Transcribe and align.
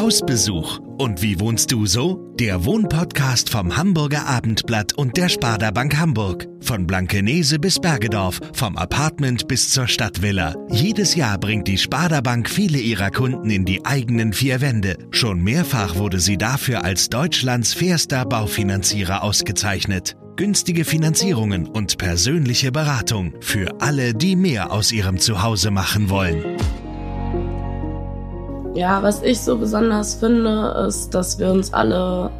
Hausbesuch. 0.00 0.78
Und 0.96 1.20
wie 1.20 1.38
wohnst 1.40 1.70
du 1.72 1.84
so? 1.84 2.32
Der 2.38 2.64
Wohnpodcast 2.64 3.50
vom 3.50 3.76
Hamburger 3.76 4.26
Abendblatt 4.26 4.94
und 4.94 5.18
der 5.18 5.28
Sparda 5.28 5.70
Bank 5.72 5.98
Hamburg. 5.98 6.46
Von 6.62 6.86
Blankenese 6.86 7.58
bis 7.58 7.78
Bergedorf, 7.78 8.40
vom 8.54 8.78
Apartment 8.78 9.46
bis 9.46 9.68
zur 9.68 9.88
Stadtvilla. 9.88 10.54
Jedes 10.70 11.16
Jahr 11.16 11.36
bringt 11.36 11.68
die 11.68 11.76
Sparda 11.76 12.22
Bank 12.22 12.48
viele 12.48 12.78
ihrer 12.78 13.10
Kunden 13.10 13.50
in 13.50 13.66
die 13.66 13.84
eigenen 13.84 14.32
vier 14.32 14.62
Wände. 14.62 14.96
Schon 15.10 15.42
mehrfach 15.42 15.96
wurde 15.96 16.18
sie 16.18 16.38
dafür 16.38 16.82
als 16.82 17.10
Deutschlands 17.10 17.74
fairster 17.74 18.24
Baufinanzierer 18.24 19.22
ausgezeichnet. 19.22 20.16
Günstige 20.36 20.86
Finanzierungen 20.86 21.66
und 21.66 21.98
persönliche 21.98 22.72
Beratung 22.72 23.34
für 23.42 23.82
alle, 23.82 24.14
die 24.14 24.34
mehr 24.34 24.72
aus 24.72 24.92
ihrem 24.92 25.18
Zuhause 25.18 25.70
machen 25.70 26.08
wollen. 26.08 26.42
Ja, 28.74 29.02
was 29.02 29.22
ich 29.22 29.40
so 29.40 29.58
besonders 29.58 30.14
finde, 30.14 30.84
ist, 30.86 31.10
dass 31.14 31.38
wir 31.38 31.50
uns 31.50 31.72
alle 31.72 32.30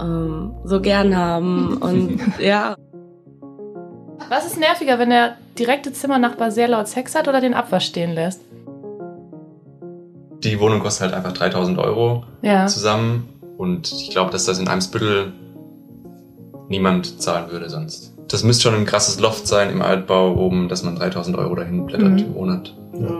ähm, 0.00 0.52
so 0.64 0.80
gern 0.80 1.16
haben 1.16 1.76
und 1.78 2.18
ja. 2.40 2.74
Was 4.28 4.46
ist 4.46 4.58
nerviger, 4.58 4.98
wenn 4.98 5.10
der 5.10 5.36
direkte 5.58 5.92
Zimmernachbar 5.92 6.50
sehr 6.50 6.68
laut 6.68 6.88
Sex 6.88 7.14
hat 7.14 7.28
oder 7.28 7.40
den 7.40 7.54
Abwasch 7.54 7.86
stehen 7.86 8.12
lässt? 8.14 8.40
Die 10.42 10.60
Wohnung 10.60 10.80
kostet 10.80 11.02
halt 11.06 11.14
einfach 11.14 11.32
3000 11.32 11.78
Euro 11.78 12.24
Ja. 12.42 12.66
zusammen 12.66 13.28
und 13.56 13.90
ich 13.92 14.10
glaube, 14.10 14.30
dass 14.30 14.44
das 14.44 14.58
in 14.58 14.68
Eimsbüttel 14.68 15.32
niemand 16.68 17.22
zahlen 17.22 17.50
würde 17.50 17.70
sonst. 17.70 18.17
Das 18.28 18.44
müsste 18.44 18.64
schon 18.64 18.74
ein 18.74 18.84
krasses 18.84 19.18
Loft 19.20 19.46
sein 19.46 19.70
im 19.70 19.80
Altbau 19.82 20.34
oben, 20.36 20.68
dass 20.68 20.82
man 20.82 20.96
3000 20.96 21.36
Euro 21.38 21.54
dahin 21.54 21.86
blättert 21.86 22.10
Mhm. 22.12 22.18
im 22.18 22.32
Monat. 22.34 22.74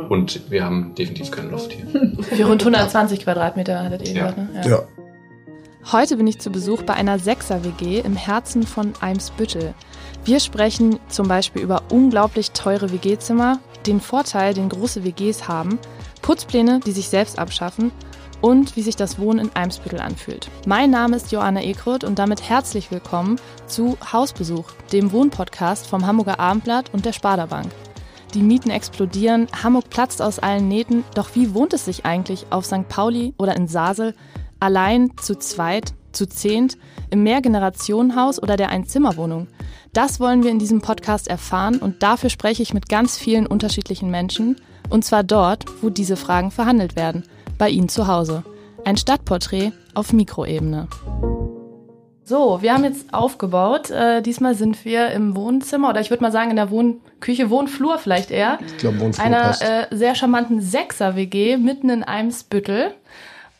Und 0.08 0.50
wir 0.50 0.64
haben 0.64 0.94
definitiv 0.96 1.30
kein 1.30 1.50
Loft 1.50 1.72
hier. 1.72 1.86
Für 2.22 2.44
rund 2.46 2.62
120 2.62 3.20
Quadratmeter 3.20 3.84
hattet 3.84 4.09
ihr 4.09 4.15
Ja. 4.15 4.30
gesagt, 4.30 4.38
ne? 4.54 4.68
Ja. 4.70 4.82
Heute 5.92 6.16
bin 6.16 6.26
ich 6.26 6.38
zu 6.40 6.50
Besuch 6.50 6.82
bei 6.82 6.92
einer 6.95 7.18
Sechser-WG 7.18 8.00
im 8.00 8.16
Herzen 8.16 8.65
von 8.65 8.92
Eimsbüttel. 9.00 9.73
Wir 10.24 10.40
sprechen 10.40 10.98
zum 11.09 11.28
Beispiel 11.28 11.62
über 11.62 11.82
unglaublich 11.90 12.50
teure 12.50 12.93
WG-Zimmer, 12.93 13.60
den 13.87 14.00
Vorteil, 14.00 14.52
den 14.52 14.68
große 14.68 15.04
WGs 15.04 15.48
haben, 15.48 15.78
Putzpläne, 16.20 16.80
die 16.84 16.90
sich 16.93 17.09
selbst 17.09 17.38
abschaffen 17.38 17.93
und 18.40 18.76
wie 18.76 18.82
sich 18.82 18.96
das 18.96 19.18
Wohnen 19.18 19.46
in 19.46 19.56
Eimsbüttel 19.56 20.00
anfühlt. 20.00 20.50
Mein 20.66 20.90
Name 20.90 21.16
ist 21.16 21.32
Joanna 21.32 21.62
Ekrut 21.62 22.04
und 22.04 22.18
damit 22.18 22.48
herzlich 22.48 22.90
willkommen 22.90 23.40
zu 23.66 23.96
Hausbesuch, 24.12 24.70
dem 24.92 25.12
Wohnpodcast 25.12 25.86
vom 25.86 26.06
Hamburger 26.06 26.38
Abendblatt 26.40 26.92
und 26.92 27.04
der 27.04 27.12
Sparda 27.12 27.46
Bank. 27.46 27.70
Die 28.34 28.42
Mieten 28.42 28.70
explodieren, 28.70 29.48
Hamburg 29.62 29.88
platzt 29.88 30.20
aus 30.20 30.38
allen 30.38 30.68
Nähten, 30.68 31.04
doch 31.14 31.30
wie 31.34 31.54
wohnt 31.54 31.72
es 31.72 31.86
sich 31.86 32.04
eigentlich 32.04 32.46
auf 32.50 32.66
St. 32.66 32.88
Pauli 32.88 33.34
oder 33.38 33.56
in 33.56 33.68
Sasel, 33.68 34.14
allein, 34.60 35.12
zu 35.16 35.34
zweit, 35.36 35.94
zu 36.12 36.26
zehnt, 36.26 36.76
im 37.10 37.22
Mehrgenerationenhaus 37.22 38.42
oder 38.42 38.56
der 38.56 38.68
Einzimmerwohnung? 38.68 39.48
Das 39.94 40.20
wollen 40.20 40.42
wir 40.42 40.50
in 40.50 40.59
diesem 40.59 40.82
Podcast 40.82 41.28
erfahren 41.28 41.78
und 41.78 42.02
dafür 42.02 42.28
spreche 42.28 42.62
ich 42.62 42.74
mit 42.74 42.90
ganz 42.90 43.16
vielen 43.16 43.46
unterschiedlichen 43.46 44.10
Menschen, 44.10 44.56
und 44.90 45.04
zwar 45.04 45.22
dort, 45.22 45.64
wo 45.82 45.90
diese 45.90 46.16
Fragen 46.16 46.50
verhandelt 46.50 46.96
werden, 46.96 47.24
bei 47.59 47.68
Ihnen 47.68 47.88
zu 47.88 48.06
Hause. 48.06 48.45
Ein 48.84 48.96
Stadtporträt 48.96 49.73
auf 49.95 50.12
Mikroebene. 50.12 50.88
So, 52.24 52.60
wir 52.60 52.74
haben 52.74 52.84
jetzt 52.84 53.12
aufgebaut. 53.12 53.90
Äh, 53.90 54.20
diesmal 54.23 54.54
sind 54.54 54.84
wir 54.84 55.10
im 55.10 55.34
Wohnzimmer 55.34 55.88
oder 55.88 56.00
ich 56.00 56.10
würde 56.10 56.23
mal 56.23 56.30
sagen 56.30 56.50
in 56.50 56.56
der 56.56 56.70
Wohnküche, 56.70 57.48
Wohnflur 57.50 57.98
vielleicht 57.98 58.30
eher. 58.30 58.59
Ich 58.66 58.76
glaube, 58.78 59.00
Wohnflur 59.00 59.24
einer 59.24 59.40
passt. 59.40 59.62
äh, 59.62 59.87
sehr 59.90 60.15
charmanten 60.15 60.60
Sechser-WG 60.60 61.56
mitten 61.56 61.88
in 61.88 62.04
Eimsbüttel. 62.04 62.92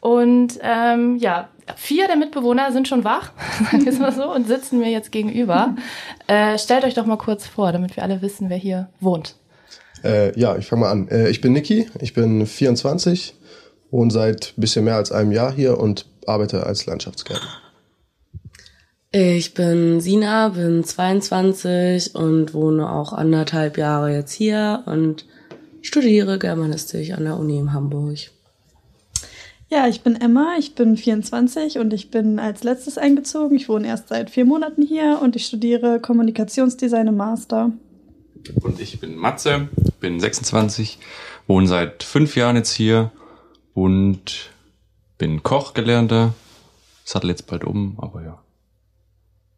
Und 0.01 0.59
ähm, 0.63 1.17
ja, 1.17 1.49
vier 1.77 2.07
der 2.09 2.17
Mitbewohner 2.17 2.71
sind 2.73 2.87
schon 2.87 3.05
wach, 3.05 3.33
sagen 3.71 3.85
wir 3.85 3.93
es 3.93 3.99
mal 3.99 4.13
so, 4.13 4.33
und 4.33 4.47
sitzen 4.47 4.79
mir 4.79 4.91
jetzt 4.91 5.13
gegenüber. 5.13 5.75
Äh, 6.31 6.59
stellt 6.59 6.85
euch 6.85 6.93
doch 6.93 7.07
mal 7.07 7.17
kurz 7.17 7.47
vor, 7.47 7.73
damit 7.73 7.97
wir 7.97 8.03
alle 8.03 8.21
wissen, 8.21 8.51
wer 8.51 8.59
hier 8.59 8.91
wohnt. 9.01 9.35
Äh, 10.05 10.39
ja, 10.39 10.59
ich 10.59 10.67
fange 10.67 10.81
mal 10.81 10.91
an. 10.91 11.09
Äh, 11.09 11.31
ich 11.31 11.41
bin 11.41 11.55
Niki, 11.55 11.89
ich 12.03 12.13
bin 12.13 12.47
24, 12.47 13.35
wohne 13.91 14.11
seit 14.11 14.55
bisschen 14.57 14.85
mehr 14.85 14.97
als 14.97 15.13
einem 15.13 15.33
Jahr 15.33 15.53
hier 15.53 15.79
und 15.79 16.07
arbeite 16.27 16.67
als 16.67 16.87
Landschaftsgärtner. 16.87 17.49
Ich 19.11 19.55
bin 19.55 20.01
Sina, 20.01 20.51
bin 20.51 20.85
22 20.85 22.15
und 22.15 22.53
wohne 22.53 22.93
auch 22.93 23.15
anderthalb 23.15 23.79
Jahre 23.79 24.13
jetzt 24.13 24.33
hier 24.33 24.83
und 24.85 25.25
studiere 25.81 26.39
Germanistik 26.39 27.15
an 27.17 27.25
der 27.25 27.39
Uni 27.39 27.59
in 27.59 27.73
Hamburg. 27.73 28.19
Ja, 29.71 29.87
ich 29.87 30.03
bin 30.03 30.17
Emma, 30.17 30.57
ich 30.59 30.75
bin 30.75 30.97
24 30.97 31.79
und 31.79 31.93
ich 31.93 32.11
bin 32.11 32.39
als 32.39 32.65
letztes 32.65 32.99
eingezogen. 32.99 33.57
Ich 33.57 33.69
wohne 33.69 33.89
erst 33.89 34.09
seit 34.09 34.31
vier 34.31 34.45
Monaten 34.45 34.83
hier 34.83 35.21
und 35.23 35.37
ich 35.37 35.47
studiere 35.47 36.01
Kommunikationsdesign 36.01 37.07
im 37.07 37.17
Master. 37.17 37.73
Und 38.63 38.81
ich 38.81 39.01
bin 39.01 39.17
Matze, 39.17 39.69
bin 40.01 40.21
26, 40.21 40.99
wohne 41.47 41.67
seit 41.67 42.03
fünf 42.03 42.37
Jahren 42.37 42.57
jetzt 42.57 42.73
hier 42.73 43.11
und 43.83 44.51
bin 45.19 45.43
Koch 45.43 45.75
gelernter. 45.75 46.35
Sattel 47.05 47.31
jetzt 47.31 47.47
bald 47.47 47.65
um, 47.65 47.97
aber 48.01 48.23
ja. 48.23 48.39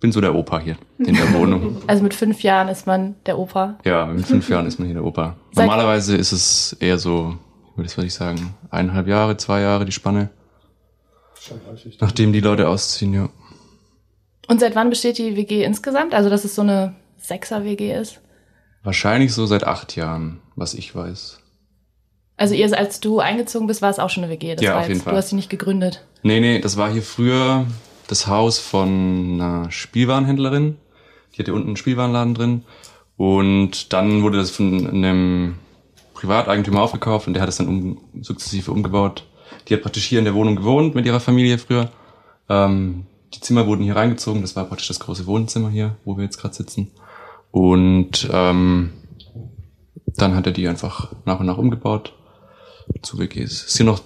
Bin 0.00 0.12
so 0.12 0.20
der 0.20 0.34
Opa 0.34 0.58
hier 0.60 0.76
in 0.98 1.14
der 1.14 1.32
Wohnung. 1.34 1.82
Also 1.86 2.03
mit 2.03 2.14
fünf 2.14 2.42
Jahren 2.42 2.69
ist 2.69 2.86
man 2.86 3.16
der 3.26 3.38
Opa. 3.38 3.78
Ja, 3.84 4.10
in 4.10 4.25
fünf 4.25 4.48
Jahren 4.48 4.66
ist 4.66 4.78
man 4.78 4.86
hier 4.86 4.94
der 4.94 5.04
Opa. 5.04 5.36
Seit- 5.53 5.66
Normalerweise 5.66 6.16
ist 6.16 6.32
es 6.32 6.72
eher 6.80 6.98
so, 6.98 7.36
was 7.76 7.97
würde 7.97 8.06
ich 8.06 8.14
sagen, 8.14 8.54
eineinhalb 8.70 9.06
Jahre, 9.09 9.36
zwei 9.36 9.60
Jahre 9.60 9.84
die 9.84 9.92
Spanne, 9.92 10.30
nachdem 12.00 12.32
die 12.32 12.41
Leute 12.41 12.69
ausziehen, 12.69 13.12
ja. 13.14 13.28
Und 14.48 14.60
seit 14.60 14.75
wann 14.75 14.91
besteht 14.91 15.19
die 15.19 15.36
WG 15.36 15.64
insgesamt? 15.64 16.12
Also, 16.12 16.28
dass 16.28 16.44
es 16.44 16.54
so 16.54 16.62
eine 16.62 16.94
Sechser-WG 17.19 17.94
ist? 17.94 18.20
Wahrscheinlich 18.82 19.32
so 19.32 19.47
seit 19.47 19.64
acht 19.64 19.97
Jahren, 19.97 20.41
was 20.56 20.75
ich 20.75 20.94
weiß. 20.94 21.40
Also, 22.41 22.55
ihr, 22.55 22.77
als 22.78 23.01
du 23.01 23.19
eingezogen 23.21 23.67
bist, 23.67 23.83
war 23.83 23.91
es 23.91 23.99
auch 23.99 24.09
schon 24.09 24.25
eine 24.25 24.33
WG. 24.33 24.55
Das 24.55 24.65
Ja, 24.65 24.78
auf 24.78 24.84
jeden 24.84 24.95
jetzt, 24.95 25.05
Fall. 25.05 25.12
Du 25.12 25.19
hast 25.19 25.28
sie 25.28 25.37
nicht 25.37 25.51
gegründet. 25.51 26.06
Nee, 26.23 26.41
nee, 26.41 26.59
das 26.59 26.78
war 26.78 26.91
hier 26.91 27.03
früher 27.03 27.67
das 28.06 28.28
Haus 28.28 28.59
von 28.59 29.34
einer 29.34 29.71
Spielwarenhändlerin. 29.71 30.78
Die 31.34 31.43
hatte 31.43 31.53
unten 31.53 31.67
einen 31.67 31.77
Spielwarenladen 31.77 32.33
drin. 32.33 32.65
Und 33.19 33.93
dann 33.93 34.23
wurde 34.23 34.39
das 34.39 34.51
von 34.51 34.87
einem 34.87 35.56
Privateigentümer 36.15 36.81
aufgekauft 36.81 37.27
und 37.27 37.34
der 37.34 37.43
hat 37.43 37.51
es 37.51 37.59
dann 37.59 37.69
um, 37.69 37.99
sukzessive 38.23 38.72
umgebaut. 38.72 39.27
Die 39.69 39.75
hat 39.75 39.83
praktisch 39.83 40.07
hier 40.07 40.19
in 40.19 40.25
der 40.25 40.34
Wohnung 40.34 40.57
gewohnt 40.57 40.95
mit 40.95 41.05
ihrer 41.05 41.21
Familie 41.21 41.59
früher. 41.59 41.91
Ähm, 42.49 43.05
die 43.34 43.41
Zimmer 43.41 43.67
wurden 43.67 43.84
hier 43.84 43.97
reingezogen. 43.97 44.41
Das 44.41 44.57
war 44.57 44.65
praktisch 44.65 44.89
das 44.89 45.01
große 45.01 45.27
Wohnzimmer 45.27 45.69
hier, 45.69 45.97
wo 46.07 46.17
wir 46.17 46.25
jetzt 46.25 46.39
gerade 46.39 46.55
sitzen. 46.55 46.91
Und 47.51 48.31
ähm, 48.33 48.95
dann 50.07 50.34
hat 50.34 50.47
er 50.47 50.53
die 50.53 50.69
einfach 50.69 51.12
nach 51.27 51.39
und 51.39 51.45
nach 51.45 51.59
umgebaut 51.59 52.15
zu 53.03 53.19
WGs. 53.19 53.65
Es 53.67 53.75
sind 53.75 53.87
noch 53.87 54.03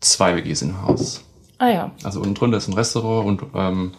zwei 0.00 0.36
WGs 0.36 0.62
im 0.62 0.82
Haus. 0.82 1.22
Ah 1.58 1.68
ja. 1.68 1.92
Also 2.02 2.20
unten 2.20 2.34
drunter 2.34 2.56
ist 2.56 2.68
ein 2.68 2.74
Restaurant 2.74 3.42
und 3.42 3.50
ähm, 3.54 3.92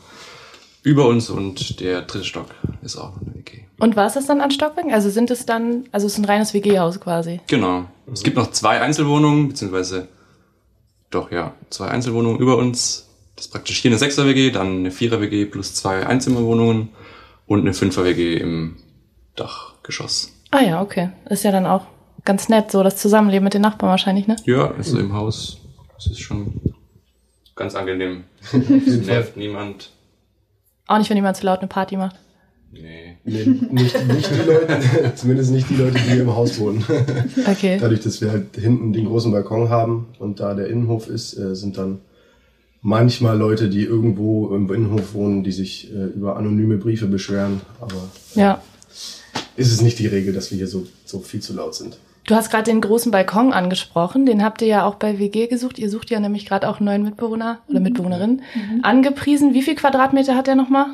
über 0.83 1.07
uns 1.07 1.29
und 1.29 1.79
der 1.79 2.01
dritte 2.01 2.25
Stock 2.25 2.47
ist 2.81 2.97
auch 2.97 3.13
eine 3.21 3.35
WG. 3.35 3.59
Und 3.79 3.95
war 3.95 4.07
es 4.07 4.13
das 4.13 4.25
dann 4.25 4.41
an 4.41 4.51
Stockwerken? 4.51 4.93
Also 4.93 5.09
sind 5.09 5.29
es 5.29 5.45
dann, 5.45 5.85
also 5.91 6.07
es 6.07 6.13
ist 6.13 6.19
ein 6.19 6.25
reines 6.25 6.53
WG-Haus 6.53 6.99
quasi. 6.99 7.39
Genau. 7.47 7.85
Es 8.11 8.23
gibt 8.23 8.37
noch 8.37 8.51
zwei 8.51 8.81
Einzelwohnungen, 8.81 9.49
beziehungsweise 9.49 10.07
doch 11.11 11.31
ja, 11.31 11.53
zwei 11.69 11.89
Einzelwohnungen 11.89 12.39
über 12.39 12.57
uns. 12.57 13.07
Das 13.35 13.45
ist 13.45 13.51
praktisch 13.51 13.79
hier 13.79 13.91
eine 13.91 13.97
Sechser-WG, 13.97 14.51
dann 14.51 14.79
eine 14.79 14.91
Vierer-WG 14.91 15.45
plus 15.45 15.75
zwei 15.75 16.05
Einzimmerwohnungen 16.05 16.89
und 17.47 17.59
eine 17.59 17.73
Fünfer-WG 17.73 18.37
im 18.37 18.77
Dachgeschoss. 19.35 20.31
Ah 20.51 20.61
ja, 20.61 20.81
okay. 20.81 21.11
Ist 21.29 21.43
ja 21.43 21.51
dann 21.51 21.65
auch 21.65 21.85
ganz 22.25 22.49
nett, 22.49 22.71
so 22.71 22.83
das 22.83 22.97
Zusammenleben 22.97 23.43
mit 23.43 23.53
den 23.53 23.61
Nachbarn 23.61 23.89
wahrscheinlich, 23.89 24.27
ne? 24.27 24.35
Ja, 24.45 24.71
also 24.71 24.99
im 24.99 25.13
Haus, 25.13 25.57
das 25.95 26.07
ist 26.07 26.19
schon 26.19 26.53
ganz 27.55 27.75
angenehm. 27.75 28.23
Es 28.51 29.05
nervt 29.05 29.37
niemand. 29.37 29.91
Auch 30.87 30.97
nicht, 30.97 31.09
wenn 31.09 31.17
jemand 31.17 31.37
zu 31.37 31.45
laut 31.45 31.59
eine 31.59 31.67
Party 31.67 31.97
macht. 31.97 32.15
Nee. 32.73 33.17
Nee, 33.25 33.45
nicht, 33.69 34.07
nicht 34.07 34.29
die 34.31 34.47
Leute, 34.49 35.11
zumindest 35.15 35.51
nicht 35.51 35.69
die 35.69 35.75
Leute, 35.75 35.93
die 35.95 36.11
hier 36.11 36.21
im 36.21 36.33
Haus 36.35 36.57
wohnen. 36.59 36.83
Okay. 37.45 37.77
Dadurch, 37.79 37.99
dass 38.01 38.21
wir 38.21 38.31
halt 38.31 38.55
hinten 38.55 38.93
den 38.93 39.05
großen 39.05 39.31
Balkon 39.31 39.69
haben 39.69 40.07
und 40.19 40.39
da 40.39 40.53
der 40.53 40.67
Innenhof 40.67 41.07
ist, 41.07 41.37
äh, 41.37 41.53
sind 41.55 41.77
dann 41.77 41.99
manchmal 42.81 43.37
Leute, 43.37 43.69
die 43.69 43.83
irgendwo 43.83 44.55
im 44.55 44.71
Innenhof 44.73 45.13
wohnen, 45.13 45.43
die 45.43 45.51
sich 45.51 45.91
äh, 45.93 46.05
über 46.05 46.37
anonyme 46.37 46.77
Briefe 46.77 47.07
beschweren. 47.07 47.61
Aber 47.81 48.09
Ja. 48.35 48.61
ist 49.57 49.71
es 49.71 49.81
nicht 49.81 49.99
die 49.99 50.07
Regel, 50.07 50.33
dass 50.33 50.49
wir 50.51 50.57
hier 50.57 50.67
so, 50.67 50.87
so 51.05 51.19
viel 51.19 51.41
zu 51.41 51.53
laut 51.53 51.75
sind. 51.75 51.97
Du 52.31 52.37
hast 52.37 52.49
gerade 52.49 52.63
den 52.63 52.79
großen 52.79 53.11
Balkon 53.11 53.51
angesprochen. 53.51 54.25
Den 54.25 54.41
habt 54.41 54.61
ihr 54.61 54.67
ja 54.69 54.85
auch 54.85 54.95
bei 54.95 55.19
WG 55.19 55.47
gesucht. 55.47 55.77
Ihr 55.77 55.89
sucht 55.89 56.09
ja 56.11 56.19
nämlich 56.21 56.45
gerade 56.45 56.69
auch 56.69 56.77
einen 56.77 56.85
neuen 56.85 57.03
Mitbewohner 57.03 57.59
oder 57.67 57.81
Mitbewohnerin. 57.81 58.41
Angepriesen. 58.83 59.53
Wie 59.53 59.61
viel 59.61 59.75
Quadratmeter 59.75 60.33
hat 60.33 60.47
der 60.47 60.55
nochmal? 60.55 60.85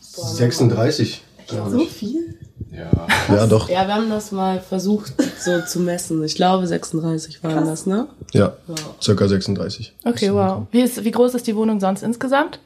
36. 0.00 1.22
glaub 1.46 1.68
So 1.68 1.80
viel? 1.80 2.38
Ja. 2.72 3.06
Ja, 3.28 3.46
doch. 3.46 3.68
Ja, 3.68 3.86
wir 3.86 3.96
haben 3.96 4.08
das 4.08 4.32
mal 4.32 4.60
versucht 4.60 5.12
so 5.38 5.60
zu 5.60 5.80
messen. 5.80 6.24
Ich 6.24 6.36
glaube 6.36 6.66
36 6.66 7.44
waren 7.44 7.66
das, 7.66 7.84
ne? 7.84 8.08
Ja, 8.32 8.54
circa 9.02 9.28
36. 9.28 9.94
Okay, 10.06 10.32
wow. 10.32 10.66
Wie, 10.70 10.80
ist, 10.80 11.04
wie 11.04 11.10
groß 11.10 11.34
ist 11.34 11.46
die 11.46 11.54
Wohnung 11.54 11.80
sonst 11.80 12.02
insgesamt? 12.02 12.60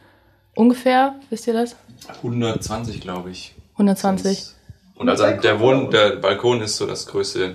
Ungefähr, 0.54 1.16
wisst 1.28 1.48
ihr 1.48 1.54
das? 1.54 1.74
120, 2.22 3.00
glaube 3.00 3.32
ich. 3.32 3.56
120. 3.72 4.54
Und 4.98 5.08
also 5.08 5.24
der 5.24 5.60
Wohn, 5.60 5.90
der 5.90 6.16
Balkon 6.16 6.60
ist 6.60 6.76
so 6.76 6.86
das 6.86 7.06
größte 7.06 7.54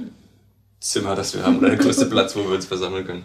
Zimmer, 0.79 1.15
das 1.15 1.35
wir 1.35 1.43
haben, 1.43 1.59
oder 1.59 1.69
der 1.69 1.77
größte 1.77 2.05
Platz, 2.07 2.35
wo 2.35 2.41
wir 2.41 2.55
uns 2.55 2.65
versammeln 2.65 3.05
können. 3.05 3.23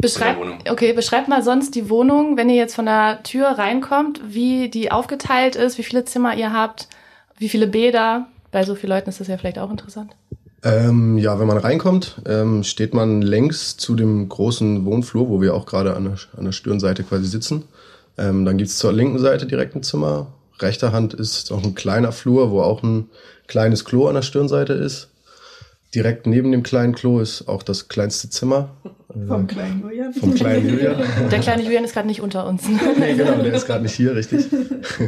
Beschreib, 0.00 0.36
okay, 0.70 0.92
beschreibt 0.92 1.28
mal 1.28 1.42
sonst 1.42 1.74
die 1.74 1.88
Wohnung, 1.88 2.36
wenn 2.36 2.50
ihr 2.50 2.56
jetzt 2.56 2.74
von 2.74 2.86
der 2.86 3.22
Tür 3.22 3.46
reinkommt, 3.46 4.20
wie 4.26 4.68
die 4.68 4.90
aufgeteilt 4.90 5.56
ist, 5.56 5.78
wie 5.78 5.82
viele 5.82 6.04
Zimmer 6.04 6.36
ihr 6.36 6.52
habt, 6.52 6.88
wie 7.38 7.48
viele 7.48 7.66
Bäder. 7.66 8.26
Bei 8.50 8.64
so 8.64 8.74
vielen 8.74 8.90
Leuten 8.90 9.08
ist 9.08 9.20
das 9.20 9.28
ja 9.28 9.38
vielleicht 9.38 9.58
auch 9.58 9.70
interessant. 9.70 10.12
Ähm, 10.62 11.18
ja, 11.18 11.38
wenn 11.38 11.46
man 11.46 11.58
reinkommt, 11.58 12.22
ähm, 12.26 12.64
steht 12.64 12.94
man 12.94 13.22
längs 13.22 13.76
zu 13.76 13.94
dem 13.94 14.28
großen 14.28 14.84
Wohnflur, 14.84 15.28
wo 15.28 15.40
wir 15.40 15.54
auch 15.54 15.66
gerade 15.66 15.94
an 15.94 16.04
der, 16.04 16.16
an 16.36 16.44
der 16.44 16.52
Stirnseite 16.52 17.04
quasi 17.04 17.26
sitzen. 17.26 17.64
Ähm, 18.16 18.44
dann 18.44 18.56
gibt's 18.56 18.78
zur 18.78 18.92
linken 18.92 19.18
Seite 19.18 19.46
direkt 19.46 19.76
ein 19.76 19.82
Zimmer. 19.82 20.28
Rechter 20.60 20.92
Hand 20.92 21.14
ist 21.14 21.50
noch 21.50 21.62
ein 21.62 21.74
kleiner 21.74 22.12
Flur, 22.12 22.50
wo 22.50 22.62
auch 22.62 22.82
ein 22.82 23.10
kleines 23.46 23.84
Klo 23.84 24.06
an 24.06 24.14
der 24.14 24.22
Stirnseite 24.22 24.72
ist. 24.72 25.08
Direkt 25.94 26.26
neben 26.26 26.50
dem 26.50 26.64
kleinen 26.64 26.92
Klo 26.94 27.20
ist 27.20 27.46
auch 27.46 27.62
das 27.62 27.88
kleinste 27.88 28.28
Zimmer. 28.28 28.70
Äh, 29.14 29.26
Vom 29.28 29.46
kleinen 29.46 29.80
Julian. 29.80 30.12
vom 30.12 30.34
kleinen 30.34 30.68
Julian. 30.70 30.96
Der 31.30 31.38
kleine 31.38 31.62
Julian 31.62 31.84
ist 31.84 31.92
gerade 31.92 32.08
nicht 32.08 32.20
unter 32.20 32.46
uns. 32.48 32.64
nee, 32.98 33.14
genau, 33.14 33.40
der 33.42 33.54
ist 33.54 33.66
gerade 33.66 33.82
nicht 33.82 33.94
hier, 33.94 34.16
richtig. 34.16 34.46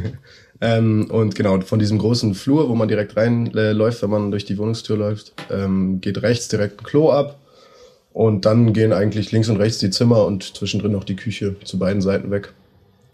ähm, 0.61 1.09
und 1.11 1.35
genau, 1.35 1.61
von 1.63 1.81
diesem 1.81 1.99
großen 1.99 2.35
Flur, 2.37 2.69
wo 2.69 2.77
man 2.77 2.87
direkt 2.87 3.17
reinläuft, 3.17 3.57
äh, 3.57 3.73
läuft, 3.73 4.03
wenn 4.03 4.11
man 4.11 4.31
durch 4.31 4.45
die 4.45 4.59
Wohnungstür 4.59 4.97
läuft, 4.97 5.33
ähm, 5.51 6.01
geht 6.01 6.23
rechts 6.23 6.47
direkt 6.49 6.81
ein 6.81 6.85
Klo 6.85 7.11
ab. 7.11 7.41
Und 8.13 8.47
dann 8.47 8.73
gehen 8.73 8.93
eigentlich 8.95 9.33
links 9.33 9.49
und 9.51 9.57
rechts 9.59 9.79
die 9.79 9.91
Zimmer 9.91 10.25
und 10.25 10.57
zwischendrin 10.57 10.93
noch 10.93 11.05
die 11.05 11.17
Küche 11.17 11.57
zu 11.65 11.79
beiden 11.79 12.01
Seiten 12.01 12.31
weg. 12.31 12.55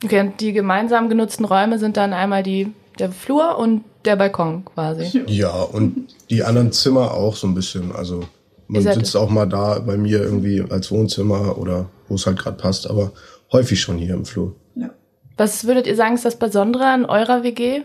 Okay, 0.05 0.21
und 0.21 0.41
die 0.41 0.53
gemeinsam 0.53 1.09
genutzten 1.09 1.45
Räume 1.45 1.79
sind 1.79 1.97
dann 1.97 2.13
einmal 2.13 2.43
die, 2.43 2.69
der 3.03 3.11
Flur 3.11 3.59
und 3.59 3.85
der 4.05 4.15
Balkon 4.15 4.65
quasi. 4.65 5.25
Ja, 5.27 5.51
und 5.51 6.07
die 6.31 6.45
anderen 6.45 6.71
Zimmer 6.71 7.11
auch 7.15 7.35
so 7.35 7.49
ein 7.49 7.55
bisschen. 7.55 7.91
Also 7.91 8.23
man 8.69 8.83
sitzt 8.83 9.17
auch 9.17 9.29
mal 9.29 9.47
da 9.47 9.81
bei 9.81 9.97
mir 9.97 10.23
irgendwie 10.23 10.65
als 10.71 10.93
Wohnzimmer 10.93 11.59
oder 11.59 11.87
wo 12.07 12.15
es 12.15 12.27
halt 12.27 12.39
gerade 12.39 12.57
passt, 12.57 12.89
aber 12.89 13.11
häufig 13.51 13.81
schon 13.81 13.99
hier 13.99 14.15
im 14.15 14.25
Flur. 14.25 14.55
Ja. 14.77 14.91
Was 15.37 15.65
würdet 15.65 15.89
ihr 15.89 15.97
sagen, 15.97 16.15
ist 16.15 16.25
das 16.25 16.39
Besondere 16.39 16.87
an 16.87 17.05
eurer 17.05 17.43
WG? 17.43 17.83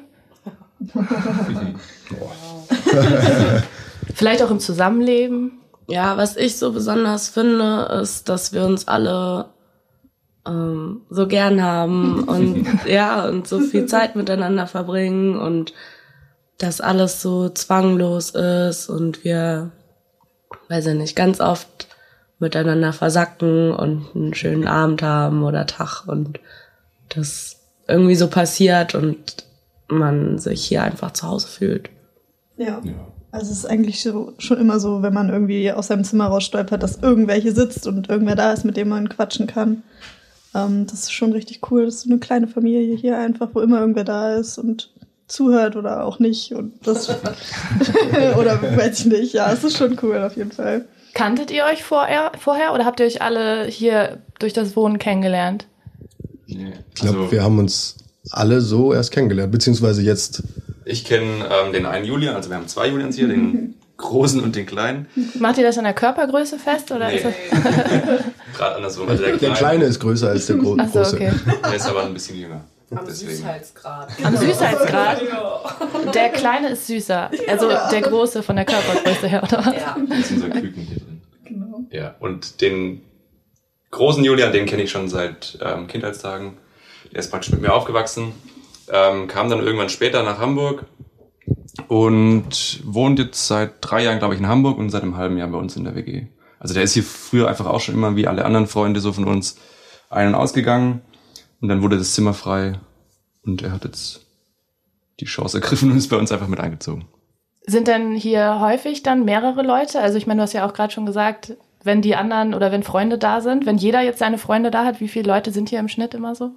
Vielleicht 4.14 4.44
auch 4.44 4.52
im 4.52 4.60
Zusammenleben? 4.60 5.54
Ja, 5.88 6.16
was 6.18 6.38
ich 6.38 6.58
so 6.58 6.74
besonders 6.74 7.30
finde, 7.30 8.00
ist, 8.04 8.30
dass 8.30 8.54
wir 8.54 8.66
uns 8.66 8.88
alle 8.88 9.48
ähm, 10.48 11.02
so 11.10 11.28
gern 11.28 11.62
haben 11.62 12.24
und 12.24 12.66
ja, 12.88 13.28
und 13.28 13.48
so 13.48 13.60
viel 13.60 13.86
Zeit 13.86 14.16
miteinander 14.16 14.68
verbringen 14.68 15.38
und 15.38 15.74
dass 16.58 16.82
alles 16.82 17.22
so 17.22 17.50
zwanglos 17.50 18.32
ist 18.32 18.90
und 18.90 19.24
wir, 19.24 19.72
weiß 20.70 20.88
ich 20.88 20.96
nicht, 20.96 21.16
ganz 21.16 21.40
oft 21.40 21.88
miteinander 22.40 22.94
versacken 22.94 23.72
und 23.72 24.08
einen 24.16 24.34
schönen 24.34 24.68
Abend 24.68 25.02
haben 25.02 25.44
oder 25.44 25.66
Tag 25.66 26.08
und 26.08 26.40
das 27.10 27.58
irgendwie 27.88 28.16
so 28.16 28.28
passiert 28.28 28.96
und 28.96 29.46
man 29.88 30.38
sich 30.40 30.66
hier 30.66 30.84
einfach 30.84 31.12
zu 31.12 31.28
Hause 31.28 31.48
fühlt. 31.48 31.90
Ja. 32.58 32.82
Also 33.32 33.52
es 33.52 33.60
ist 33.60 33.66
eigentlich 33.66 34.02
so, 34.02 34.34
schon 34.38 34.58
immer 34.58 34.80
so, 34.80 35.02
wenn 35.02 35.14
man 35.14 35.30
irgendwie 35.30 35.72
aus 35.72 35.88
seinem 35.88 36.04
Zimmer 36.04 36.28
rausstolpert, 36.28 36.82
dass 36.82 36.98
irgendwelche 36.98 37.52
sitzt 37.52 37.86
und 37.88 38.10
irgendwer 38.10 38.36
da 38.36 38.52
ist, 38.54 38.66
mit 38.66 38.78
dem 38.78 38.90
man 38.90 39.10
quatschen 39.10 39.48
kann. 39.48 39.84
Ähm, 40.56 40.88
das 40.88 41.04
ist 41.04 41.14
schon 41.14 41.32
richtig 41.34 41.72
cool. 41.72 41.86
Das 41.86 41.96
ist 41.96 42.02
so 42.02 42.10
eine 42.10 42.20
kleine 42.20 42.48
Familie 42.48 42.96
hier 42.96 43.18
einfach, 43.18 43.50
wo 43.54 43.62
immer 43.62 43.80
irgendwer 43.80 44.04
da 44.04 44.36
ist 44.36 44.58
und 44.58 44.92
zuhört 45.28 45.76
oder 45.76 46.06
auch 46.06 46.20
nicht. 46.20 46.54
Und 46.54 46.74
das 46.86 47.10
oder 48.38 48.62
weiß 48.62 49.00
ich 49.02 49.06
nicht. 49.08 49.34
Ja, 49.34 49.52
es 49.52 49.64
ist 49.64 49.78
schon 49.78 49.98
cool 50.02 50.18
auf 50.18 50.36
jeden 50.38 50.52
Fall. 50.52 50.86
Kanntet 51.14 51.52
ihr 51.52 51.66
euch 51.66 51.84
vorher, 51.84 52.32
vorher 52.40 52.74
oder 52.74 52.86
habt 52.86 53.00
ihr 53.00 53.06
euch 53.06 53.22
alle 53.22 53.66
hier 53.66 54.20
durch 54.40 54.54
das 54.54 54.76
Wohnen 54.76 55.00
kennengelernt? 55.00 55.68
Nee. 56.46 56.74
Ich 56.94 57.02
glaube, 57.02 57.20
Also, 57.20 57.32
wir 57.32 57.44
haben 57.44 57.60
uns 57.60 57.98
alle 58.32 58.62
so 58.62 58.94
erst 58.94 59.12
kennengelernt, 59.12 59.52
beziehungsweise 59.52 60.02
jetzt 60.02 60.44
ich 60.86 61.04
kenne 61.04 61.50
ähm, 61.52 61.74
den 61.74 61.86
einen 61.86 62.06
Julian, 62.06 62.36
also 62.36 62.50
wir 62.50 62.56
haben 62.56 62.68
zwei 62.68 62.88
Julians 62.88 63.18
hier, 63.18 63.28
den 63.28 63.76
großen 63.98 64.42
und 64.42 64.56
den 64.56 64.66
kleinen. 64.66 65.08
Macht 65.40 65.58
ihr 65.58 65.64
das 65.64 65.78
an 65.78 65.84
der 65.84 65.94
Körpergröße 65.94 66.58
fest 66.60 66.92
oder 66.92 67.08
Nee. 67.10 67.16
ist 67.18 67.26
das 67.26 67.34
Gerade 68.58 68.76
andersrum. 68.76 69.10
Also 69.10 69.24
der, 69.24 69.38
der 69.38 69.54
Kleine 69.54 69.86
ist 69.86 70.00
größer 70.00 70.30
als 70.30 70.46
der 70.48 70.58
Gro 70.58 70.78
Ach 70.80 70.88
so, 70.88 71.00
Große. 71.00 71.16
okay. 71.16 71.32
Der 71.64 71.74
ist 71.76 71.88
aber 71.88 72.04
ein 72.06 72.14
bisschen 72.14 72.38
jünger. 72.40 72.64
Deswegen. 72.90 73.44
Am 74.24 74.38
Süßheitsgrad? 74.38 75.22
Der 76.14 76.30
Kleine 76.30 76.70
ist 76.70 76.88
süßer. 76.88 77.30
Also 77.50 77.68
der 77.92 78.02
Große 78.02 78.42
von 78.44 78.56
der 78.56 78.64
Körpergröße 78.64 79.28
her, 79.28 79.44
oder 79.44 79.58
was? 79.58 79.76
Das 80.10 80.20
ist 80.20 80.32
unser 80.32 80.50
Küken 80.52 80.84
hier 80.84 80.96
drin. 81.00 81.22
Genau. 81.44 81.82
Ja, 81.92 82.16
und 82.22 82.62
den 82.62 83.02
großen 83.92 84.24
Julian, 84.24 84.54
den 84.54 84.66
kenne 84.66 84.84
ich 84.84 84.92
schon 84.92 85.10
seit 85.10 85.58
ähm, 85.62 85.88
Kindheitstagen. 85.88 86.54
Der 87.12 87.20
ist 87.20 87.30
praktisch 87.30 87.52
mit 87.52 87.62
mir 87.62 87.74
aufgewachsen, 87.74 88.32
ähm, 88.90 89.28
kam 89.28 89.50
dann 89.50 89.60
irgendwann 89.60 89.90
später 89.90 90.24
nach 90.24 90.38
Hamburg 90.40 90.86
und 91.88 92.82
wohnt 92.86 93.20
jetzt 93.20 93.48
seit 93.48 93.76
drei 93.82 94.04
Jahren, 94.04 94.20
glaube 94.20 94.34
ich, 94.34 94.40
in 94.40 94.48
Hamburg 94.48 94.78
und 94.78 94.90
seit 94.90 95.04
einem 95.04 95.18
halben 95.18 95.38
Jahr 95.38 95.48
bei 95.48 95.58
uns 95.58 95.76
in 95.76 95.84
der 95.84 95.96
WG. 95.96 96.28
Also 96.60 96.74
der 96.74 96.84
ist 96.84 96.94
hier 96.94 97.04
früher 97.04 97.48
einfach 97.48 97.68
auch 97.68 97.80
schon 97.80 97.96
immer 97.96 98.16
wie 98.16 98.28
alle 98.28 98.46
anderen 98.46 98.68
Freunde 98.68 99.00
so 99.00 99.14
von 99.14 99.26
uns 99.26 99.58
ein- 100.10 100.28
und 100.28 100.36
ausgegangen 100.36 101.02
und 101.62 101.70
dann 101.70 101.82
wurde 101.82 101.98
das 101.98 102.14
Zimmer 102.14 102.34
frei 102.34 102.80
und 103.46 103.62
er 103.62 103.72
hat 103.72 103.86
jetzt 103.86 104.26
die 105.20 105.26
Chance 105.26 105.58
ergriffen 105.58 105.92
und 105.92 105.98
ist 105.98 106.10
bei 106.10 106.18
uns 106.18 106.32
einfach 106.32 106.48
mit 106.48 106.60
eingezogen. 106.60 107.06
Sind 107.66 107.88
denn 107.88 108.16
hier 108.16 108.60
häufig 108.60 109.04
dann 109.04 109.26
mehrere 109.26 109.62
Leute? 109.62 110.00
Also 110.00 110.18
ich 110.18 110.26
meine, 110.26 110.40
du 110.40 110.44
hast 110.44 110.54
ja 110.54 110.66
auch 110.66 110.74
gerade 110.74 110.94
schon 110.94 111.06
gesagt, 111.06 111.58
wenn 111.84 112.02
die 112.02 112.16
anderen 112.16 112.54
oder 112.54 112.72
wenn 112.72 112.84
Freunde 112.84 113.18
da 113.18 113.42
sind, 113.42 113.66
wenn 113.66 113.78
jeder 113.78 114.02
jetzt 114.02 114.20
seine 114.20 114.38
Freunde 114.38 114.72
da 114.72 114.86
hat, 114.86 115.00
wie 115.00 115.08
viele 115.08 115.28
Leute 115.28 115.52
sind 115.52 115.70
hier 115.70 115.80
im 115.80 115.90
Schnitt 115.90 116.14
immer 116.14 116.34
so? 116.34 116.52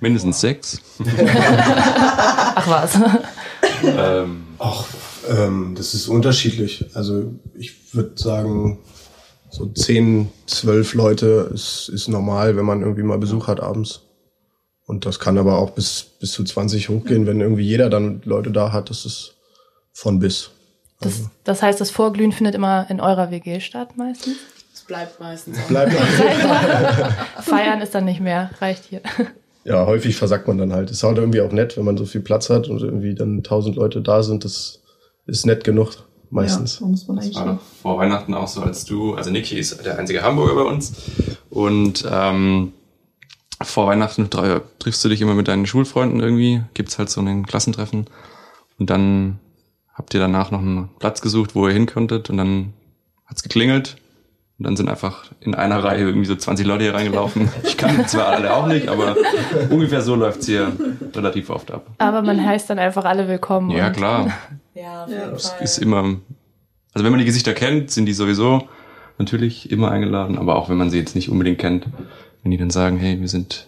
Mindestens 0.00 0.40
sechs. 0.40 0.80
Ach 2.54 2.68
was. 2.68 2.98
ähm, 3.84 4.44
Ach, 4.58 4.86
ähm, 5.28 5.74
das 5.76 5.94
ist 5.94 6.08
unterschiedlich. 6.08 6.86
Also 6.94 7.34
ich 7.54 7.94
würde 7.94 8.12
sagen, 8.16 8.78
so 9.50 9.66
10, 9.66 10.30
12 10.46 10.94
Leute 10.94 11.50
ist, 11.52 11.90
ist 11.92 12.08
normal, 12.08 12.56
wenn 12.56 12.64
man 12.64 12.80
irgendwie 12.80 13.02
mal 13.02 13.18
Besuch 13.18 13.48
hat 13.48 13.60
abends. 13.60 14.00
Und 14.86 15.06
das 15.06 15.20
kann 15.20 15.38
aber 15.38 15.58
auch 15.58 15.70
bis, 15.70 16.02
bis 16.20 16.32
zu 16.32 16.44
20 16.44 16.88
hochgehen, 16.88 17.26
wenn 17.26 17.40
irgendwie 17.40 17.64
jeder 17.64 17.90
dann 17.90 18.22
Leute 18.24 18.50
da 18.50 18.72
hat. 18.72 18.90
Das 18.90 19.04
ist 19.04 19.34
von 19.92 20.18
bis. 20.18 20.50
Das, 21.00 21.22
das 21.44 21.62
heißt, 21.62 21.80
das 21.80 21.90
Vorglühen 21.90 22.32
findet 22.32 22.54
immer 22.54 22.86
in 22.88 23.00
eurer 23.00 23.30
WG 23.30 23.60
statt 23.60 23.96
meistens? 23.96 24.36
Es 24.72 24.82
bleibt 24.82 25.20
meistens 25.20 25.58
auch. 25.58 25.68
Bleibt 25.68 25.92
Feiern 27.40 27.80
ist 27.80 27.94
dann 27.94 28.04
nicht 28.04 28.20
mehr, 28.20 28.50
reicht 28.60 28.84
hier. 28.84 29.02
Ja, 29.64 29.86
häufig 29.86 30.16
versagt 30.16 30.48
man 30.48 30.58
dann 30.58 30.72
halt. 30.72 30.90
Ist 30.90 31.02
halt 31.02 31.18
irgendwie 31.18 31.40
auch 31.40 31.52
nett, 31.52 31.76
wenn 31.76 31.84
man 31.84 31.96
so 31.96 32.04
viel 32.04 32.20
Platz 32.20 32.50
hat 32.50 32.68
und 32.68 32.82
irgendwie 32.82 33.14
dann 33.14 33.42
tausend 33.42 33.76
Leute 33.76 34.00
da 34.00 34.22
sind. 34.22 34.44
Das 34.44 34.80
ist 35.26 35.46
nett 35.46 35.64
genug, 35.64 35.90
meistens. 36.30 36.80
Ja, 36.80 36.86
muss 36.86 37.06
man 37.06 37.18
eigentlich 37.18 37.36
war 37.36 37.46
schon. 37.46 37.56
doch 37.56 37.62
vor 37.82 37.98
Weihnachten 37.98 38.34
auch 38.34 38.48
so, 38.48 38.62
als 38.62 38.84
du, 38.84 39.14
also 39.14 39.30
Niki 39.30 39.58
ist 39.58 39.84
der 39.84 39.98
einzige 39.98 40.22
Hamburger 40.22 40.54
bei 40.56 40.62
uns 40.62 40.92
und 41.50 42.04
ähm, 42.10 42.72
vor 43.62 43.86
Weihnachten 43.86 44.28
triffst 44.28 45.04
du 45.04 45.08
dich 45.08 45.20
immer 45.20 45.34
mit 45.34 45.46
deinen 45.46 45.66
Schulfreunden 45.66 46.18
irgendwie, 46.18 46.62
gibt's 46.74 46.98
halt 46.98 47.10
so 47.10 47.20
ein 47.20 47.46
Klassentreffen 47.46 48.06
und 48.78 48.90
dann 48.90 49.38
habt 49.94 50.14
ihr 50.14 50.20
danach 50.20 50.50
noch 50.50 50.60
einen 50.60 50.88
Platz 50.98 51.20
gesucht, 51.20 51.54
wo 51.54 51.68
ihr 51.68 51.74
hin 51.74 51.86
konntet 51.86 52.28
und 52.28 52.38
dann 52.38 52.72
hat's 53.26 53.44
geklingelt 53.44 53.96
und 54.62 54.66
dann 54.66 54.76
sind 54.76 54.88
einfach 54.88 55.24
in 55.40 55.56
einer 55.56 55.82
Reihe 55.82 56.04
irgendwie 56.04 56.26
so 56.26 56.36
20 56.36 56.64
Leute 56.64 56.84
hier 56.84 56.94
reingelaufen. 56.94 57.48
Ich 57.64 57.76
kann 57.76 58.06
zwar 58.06 58.28
alle 58.28 58.54
auch 58.54 58.68
nicht, 58.68 58.86
aber 58.86 59.16
ungefähr 59.70 60.02
so 60.02 60.14
läuft's 60.14 60.46
hier 60.46 60.70
relativ 61.16 61.50
oft 61.50 61.72
ab. 61.72 61.88
Aber 61.98 62.22
man 62.22 62.46
heißt 62.46 62.70
dann 62.70 62.78
einfach 62.78 63.04
alle 63.04 63.26
willkommen. 63.26 63.70
Ja, 63.70 63.88
und 63.88 63.96
klar. 63.96 64.32
Ja, 64.74 65.02
auf 65.04 65.10
Ja. 65.10 65.16
jeden 65.24 65.34
Es 65.34 65.48
Fall. 65.48 65.62
ist 65.64 65.78
immer, 65.78 65.98
also 66.94 67.04
wenn 67.04 67.10
man 67.10 67.18
die 67.18 67.24
Gesichter 67.26 67.54
kennt, 67.54 67.90
sind 67.90 68.06
die 68.06 68.12
sowieso 68.12 68.68
natürlich 69.18 69.70
immer 69.72 69.90
eingeladen, 69.90 70.38
aber 70.38 70.54
auch 70.54 70.68
wenn 70.70 70.76
man 70.78 70.90
sie 70.90 70.98
jetzt 70.98 71.16
nicht 71.16 71.28
unbedingt 71.28 71.58
kennt, 71.58 71.86
wenn 72.44 72.52
die 72.52 72.56
dann 72.56 72.70
sagen, 72.70 72.98
hey, 72.98 73.20
wir 73.20 73.28
sind 73.28 73.66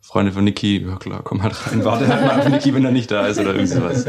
Freunde 0.00 0.32
von 0.32 0.42
Niki, 0.44 0.84
ja 0.88 0.96
klar, 0.96 1.20
komm 1.22 1.42
halt 1.42 1.54
rein, 1.70 1.84
warte 1.84 2.08
halt 2.08 2.24
mal 2.26 2.38
auf 2.40 2.48
Niki, 2.48 2.72
wenn 2.74 2.84
er 2.84 2.90
nicht 2.92 3.10
da 3.10 3.26
ist 3.26 3.38
oder 3.38 3.50
irgendwie 3.54 3.66
sowas. 3.74 4.06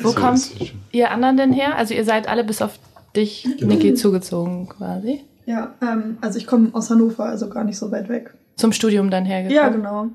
Wo 0.00 0.08
So 0.08 0.14
kommt 0.18 0.38
es 0.38 0.52
ihr 0.92 1.10
anderen 1.10 1.36
denn 1.36 1.52
her? 1.52 1.76
Also 1.76 1.92
ihr 1.94 2.04
seid 2.06 2.26
alle 2.28 2.42
bis 2.42 2.62
auf 2.62 2.78
dich, 3.14 3.46
Genau. 3.58 3.74
Niki, 3.74 3.92
zugezogen 3.94 4.68
quasi. 4.68 5.20
Ja, 5.46 5.74
ähm, 5.82 6.18
also 6.20 6.38
ich 6.38 6.46
komme 6.46 6.70
aus 6.72 6.90
Hannover, 6.90 7.24
also 7.24 7.48
gar 7.48 7.64
nicht 7.64 7.78
so 7.78 7.90
weit 7.90 8.08
weg. 8.08 8.34
Zum 8.56 8.72
Studium 8.72 9.10
dann 9.10 9.24
hergekommen. 9.24 9.56
Ja, 9.56 9.68
genau. 9.68 10.06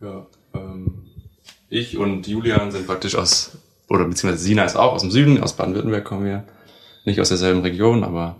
Ja, 0.00 0.26
ähm, 0.54 1.04
ich 1.68 1.98
und 1.98 2.26
Julian 2.26 2.70
sind 2.70 2.86
praktisch 2.86 3.16
aus, 3.16 3.58
oder 3.88 4.04
beziehungsweise 4.04 4.44
Sina 4.44 4.64
ist 4.64 4.76
auch 4.76 4.92
aus 4.92 5.02
dem 5.02 5.10
Süden, 5.10 5.42
aus 5.42 5.54
Baden-Württemberg 5.54 6.04
kommen 6.04 6.24
wir. 6.24 6.44
Nicht 7.04 7.20
aus 7.20 7.28
derselben 7.28 7.62
Region, 7.62 8.04
aber 8.04 8.36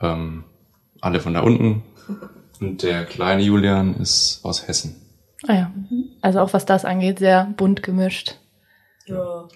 ähm, 0.00 0.44
alle 1.00 1.20
von 1.20 1.34
da 1.34 1.40
unten. 1.40 1.82
Und 2.60 2.82
der 2.82 3.04
kleine 3.04 3.42
Julian 3.42 3.96
ist 3.96 4.40
aus 4.44 4.66
Hessen. 4.66 4.96
Ah 5.46 5.54
ja. 5.54 5.72
Also 6.20 6.40
auch 6.40 6.52
was 6.52 6.64
das 6.64 6.84
angeht, 6.84 7.18
sehr 7.18 7.52
bunt 7.56 7.82
gemischt. 7.82 8.38
Ja. 9.06 9.48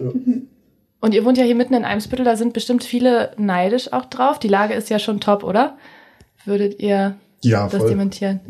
Und 1.01 1.15
ihr 1.15 1.25
wohnt 1.25 1.39
ja 1.39 1.45
hier 1.45 1.55
mitten 1.55 1.75
in 1.75 1.85
Eimsbüttel, 1.85 2.25
da 2.25 2.37
sind 2.37 2.53
bestimmt 2.53 2.83
viele 2.83 3.33
neidisch 3.37 3.93
auch 3.93 4.07
drauf. 4.07 4.39
Die 4.39 4.49
Lage 4.49 4.75
ist 4.75 4.89
ja 4.89 4.99
schon 4.99 5.21
top, 5.21 5.45
oder? 5.45 5.77
Würdet 6.45 6.81
ihr 6.81 7.17
Ja, 7.43 7.69
das 7.69 7.81
voll. 7.81 7.91
dementieren? 7.91 8.41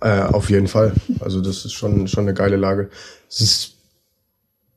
Äh, 0.00 0.20
auf 0.22 0.50
jeden 0.50 0.68
Fall. 0.68 0.92
Also 1.20 1.40
das 1.40 1.64
ist 1.64 1.72
schon, 1.72 2.06
schon 2.06 2.24
eine 2.24 2.34
geile 2.34 2.56
Lage. 2.56 2.90
Es 3.28 3.40
ist, 3.40 3.72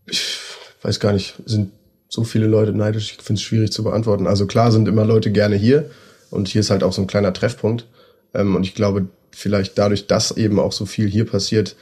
ich 0.07 0.37
weiß 0.81 0.99
gar 0.99 1.11
nicht, 1.13 1.35
sind 1.45 1.71
so 2.07 2.23
viele 2.23 2.47
Leute 2.47 2.71
neidisch, 2.71 3.11
ich 3.17 3.21
finde 3.23 3.39
es 3.39 3.43
schwierig 3.43 3.71
zu 3.71 3.83
beantworten. 3.83 4.25
Also 4.25 4.47
klar 4.47 4.71
sind 4.71 4.87
immer 4.87 5.05
Leute 5.05 5.31
gerne 5.31 5.55
hier 5.55 5.91
und 6.31 6.47
hier 6.47 6.61
ist 6.61 6.69
halt 6.71 6.83
auch 6.83 6.93
so 6.93 7.01
ein 7.01 7.07
kleiner 7.07 7.33
Treffpunkt. 7.33 7.85
Ähm, 8.33 8.55
und 8.55 8.63
ich 8.63 8.75
glaube, 8.75 9.07
vielleicht 9.31 9.77
dadurch, 9.77 10.07
dass 10.07 10.31
eben 10.31 10.59
auch 10.59 10.71
so 10.71 10.85
viel 10.85 11.07
hier 11.07 11.25
passiert, 11.25 11.75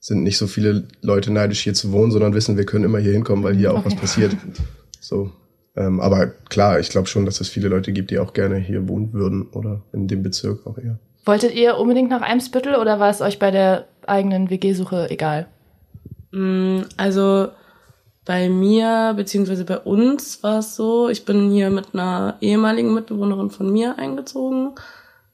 sind 0.00 0.22
nicht 0.22 0.36
so 0.36 0.46
viele 0.46 0.84
Leute 1.00 1.32
neidisch 1.32 1.60
hier 1.60 1.74
zu 1.74 1.92
wohnen, 1.92 2.10
sondern 2.12 2.34
wissen, 2.34 2.56
wir 2.56 2.66
können 2.66 2.84
immer 2.84 2.98
hier 2.98 3.12
hinkommen, 3.12 3.42
weil 3.44 3.56
hier 3.56 3.72
auch 3.72 3.84
was 3.84 3.94
passiert. 3.96 4.36
So. 5.02 5.30
Ähm, 5.76 6.00
aber 6.00 6.26
klar, 6.26 6.80
ich 6.80 6.90
glaube 6.90 7.08
schon, 7.08 7.26
dass 7.26 7.40
es 7.40 7.48
viele 7.48 7.68
Leute 7.68 7.92
gibt, 7.92 8.10
die 8.10 8.18
auch 8.18 8.32
gerne 8.32 8.56
hier 8.56 8.88
wohnen 8.88 9.12
würden 9.12 9.48
oder 9.52 9.82
in 9.92 10.06
dem 10.06 10.22
Bezirk 10.22 10.66
auch 10.66 10.78
eher. 10.78 10.98
Wolltet 11.24 11.54
ihr 11.54 11.76
unbedingt 11.78 12.10
nach 12.10 12.22
Eimsbüttel 12.22 12.74
oder 12.76 12.98
war 13.00 13.10
es 13.10 13.20
euch 13.20 13.38
bei 13.38 13.50
der 13.50 13.86
eigenen 14.06 14.50
WG-Suche 14.50 15.08
egal? 15.10 15.46
Mm, 16.32 16.80
Also 16.96 17.48
bei 18.24 18.48
mir, 18.48 19.14
beziehungsweise 19.16 19.64
bei 19.64 19.78
uns 19.78 20.42
war 20.42 20.60
es 20.60 20.76
so, 20.76 21.08
ich 21.08 21.24
bin 21.24 21.50
hier 21.50 21.70
mit 21.70 21.94
einer 21.94 22.36
ehemaligen 22.40 22.94
Mitbewohnerin 22.94 23.50
von 23.50 23.72
mir 23.72 23.98
eingezogen, 23.98 24.72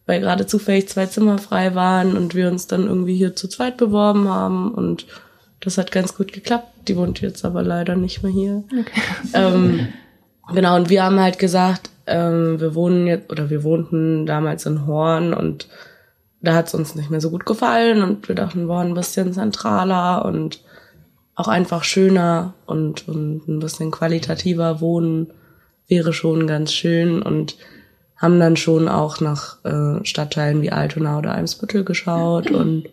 weil 0.07 0.21
gerade 0.21 0.47
zufällig 0.47 0.89
zwei 0.89 1.07
Zimmer 1.07 1.39
frei 1.39 1.75
waren 1.75 2.17
und 2.17 2.35
wir 2.35 2.49
uns 2.49 2.67
dann 2.67 2.87
irgendwie 2.87 3.15
hier 3.17 3.37
zu 3.37 3.49
zweit 3.49 3.77
beworben 3.77 4.29
haben 4.29 4.73
und 4.73 5.07
das 5.61 5.79
hat 5.79 5.93
ganz 5.93 6.17
gut 6.17 6.33
geklappt. 6.33 6.69
Die 6.89 6.97
wohnt 6.97 7.21
jetzt 7.21 7.45
aber 7.45 7.63
leider 7.63 7.97
nicht 7.97 8.23
mehr 8.23 8.33
hier. 8.33 8.65
Ähm, 9.35 9.89
genau, 10.55 10.77
und 10.77 10.89
wir 10.89 11.05
haben 11.05 11.21
halt 11.21 11.39
gesagt, 11.39 11.91
ähm, 12.07 12.61
wir 12.61 12.75
wohnen 12.75 13.07
jetzt, 13.07 13.31
oder 13.31 13.51
wir 13.51 13.65
wohnten 13.65 14.27
damals 14.27 14.67
in 14.67 14.87
Horn 14.87 15.35
und 15.35 15.69
da 16.41 16.55
hat 16.55 16.69
es 16.69 16.75
uns 16.75 16.95
nicht 16.95 17.11
mehr 17.11 17.21
so 17.21 17.31
gut 17.31 17.47
gefallen 17.47 18.03
und 18.03 18.29
wir 18.29 18.35
dachten, 18.35 18.61
wir 18.61 18.69
wollen 18.69 18.89
ein 18.89 18.95
bisschen 18.95 19.33
zentraler 19.33 20.25
und 20.25 20.63
auch 21.35 21.49
einfach 21.49 21.85
schöner 21.85 22.55
und, 22.67 23.09
und 23.09 23.49
ein 23.49 23.59
bisschen 23.59 23.91
qualitativer 23.91 24.81
wohnen 24.81 25.33
wäre 25.89 26.13
schon 26.13 26.47
ganz 26.47 26.73
schön 26.73 27.23
und 27.23 27.57
haben 28.17 28.39
dann 28.41 28.57
schon 28.57 28.89
auch 28.89 29.21
nach 29.21 29.65
äh, 29.65 30.05
Stadtteilen 30.05 30.63
wie 30.63 30.73
Altona 30.73 31.19
oder 31.19 31.33
Eimsbüttel 31.35 31.85
geschaut 31.85 32.51
und 32.51 32.85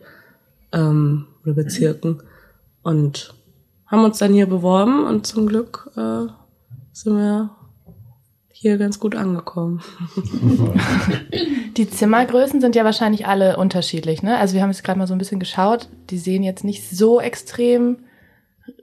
ähm, 0.72 1.28
oder 1.44 1.54
Bezirken 1.54 2.22
und 2.86 3.34
haben 3.88 4.04
uns 4.04 4.20
dann 4.20 4.32
hier 4.32 4.46
beworben 4.46 5.06
und 5.06 5.26
zum 5.26 5.48
Glück 5.48 5.90
äh, 5.98 6.28
sind 6.94 7.18
wir 7.18 7.50
hier 8.52 8.78
ganz 8.78 9.00
gut 9.00 9.16
angekommen. 9.16 9.82
Die 11.78 11.90
Zimmergrößen 11.90 12.62
sind 12.62 12.76
ja 12.76 12.86
wahrscheinlich 12.86 13.26
alle 13.26 13.58
unterschiedlich, 13.58 14.22
ne? 14.22 14.38
Also 14.38 14.54
wir 14.54 14.62
haben 14.62 14.70
jetzt 14.70 14.84
gerade 14.84 15.00
mal 15.00 15.08
so 15.08 15.16
ein 15.16 15.18
bisschen 15.18 15.40
geschaut. 15.40 15.90
Die 16.12 16.20
sehen 16.20 16.44
jetzt 16.44 16.64
nicht 16.64 16.88
so 16.88 17.20
extrem, 17.20 17.98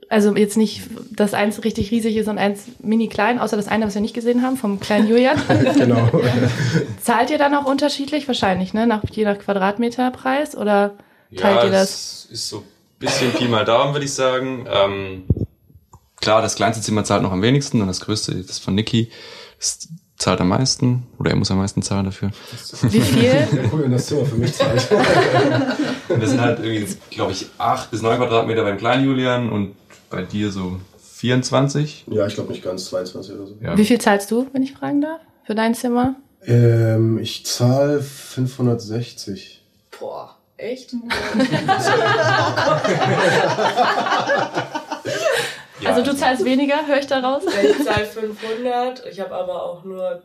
also 0.09 0.35
jetzt 0.35 0.57
nicht, 0.57 0.83
dass 1.15 1.33
eins 1.33 1.63
richtig 1.63 1.89
riesig 1.91 2.17
ist 2.17 2.27
und 2.27 2.37
eins 2.37 2.65
mini 2.81 3.07
klein, 3.07 3.39
außer 3.39 3.55
das 3.55 3.69
eine, 3.69 3.85
was 3.85 3.93
wir 3.95 4.01
nicht 4.01 4.13
gesehen 4.13 4.41
haben, 4.41 4.57
vom 4.57 4.81
kleinen 4.81 5.07
Julian. 5.07 5.41
Genau. 5.75 6.09
Zahlt 7.01 7.29
ihr 7.29 7.37
dann 7.37 7.55
auch 7.55 7.65
unterschiedlich? 7.65 8.27
Wahrscheinlich, 8.27 8.73
ne? 8.73 8.85
Nach, 8.85 9.01
je 9.09 9.23
nach 9.23 9.39
Quadratmeterpreis 9.39 10.57
oder 10.57 10.95
teilt 11.37 11.63
ihr 11.63 11.71
das? 11.71 12.27
ist 12.29 12.49
so 12.49 12.63
bisschen 13.03 13.31
Pi 13.33 13.47
mal 13.47 13.65
Daumen, 13.65 13.93
würde 13.93 14.05
ich 14.05 14.13
sagen. 14.13 14.65
Ähm, 14.71 15.23
klar, 16.17 16.41
das 16.41 16.55
kleinste 16.55 16.81
Zimmer 16.81 17.03
zahlt 17.03 17.23
noch 17.23 17.31
am 17.31 17.41
wenigsten 17.41 17.81
und 17.81 17.87
das 17.87 17.99
größte, 18.01 18.35
das 18.43 18.59
von 18.59 18.75
Niki, 18.75 19.09
das 19.57 19.87
zahlt 20.17 20.39
am 20.41 20.49
meisten 20.49 21.03
oder 21.19 21.31
er 21.31 21.35
muss 21.35 21.51
am 21.51 21.57
meisten 21.57 21.81
zahlen 21.81 22.05
dafür. 22.05 22.31
Wie 22.83 23.01
viel? 23.01 23.47
Cool, 23.71 23.83
wenn 23.83 23.91
das 23.91 24.07
Zimmer 24.07 24.25
für 24.25 24.35
mich 24.35 24.53
zahlt. 24.53 24.87
Das 26.09 26.29
sind 26.29 26.41
halt 26.41 26.59
irgendwie, 26.59 26.95
glaube 27.09 27.31
ich, 27.31 27.47
acht 27.57 27.89
bis 27.89 28.01
neun 28.01 28.17
Quadratmeter 28.17 28.63
beim 28.63 28.77
kleinen 28.77 29.05
Julian 29.05 29.49
und 29.49 29.75
bei 30.09 30.21
dir 30.21 30.51
so 30.51 30.79
24. 31.15 32.05
ja, 32.07 32.27
ich 32.27 32.35
glaube 32.35 32.51
nicht 32.51 32.63
ganz, 32.63 32.85
22 32.85 33.35
oder 33.35 33.47
so. 33.47 33.57
Ja. 33.61 33.77
Wie 33.77 33.85
viel 33.85 33.99
zahlst 33.99 34.29
du, 34.29 34.47
wenn 34.53 34.61
ich 34.61 34.73
fragen 34.73 35.01
darf, 35.01 35.21
für 35.45 35.55
dein 35.55 35.73
Zimmer? 35.73 36.15
Ähm, 36.45 37.17
ich 37.17 37.45
zahle 37.45 38.01
560. 38.01 39.63
Boah, 39.99 40.37
echt? 40.63 40.93
Ja, 45.81 45.89
also 45.89 46.01
du 46.11 46.15
zahlst 46.17 46.45
weniger, 46.45 46.87
höre 46.87 46.99
ich 46.99 47.07
daraus? 47.07 47.43
Ich 47.45 47.83
zahle 47.85 48.05
500, 48.05 49.05
ich 49.05 49.19
habe 49.19 49.35
aber 49.35 49.63
auch 49.63 49.83
nur 49.83 50.21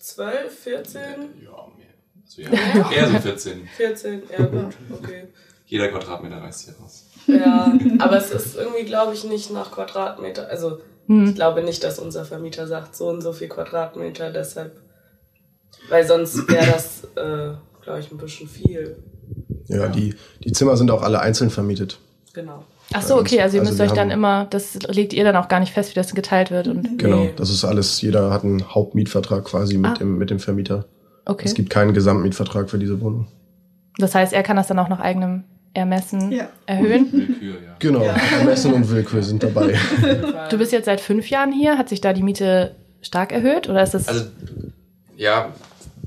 12, 0.00 0.58
14, 0.58 1.00
Ja, 1.44 1.66
mehr. 1.76 1.88
Also 2.24 2.40
ja, 2.42 2.90
eher 2.90 3.08
so 3.10 3.18
14. 3.18 3.68
14, 3.76 4.22
ja 4.30 4.46
gut, 4.46 4.74
okay. 4.90 5.28
Jeder 5.66 5.88
Quadratmeter 5.88 6.38
reißt 6.42 6.64
hier 6.64 6.74
raus. 6.80 7.04
Ja, 7.26 7.72
aber 7.98 8.16
es 8.16 8.30
ist 8.30 8.56
irgendwie, 8.56 8.84
glaube 8.84 9.12
ich, 9.14 9.24
nicht 9.24 9.50
nach 9.50 9.70
Quadratmeter. 9.72 10.48
Also 10.48 10.80
Hm. 11.08 11.28
ich 11.28 11.34
glaube 11.34 11.62
nicht, 11.62 11.82
dass 11.84 11.98
unser 11.98 12.24
Vermieter 12.24 12.66
sagt, 12.68 12.94
so 12.96 13.08
und 13.08 13.20
so 13.22 13.32
viel 13.32 13.48
Quadratmeter, 13.48 14.30
deshalb. 14.30 14.80
Weil 15.88 16.06
sonst 16.06 16.48
wäre 16.48 16.66
das, 16.66 17.04
äh, 17.16 17.54
glaube 17.82 18.00
ich, 18.00 18.10
ein 18.10 18.18
bisschen 18.18 18.48
viel. 18.48 18.96
Ja, 19.68 19.88
Die, 19.88 20.14
die 20.44 20.52
Zimmer 20.52 20.76
sind 20.76 20.90
auch 20.90 21.02
alle 21.02 21.20
einzeln 21.20 21.50
vermietet. 21.50 21.98
Genau. 22.34 22.64
Ach 22.94 23.02
so, 23.02 23.16
okay, 23.18 23.40
also 23.40 23.56
ihr 23.56 23.60
Also 23.62 23.70
müsst 23.72 23.78
wir 23.78 23.86
euch 23.86 23.92
dann 23.92 24.10
immer, 24.10 24.46
das 24.50 24.74
legt 24.88 25.12
ihr 25.14 25.24
dann 25.24 25.36
auch 25.36 25.48
gar 25.48 25.60
nicht 25.60 25.72
fest, 25.72 25.90
wie 25.90 25.94
das 25.94 26.14
geteilt 26.14 26.50
wird 26.50 26.68
und 26.68 26.98
Genau. 26.98 27.28
Das 27.36 27.48
ist 27.50 27.64
alles, 27.64 28.00
jeder 28.02 28.30
hat 28.30 28.44
einen 28.44 28.74
Hauptmietvertrag 28.74 29.44
quasi 29.44 29.78
mit, 29.78 29.92
Ah. 29.92 29.94
dem, 29.94 30.18
mit 30.18 30.30
dem 30.30 30.38
Vermieter. 30.40 30.84
okay. 31.24 31.44
Es 31.46 31.54
gibt 31.54 31.70
keinen 31.70 31.94
Gesamtmietvertrag 31.94 32.68
für 32.68 32.78
diese 32.78 33.00
Wohnung. 33.00 33.28
Das 33.98 34.14
heißt, 34.14 34.32
er 34.32 34.42
kann 34.42 34.56
das 34.56 34.66
dann 34.66 34.78
auch 34.78 34.88
nach 34.88 35.00
eigenem 35.00 35.44
Ermessen 35.74 36.32
Ja. 36.32 36.48
erhöhen. 36.66 37.10
Willkür, 37.12 37.54
ja. 37.64 37.76
Genau, 37.78 38.02
Ermessen 38.40 38.74
und 38.74 38.90
Willkür 38.90 39.22
sind 39.22 39.42
dabei. 39.42 39.74
Du 40.50 40.58
bist 40.58 40.72
jetzt 40.72 40.84
seit 40.84 41.00
fünf 41.00 41.30
Jahren 41.30 41.50
hier. 41.52 41.78
Hat 41.78 41.88
sich 41.88 42.02
da 42.02 42.12
die 42.12 42.22
Miete 42.22 42.74
stark 43.00 43.32
erhöht 43.32 43.70
oder 43.70 43.82
ist 43.82 43.94
das? 43.94 44.06
Also, 44.08 44.24
ja, 45.16 45.48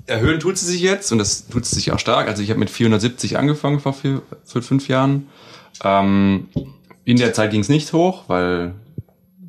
erhöhen 0.08 0.40
tut 0.40 0.58
sie 0.58 0.66
sich 0.66 0.82
jetzt 0.82 1.12
und 1.12 1.18
das 1.18 1.48
tut 1.48 1.66
sie 1.66 1.76
sich 1.76 1.92
auch 1.92 2.00
stark. 2.00 2.28
Also 2.28 2.42
ich 2.44 2.50
habe 2.50 2.60
mit 2.60 2.70
470 2.70 3.38
angefangen 3.38 3.80
vor 3.80 3.94
vier, 3.94 4.22
für 4.44 4.62
fünf 4.62 4.88
Jahren. 4.88 5.28
Ähm, 5.84 6.48
in 7.04 7.18
der 7.18 7.34
Zeit 7.34 7.52
ging 7.52 7.62
es 7.62 7.70
nicht 7.70 7.94
hoch, 7.94 8.24
weil 8.28 8.76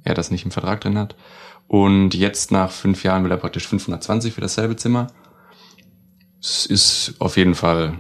er 0.05 0.15
das 0.15 0.31
nicht 0.31 0.45
im 0.45 0.51
Vertrag 0.51 0.81
drin 0.81 0.99
hat. 0.99 1.17
Und 1.69 2.15
jetzt 2.15 2.53
nach 2.53 2.71
fünf 2.71 3.03
Jahren 3.03 3.25
will 3.25 3.31
er 3.31 3.39
praktisch 3.39 3.67
520 3.67 4.33
für 4.33 4.41
dasselbe 4.41 4.77
Zimmer. 4.77 5.09
Es 6.41 6.67
ist 6.67 7.15
auf 7.19 7.37
jeden 7.37 7.55
Fall 7.55 7.99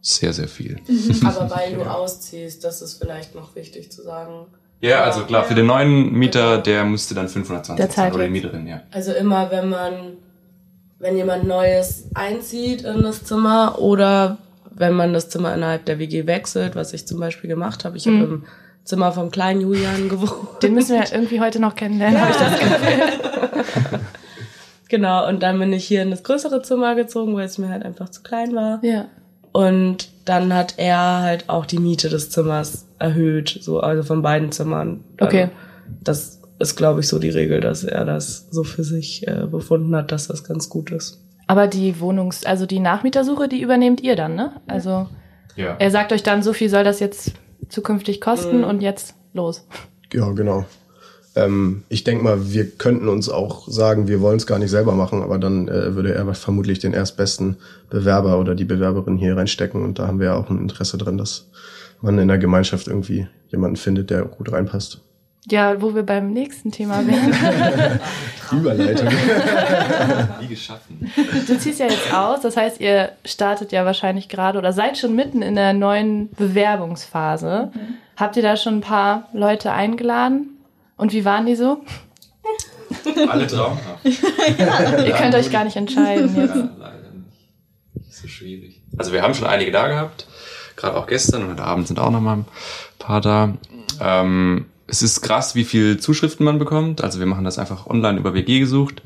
sehr, 0.00 0.32
sehr 0.32 0.48
viel. 0.48 0.80
Aber 1.24 1.50
weil 1.50 1.74
du 1.74 1.82
ausziehst, 1.82 2.64
das 2.64 2.80
ist 2.80 2.94
vielleicht 2.94 3.34
noch 3.34 3.54
wichtig 3.54 3.90
zu 3.92 4.02
sagen. 4.02 4.46
Ja, 4.80 5.02
also 5.02 5.24
klar, 5.24 5.44
für 5.44 5.54
den 5.54 5.66
neuen 5.66 6.12
Mieter, 6.12 6.58
der 6.58 6.84
musste 6.84 7.14
dann 7.14 7.28
520 7.28 7.76
Der 7.76 7.90
zahlen, 7.90 8.14
oder 8.14 8.24
die. 8.24 8.30
Mieterin, 8.30 8.66
ja. 8.66 8.82
Also 8.92 9.12
immer, 9.12 9.50
wenn 9.50 9.68
man, 9.68 10.18
wenn 11.06 11.16
jemand 11.16 11.46
Neues 11.46 12.08
einzieht 12.14 12.82
in 12.82 13.02
das 13.02 13.22
Zimmer 13.22 13.78
oder 13.78 14.38
wenn 14.72 14.92
man 14.92 15.12
das 15.12 15.28
Zimmer 15.28 15.54
innerhalb 15.54 15.84
der 15.84 16.00
WG 16.00 16.26
wechselt, 16.26 16.74
was 16.74 16.92
ich 16.92 17.06
zum 17.06 17.20
Beispiel 17.20 17.48
gemacht 17.48 17.84
habe. 17.84 17.96
Ich 17.96 18.06
habe 18.08 18.16
im 18.16 18.44
Zimmer 18.82 19.12
vom 19.12 19.30
kleinen 19.30 19.60
Julian 19.60 20.08
gewohnt. 20.08 20.62
den 20.62 20.74
müssen 20.74 20.96
wir 20.96 21.04
irgendwie 21.12 21.40
heute 21.40 21.60
noch 21.60 21.76
kennenlernen. 21.76 22.20
hab 22.20 22.30
ich 22.30 22.36
das 22.36 22.58
Gefühl. 22.58 24.00
Genau, 24.88 25.26
und 25.26 25.42
dann 25.42 25.58
bin 25.58 25.72
ich 25.72 25.84
hier 25.84 26.02
in 26.02 26.12
das 26.12 26.22
größere 26.22 26.62
Zimmer 26.62 26.94
gezogen, 26.94 27.34
weil 27.34 27.46
es 27.46 27.58
mir 27.58 27.70
halt 27.70 27.84
einfach 27.84 28.08
zu 28.08 28.22
klein 28.22 28.54
war. 28.54 28.78
Ja. 28.84 29.06
Und 29.50 30.10
dann 30.26 30.54
hat 30.54 30.74
er 30.76 31.22
halt 31.22 31.48
auch 31.48 31.66
die 31.66 31.80
Miete 31.80 32.08
des 32.08 32.30
Zimmers 32.30 32.86
erhöht, 33.00 33.58
so 33.60 33.80
also 33.80 34.04
von 34.04 34.22
beiden 34.22 34.52
Zimmern. 34.52 35.02
Okay. 35.20 35.48
Das 36.04 36.40
ist, 36.58 36.76
glaube 36.76 37.00
ich, 37.00 37.08
so 37.08 37.18
die 37.18 37.30
Regel, 37.30 37.60
dass 37.60 37.84
er 37.84 38.04
das 38.04 38.46
so 38.50 38.64
für 38.64 38.84
sich 38.84 39.26
äh, 39.26 39.46
befunden 39.50 39.94
hat, 39.94 40.12
dass 40.12 40.28
das 40.28 40.44
ganz 40.44 40.68
gut 40.68 40.90
ist. 40.90 41.22
Aber 41.46 41.66
die 41.66 42.00
Wohnungs-, 42.00 42.44
also 42.44 42.66
die 42.66 42.80
Nachmietersuche, 42.80 43.48
die 43.48 43.60
übernehmt 43.60 44.00
ihr 44.00 44.16
dann, 44.16 44.34
ne? 44.34 44.52
Also 44.66 45.08
Ja. 45.54 45.76
er 45.78 45.90
sagt 45.90 46.12
euch 46.12 46.22
dann, 46.22 46.42
so 46.42 46.52
viel 46.52 46.68
soll 46.68 46.84
das 46.84 47.00
jetzt 47.00 47.32
zukünftig 47.68 48.20
kosten 48.20 48.64
und 48.64 48.80
jetzt 48.80 49.14
los. 49.32 49.66
Ja, 50.12 50.30
genau. 50.32 50.64
Ähm, 51.34 51.82
ich 51.88 52.02
denke 52.04 52.24
mal, 52.24 52.52
wir 52.52 52.68
könnten 52.70 53.08
uns 53.08 53.28
auch 53.28 53.68
sagen, 53.68 54.08
wir 54.08 54.20
wollen 54.22 54.38
es 54.38 54.46
gar 54.46 54.58
nicht 54.58 54.70
selber 54.70 54.92
machen, 54.94 55.22
aber 55.22 55.38
dann 55.38 55.68
äh, 55.68 55.94
würde 55.94 56.14
er 56.14 56.32
vermutlich 56.34 56.78
den 56.78 56.94
erstbesten 56.94 57.56
Bewerber 57.90 58.40
oder 58.40 58.54
die 58.54 58.64
Bewerberin 58.64 59.18
hier 59.18 59.36
reinstecken 59.36 59.82
und 59.84 59.98
da 59.98 60.06
haben 60.06 60.18
wir 60.18 60.26
ja 60.28 60.34
auch 60.36 60.48
ein 60.48 60.58
Interesse 60.58 60.96
dran, 60.96 61.18
dass 61.18 61.48
man 62.00 62.18
in 62.18 62.28
der 62.28 62.38
Gemeinschaft 62.38 62.88
irgendwie 62.88 63.26
jemanden 63.48 63.76
findet, 63.76 64.10
der 64.10 64.22
gut 64.24 64.50
reinpasst. 64.50 65.02
Ja, 65.48 65.80
wo 65.80 65.94
wir 65.94 66.02
beim 66.02 66.32
nächsten 66.32 66.72
Thema 66.72 67.02
wären. 67.06 68.00
Überleitung. 68.52 69.08
Wie 70.40 70.48
geschaffen. 70.48 71.10
Du 71.46 71.56
ziehst 71.58 71.78
ja 71.78 71.86
jetzt 71.86 72.12
aus, 72.12 72.40
das 72.40 72.56
heißt, 72.56 72.80
ihr 72.80 73.12
startet 73.24 73.70
ja 73.70 73.84
wahrscheinlich 73.84 74.28
gerade 74.28 74.58
oder 74.58 74.72
seid 74.72 74.98
schon 74.98 75.14
mitten 75.14 75.42
in 75.42 75.54
der 75.54 75.72
neuen 75.72 76.30
Bewerbungsphase. 76.32 77.70
Habt 78.16 78.36
ihr 78.36 78.42
da 78.42 78.56
schon 78.56 78.78
ein 78.78 78.80
paar 78.80 79.28
Leute 79.32 79.70
eingeladen? 79.72 80.58
Und 80.96 81.12
wie 81.12 81.24
waren 81.24 81.46
die 81.46 81.54
so? 81.54 81.82
Alle 83.28 83.46
traumhaft. 83.46 84.04
Ihr 84.04 85.12
könnt 85.12 85.34
euch 85.34 85.50
gar 85.50 85.64
nicht 85.64 85.76
entscheiden 85.76 86.34
Ja, 86.34 86.42
jetzt. 86.42 86.54
leider 86.78 87.10
nicht. 87.12 88.08
Ist 88.08 88.22
so 88.22 88.28
schwierig. 88.28 88.82
Also 88.98 89.12
wir 89.12 89.22
haben 89.22 89.34
schon 89.34 89.46
einige 89.46 89.70
da 89.70 89.86
gehabt, 89.88 90.26
gerade 90.76 90.96
auch 90.96 91.06
gestern 91.06 91.42
und 91.44 91.50
heute 91.50 91.64
Abend 91.64 91.86
sind 91.86 91.98
auch 92.00 92.10
noch 92.10 92.20
mal 92.20 92.38
ein 92.38 92.44
paar 92.98 93.20
da. 93.20 93.52
Ähm, 94.00 94.66
es 94.88 95.02
ist 95.02 95.20
krass, 95.20 95.54
wie 95.54 95.64
viel 95.64 95.98
Zuschriften 95.98 96.44
man 96.44 96.58
bekommt. 96.58 97.02
Also 97.02 97.18
wir 97.18 97.26
machen 97.26 97.44
das 97.44 97.58
einfach 97.58 97.86
online 97.86 98.18
über 98.18 98.34
WG 98.34 98.60
gesucht 98.60 99.02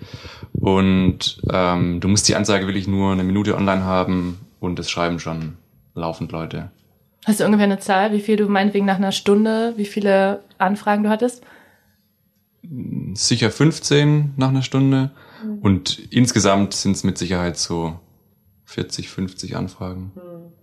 und 0.53 1.41
ähm, 1.51 2.01
du 2.01 2.09
musst 2.09 2.29
die 2.29 2.35
Anzeige 2.37 2.67
wirklich 2.67 2.87
nur 2.89 3.13
eine 3.13 3.25
Minute 3.25 3.57
online 3.57 3.85
haben 3.85 4.39
und 4.61 4.79
es 4.79 4.91
schreiben 4.91 5.19
schon 5.19 5.55
laufend 5.95 6.33
Leute. 6.33 6.71
Hast 7.27 7.41
du 7.41 7.45
ungefähr 7.45 7.65
eine 7.65 7.79
Zahl, 7.79 8.13
wie 8.13 8.21
viel 8.21 8.37
du 8.37 8.49
meinetwegen 8.49 8.87
nach 8.87 8.97
einer 8.97 9.13
Stunde, 9.13 9.75
wie 9.77 9.85
viele 9.85 10.43
Anfragen 10.59 11.03
du 11.03 11.11
hattest? 11.11 11.43
Sicher 13.15 13.51
15 13.51 14.35
nach 14.37 14.49
einer 14.49 14.63
Stunde 14.63 15.11
und 15.63 15.99
insgesamt 16.11 16.75
sind 16.75 16.93
es 16.93 17.05
mit 17.05 17.17
Sicherheit 17.17 17.57
so 17.57 17.99
40, 18.67 19.09
50 19.09 19.57
Anfragen. 19.57 20.13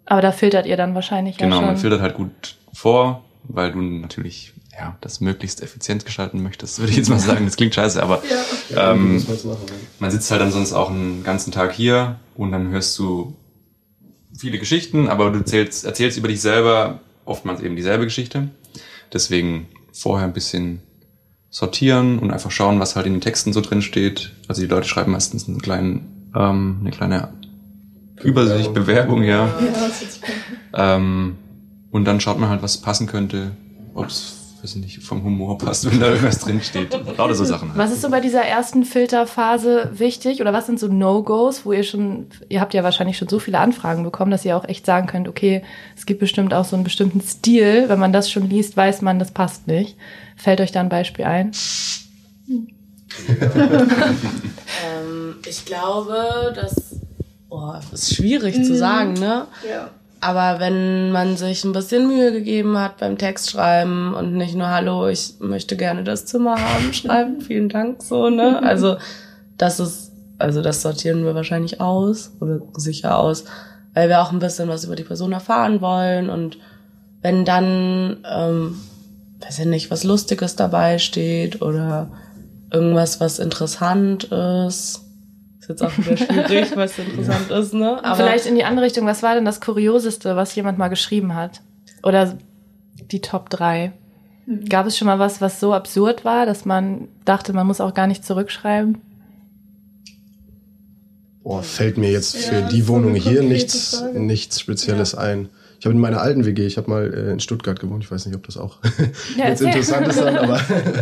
Aber 0.06 0.22
da 0.22 0.32
filtert 0.32 0.66
ihr 0.68 0.78
dann 0.78 0.94
wahrscheinlich 0.96 1.38
Genau, 1.38 1.56
ja 1.56 1.62
schon. 1.62 1.66
man 1.66 1.78
filtert 1.78 2.02
halt 2.02 2.14
gut 2.16 2.56
vor, 2.72 3.26
weil 3.44 3.72
du 3.72 3.82
natürlich 3.82 4.54
ja, 4.78 4.96
das 5.02 5.22
möglichst 5.22 5.64
effizient 5.64 6.06
gestalten 6.06 6.44
möchtest, 6.44 6.80
würde 6.80 6.92
ich 6.92 6.98
jetzt 6.98 7.10
mal 7.10 7.20
sagen. 7.20 7.46
Das 7.46 7.56
klingt 7.56 7.74
scheiße, 7.74 8.02
aber 8.02 8.22
ähm, 8.76 9.16
machen, 9.16 9.42
ne? 9.44 9.58
man 10.00 10.12
sitzt 10.12 10.30
halt 10.30 10.42
dann 10.42 10.52
sonst 10.52 10.74
auch 10.74 10.92
einen 10.92 11.24
ganzen 11.24 11.52
Tag 11.52 11.74
hier 11.74 12.20
und 12.36 12.52
dann 12.52 12.70
hörst 12.70 12.98
du 13.00 13.36
viele 14.38 14.60
Geschichten, 14.60 15.08
aber 15.08 15.32
du 15.32 15.40
erzählst, 15.40 15.86
erzählst 15.86 16.18
über 16.18 16.28
dich 16.28 16.42
selber 16.42 17.00
oftmals 17.26 17.62
eben 17.62 17.76
dieselbe 17.76 18.04
Geschichte. 18.04 18.50
Deswegen 19.12 19.68
vorher 19.92 20.28
ein 20.28 20.34
bisschen 20.34 20.82
sortieren 21.50 22.20
und 22.20 22.32
einfach 22.32 22.52
schauen, 22.52 22.80
was 22.80 22.96
halt 22.96 23.08
in 23.08 23.14
den 23.14 23.22
Texten 23.22 23.54
so 23.54 23.62
drin 23.62 23.82
steht. 23.82 24.34
Also 24.48 24.62
die 24.62 24.68
Leute 24.68 24.88
schreiben 24.88 25.12
meistens 25.12 25.48
einen 25.48 25.62
kleinen, 25.62 26.30
ähm, 26.36 26.78
eine 26.82 26.92
kleine 26.92 27.34
Übersicht, 28.22 28.74
Bewerbung, 28.74 29.24
ja. 29.24 29.48
Ja, 29.48 29.54
das 29.74 30.02
ist 30.02 30.22
cool. 30.24 30.58
Ähm, 30.74 31.36
und 31.92 32.06
dann 32.06 32.20
schaut 32.20 32.40
man 32.40 32.50
halt, 32.50 32.62
was 32.62 32.78
passen 32.78 33.08
könnte, 33.08 33.52
ob 33.94 34.08
es, 34.08 34.37
weiß 34.62 34.76
ich 34.76 34.82
nicht, 34.82 35.04
vom 35.04 35.24
Humor 35.24 35.58
passt, 35.58 35.90
wenn 35.90 36.00
da 36.00 36.08
irgendwas 36.08 36.40
drin 36.40 36.62
steht. 36.62 36.94
Lauter 37.18 37.36
so 37.36 37.46
Sachen. 37.46 37.70
Halt. 37.70 37.78
Was 37.78 37.92
ist 37.92 38.02
so 38.02 38.10
bei 38.10 38.20
dieser 38.20 38.42
ersten 38.42 38.84
Filterphase 38.84 39.92
wichtig 39.94 40.42
oder 40.42 40.54
was 40.54 40.66
sind 40.66 40.80
so 40.80 40.88
No-Gos, 40.88 41.66
wo 41.66 41.74
ihr 41.74 41.84
schon, 41.84 42.28
ihr 42.50 42.62
habt 42.62 42.74
ja 42.74 42.84
wahrscheinlich 42.84 43.18
schon 43.18 43.28
so 43.28 43.40
viele 43.40 43.60
Anfragen 43.60 44.04
bekommen, 44.04 44.32
dass 44.32 44.46
ihr 44.46 44.58
auch 44.58 44.66
echt 44.66 44.86
sagen 44.86 45.08
könnt, 45.08 45.28
okay, 45.28 45.64
es 45.96 46.06
gibt 46.06 46.20
bestimmt 46.20 46.54
auch 46.54 46.66
so 46.66 46.76
einen 46.76 46.84
bestimmten 46.84 47.22
Stil, 47.22 47.86
wenn 47.88 48.00
man 48.00 48.14
das 48.14 48.30
schon 48.32 48.50
liest, 48.50 48.76
weiß 48.78 49.02
man, 49.02 49.20
das 49.20 49.32
passt 49.32 49.68
nicht. 49.68 49.98
Fällt 50.36 50.62
euch 50.62 50.72
da 50.72 50.80
ein 50.82 50.90
Beispiel 50.90 51.26
ein? 51.26 51.52
Ähm, 54.86 55.36
ich 55.48 55.66
glaube, 55.66 56.54
dass. 56.56 57.00
Boah, 57.50 57.82
ist 57.94 58.14
schwierig 58.14 58.56
zu 58.66 58.76
sagen, 58.76 59.14
ne? 59.14 59.48
Ja. 59.68 59.90
Aber 60.20 60.60
wenn 60.60 61.12
man 61.12 61.38
sich 61.38 61.64
ein 61.64 61.74
bisschen 61.74 62.08
Mühe 62.08 62.32
gegeben 62.32 62.78
hat 62.78 62.98
beim 62.98 63.18
Textschreiben 63.18 64.14
und 64.14 64.34
nicht 64.34 64.56
nur 64.56 64.70
Hallo, 64.70 65.08
ich 65.08 65.36
möchte 65.40 65.78
gerne 65.78 66.04
das 66.04 66.26
Zimmer 66.26 66.56
haben, 66.56 66.94
schreiben, 66.94 67.42
vielen 67.48 67.70
Dank, 67.70 68.02
so, 68.02 68.30
ne? 68.30 68.62
Also, 68.64 68.98
das 69.58 69.80
ist, 69.80 70.12
also 70.40 70.62
das 70.62 70.82
sortieren 70.82 71.24
wir 71.24 71.36
wahrscheinlich 71.36 71.82
aus 71.82 72.32
oder 72.40 72.62
sicher 72.78 73.18
aus, 73.18 73.46
weil 73.94 74.10
wir 74.10 74.22
auch 74.22 74.32
ein 74.32 74.40
bisschen 74.40 74.70
was 74.70 74.86
über 74.86 74.96
die 74.96 75.04
Person 75.04 75.34
erfahren 75.34 75.82
wollen 75.82 76.30
und 76.30 76.58
wenn 77.22 77.46
dann, 77.46 78.18
ähm, 78.30 78.80
weiß 79.40 79.60
ich 79.60 79.66
nicht, 79.66 79.92
was 79.92 80.04
Lustiges 80.04 80.56
dabei 80.56 81.00
steht 81.00 81.62
oder 81.62 82.10
irgendwas, 82.72 83.20
was 83.20 83.40
interessant 83.40 84.26
ist, 84.26 85.07
ist 85.68 85.82
jetzt 85.82 85.84
auch 85.84 85.98
wieder 85.98 86.16
schwierig, 86.18 86.76
was 86.76 86.98
interessant 86.98 87.52
ist, 87.60 87.74
ne? 87.74 88.02
Vielleicht 88.16 88.46
in 88.46 88.56
die 88.56 88.64
andere 88.64 88.86
Richtung, 88.86 89.06
was 89.06 89.22
war 89.24 89.36
denn 89.36 89.46
das 89.46 89.60
Kurioseste, 89.60 90.36
was 90.36 90.56
jemand 90.56 90.78
mal 90.78 90.88
geschrieben 90.88 91.36
hat? 91.36 91.62
Oder 92.04 92.38
die 93.12 93.20
Top 93.22 93.50
3? 93.50 93.92
Gab 94.70 94.86
es 94.86 94.98
schon 94.98 95.08
mal 95.08 95.20
was, 95.20 95.42
was 95.42 95.60
so 95.60 95.74
absurd 95.74 96.24
war, 96.24 96.46
dass 96.46 96.64
man 96.64 97.10
dachte, 97.26 97.52
man 97.52 97.68
muss 97.68 97.82
auch 97.82 97.94
gar 97.94 98.08
nicht 98.08 98.24
zurückschreiben? 98.26 99.00
Boah, 101.44 101.64
fällt 101.64 101.98
mir 101.98 102.12
jetzt 102.12 102.38
für 102.38 102.56
Ja, 102.56 102.68
die 102.68 102.88
Wohnung 102.88 103.16
hier 103.16 103.42
nichts, 103.44 103.98
Frage. 103.98 104.20
nichts 104.20 104.60
Spezielles 104.62 105.16
ein. 105.16 105.50
Ich 105.80 105.86
habe 105.86 105.94
in 105.94 106.02
meiner 106.02 106.22
alten 106.22 106.46
WG, 106.46 106.66
ich 106.66 106.78
habe 106.78 106.90
mal 106.90 107.14
äh, 107.14 107.32
in 107.34 107.40
Stuttgart 107.40 107.80
gewohnt, 107.80 108.04
ich 108.04 108.12
weiß 108.12 108.26
nicht, 108.26 108.36
ob 108.36 108.46
das 108.46 108.58
auch 108.58 108.80
Ja, 109.38 109.48
jetzt 109.50 109.62
interessant 109.62 110.08
ist 110.08 110.20
dann, 110.20 110.38
aber 110.38 110.60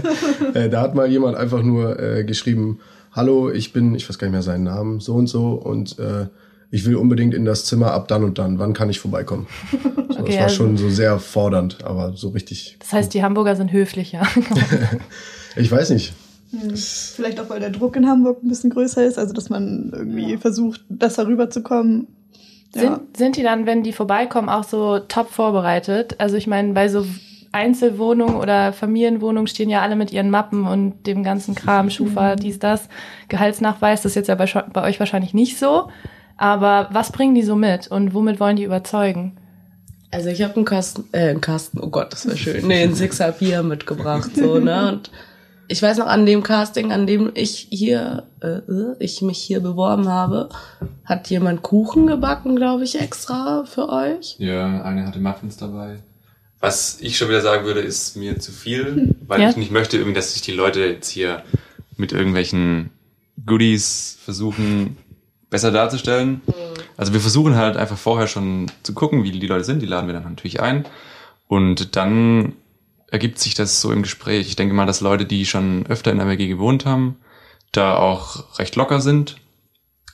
äh, 0.54 0.69
da 0.69 0.82
hat 0.82 0.95
mal 0.95 1.08
jemand 1.10 1.38
einfach 1.38 1.62
nur 1.62 1.99
äh, 1.99 2.23
geschrieben, 2.23 2.80
hallo, 3.15 3.49
ich 3.49 3.73
bin, 3.73 3.95
ich 3.95 4.08
weiß 4.08 4.17
gar 4.19 4.28
nicht 4.28 4.34
mehr 4.34 4.41
seinen 4.43 4.65
Namen, 4.65 4.99
so 4.99 5.15
und 5.15 5.28
so 5.28 5.54
und 5.54 5.97
äh, 5.99 6.28
ich 6.71 6.86
will 6.86 6.95
unbedingt 6.95 7.34
in 7.34 7.45
das 7.45 7.65
Zimmer 7.65 7.91
ab 7.91 8.08
dann 8.08 8.23
und 8.23 8.38
dann, 8.38 8.60
wann 8.60 8.73
kann 8.73 8.89
ich 8.89 8.99
vorbeikommen? 8.99 9.47
So, 9.84 10.01
das 10.01 10.17
Okay, 10.17 10.36
war 10.38 10.43
also- 10.45 10.56
schon 10.56 10.78
so 10.78 10.89
sehr 10.89 11.19
fordernd, 11.19 11.84
aber 11.84 12.13
so 12.15 12.30
richtig, 12.30 12.78
Das 12.80 12.93
heißt, 12.93 13.13
die 13.13 13.23
Hamburger 13.23 13.56
sind 13.56 13.71
höflicher. 13.71 14.23
ich 15.56 15.71
weiß 15.71 15.89
nicht. 15.91 16.13
Vielleicht 17.15 17.39
auch, 17.39 17.49
weil 17.49 17.60
der 17.60 17.69
Druck 17.69 17.95
in 17.97 18.08
Hamburg 18.08 18.41
ein 18.43 18.47
bisschen 18.47 18.69
größer 18.69 19.06
ist, 19.06 19.19
also 19.19 19.34
dass 19.34 19.49
man 19.49 19.91
irgendwie 19.93 20.38
versucht, 20.38 20.82
besser 20.89 21.28
rüberzukommen. 21.28 22.08
Ja. 22.73 22.82
Sind, 22.82 23.17
sind 23.17 23.38
die 23.38 23.43
dann, 23.43 23.65
wenn 23.65 23.84
die 23.84 23.91
vorbeikommen, 23.93 24.47
auch 24.49 24.63
so 24.63 24.99
top 24.99 25.30
vorbereitet? 25.32 26.15
Also 26.19 26.38
ich 26.38 26.47
meine, 26.47 26.73
bei 26.73 26.88
so 26.88 27.06
Einzelwohnungen 27.55 28.35
oder 28.35 28.73
Familienwohnungen 28.73 29.47
stehen 29.47 29.69
ja 29.69 29.81
alle 29.81 29.95
mit 29.95 30.11
ihren 30.11 30.29
Mappen 30.29 30.67
und 30.67 31.07
dem 31.07 31.23
ganzen 31.23 31.55
Kram, 31.55 31.89
Schufa, 31.89 32.35
dies, 32.35 32.59
das, 32.59 32.89
Gehaltsnachweis, 33.29 34.01
das 34.01 34.11
ist 34.11 34.15
jetzt 34.15 34.27
ja 34.27 34.35
bei, 34.35 34.45
bei 34.45 34.83
euch 34.83 34.99
wahrscheinlich 34.99 35.33
nicht 35.33 35.57
so. 35.57 35.89
Aber 36.37 36.89
was 36.91 37.13
bringen 37.13 37.33
die 37.33 37.43
so 37.43 37.55
mit 37.55 37.87
und 37.87 38.13
womit 38.13 38.41
wollen 38.41 38.57
die 38.57 38.65
überzeugen? 38.65 39.37
Also 40.11 40.29
ich 40.29 40.41
habe 40.41 40.55
einen 40.55 40.65
Kasten, 40.65 41.05
äh, 41.13 41.29
einen 41.29 41.41
Kasten, 41.41 41.79
oh 41.79 41.87
Gott, 41.87 42.11
das 42.11 42.25
wäre 42.25 42.37
schön. 42.37 42.67
Nee, 42.67 42.83
ein 42.83 42.93
Sixer 42.93 43.31
Bier 43.31 43.63
mitgebracht, 43.63 44.31
so, 44.35 44.59
ne? 44.59 44.89
Und 44.91 45.11
ich 45.69 45.81
weiß 45.81 45.97
noch, 45.97 46.07
an 46.07 46.25
dem 46.25 46.43
Casting, 46.43 46.91
an 46.91 47.07
dem 47.07 47.31
ich 47.35 47.67
hier, 47.71 48.23
äh, 48.41 48.47
äh, 48.47 48.95
ich 48.99 49.21
mich 49.21 49.37
hier 49.37 49.61
beworben 49.61 50.09
habe, 50.09 50.49
hat 51.05 51.29
jemand 51.29 51.61
Kuchen 51.61 52.07
gebacken, 52.07 52.57
glaube 52.57 52.83
ich, 52.83 52.99
extra 52.99 53.63
für 53.65 53.89
euch. 53.89 54.35
Ja, 54.39 54.81
eine 54.83 55.07
hatte 55.07 55.19
Muffins 55.19 55.57
dabei. 55.57 55.99
Was 56.65 56.99
ich 56.99 57.15
schon 57.15 57.30
wieder 57.30 57.41
sagen 57.41 57.63
würde, 57.65 57.82
ist 57.82 58.17
mir 58.17 58.39
zu 58.39 58.51
viel, 58.51 59.13
weil 59.28 59.39
Ja. 59.39 59.51
ich 59.51 59.56
nicht 59.56 59.69
möchte 59.69 59.97
irgendwie, 59.97 60.15
dass 60.15 60.34
sich 60.34 60.41
die 60.41 60.51
Leute 60.51 60.80
jetzt 60.84 61.10
hier 61.10 61.43
mit 61.95 62.12
irgendwelchen 62.12 62.89
Goodies 63.45 64.17
versuchen, 64.25 64.97
besser 65.51 65.69
darzustellen. 65.69 66.41
Also 66.97 67.13
wir 67.13 67.19
versuchen 67.19 67.56
halt 67.56 67.78
einfach 67.78 67.99
vorher 67.99 68.25
schon 68.25 68.71
zu 68.82 68.95
gucken, 68.95 69.23
wie 69.23 69.30
die 69.32 69.45
Leute 69.45 69.63
sind. 69.63 69.84
Die 69.84 69.86
laden 69.86 70.08
wir 70.08 70.15
dann 70.15 70.23
natürlich 70.23 70.60
ein. 70.60 70.86
Und 71.47 71.95
dann 71.97 72.54
ergibt 73.12 73.38
sich 73.38 73.54
das 73.54 73.80
so 73.80 73.91
im 73.91 74.01
Gespräch. 74.01 74.47
Ich 74.47 74.56
denke 74.56 74.73
mal, 74.73 74.88
dass 74.88 75.01
Leute, 75.01 75.25
die 75.25 75.45
schon 75.45 75.86
öfter 75.86 76.12
in 76.12 76.17
der 76.17 76.28
WG 76.28 76.47
gewohnt 76.47 76.88
haben, 76.88 77.17
da 77.73 77.95
auch 77.95 78.58
recht 78.58 78.75
locker 78.75 79.01
sind, 79.01 79.36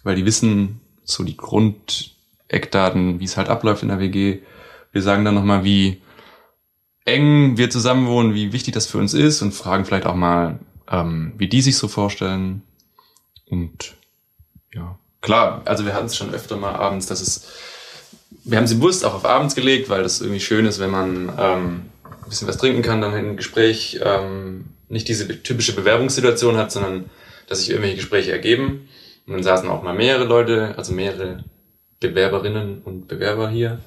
weil 0.04 0.18
die 0.18 0.26
wissen 0.26 0.82
so 1.06 1.24
die 1.24 1.38
Grundeckdaten, 1.38 3.22
wie 3.22 3.24
es 3.24 3.38
halt 3.38 3.48
abläuft 3.48 3.84
in 3.84 3.88
der 3.90 4.00
WG. 4.00 4.40
Wir 4.92 5.02
sagen 5.02 5.24
dann 5.24 5.36
nochmal, 5.36 5.64
wie 5.64 6.02
eng 7.06 7.58
wir 7.58 7.70
zusammen 7.70 8.08
wohnen, 8.08 8.34
wie 8.34 8.54
wichtig 8.54 8.74
das 8.74 8.88
für 8.88 8.98
uns 8.98 9.14
ist 9.14 9.42
und 9.42 9.54
fragen 9.54 9.86
vielleicht 9.86 10.06
auch 10.06 10.16
mal, 10.16 10.60
ähm, 10.90 11.34
wie 11.38 11.48
die 11.48 11.62
sich 11.62 11.78
so 11.78 11.88
vorstellen. 11.88 12.64
Und 13.50 13.96
ja, 14.74 14.98
klar, 15.22 15.62
also 15.66 15.86
wir 15.86 15.94
hatten 15.94 16.06
es 16.06 16.16
schon 16.16 16.34
öfter 16.34 16.58
mal 16.58 16.76
abends, 16.76 17.08
dass 17.08 17.22
es, 17.22 17.48
wir 18.44 18.58
haben 18.58 18.68
sie 18.68 18.76
bewusst 18.76 19.04
auch 19.06 19.14
auf 19.14 19.26
abends 19.26 19.56
gelegt, 19.56 19.90
weil 19.90 20.04
das 20.04 20.22
irgendwie 20.22 20.40
schön 20.40 20.66
ist, 20.66 20.80
wenn 20.80 20.92
man 20.92 21.34
ähm, 21.38 21.86
ein 22.04 22.30
bisschen 22.30 22.48
was 22.48 22.58
trinken 22.58 22.82
kann, 22.82 23.02
dann 23.02 23.16
im 23.18 23.38
Gespräch 23.38 24.00
ähm, 24.04 24.66
nicht 24.90 25.08
diese 25.08 25.42
typische 25.42 25.74
Bewerbungssituation 25.74 26.58
hat, 26.58 26.72
sondern 26.72 27.10
dass 27.48 27.60
sich 27.60 27.70
irgendwelche 27.70 27.98
Gespräche 27.98 28.32
ergeben. 28.32 28.88
Und 29.26 29.34
dann 29.34 29.44
saßen 29.44 29.70
auch 29.70 29.84
mal 29.84 29.94
mehrere 29.94 30.26
Leute, 30.26 30.76
also 30.78 30.94
mehrere 30.94 31.44
Bewerberinnen 32.00 32.82
und 32.84 33.08
Bewerber 33.08 33.50
hier. 33.50 33.80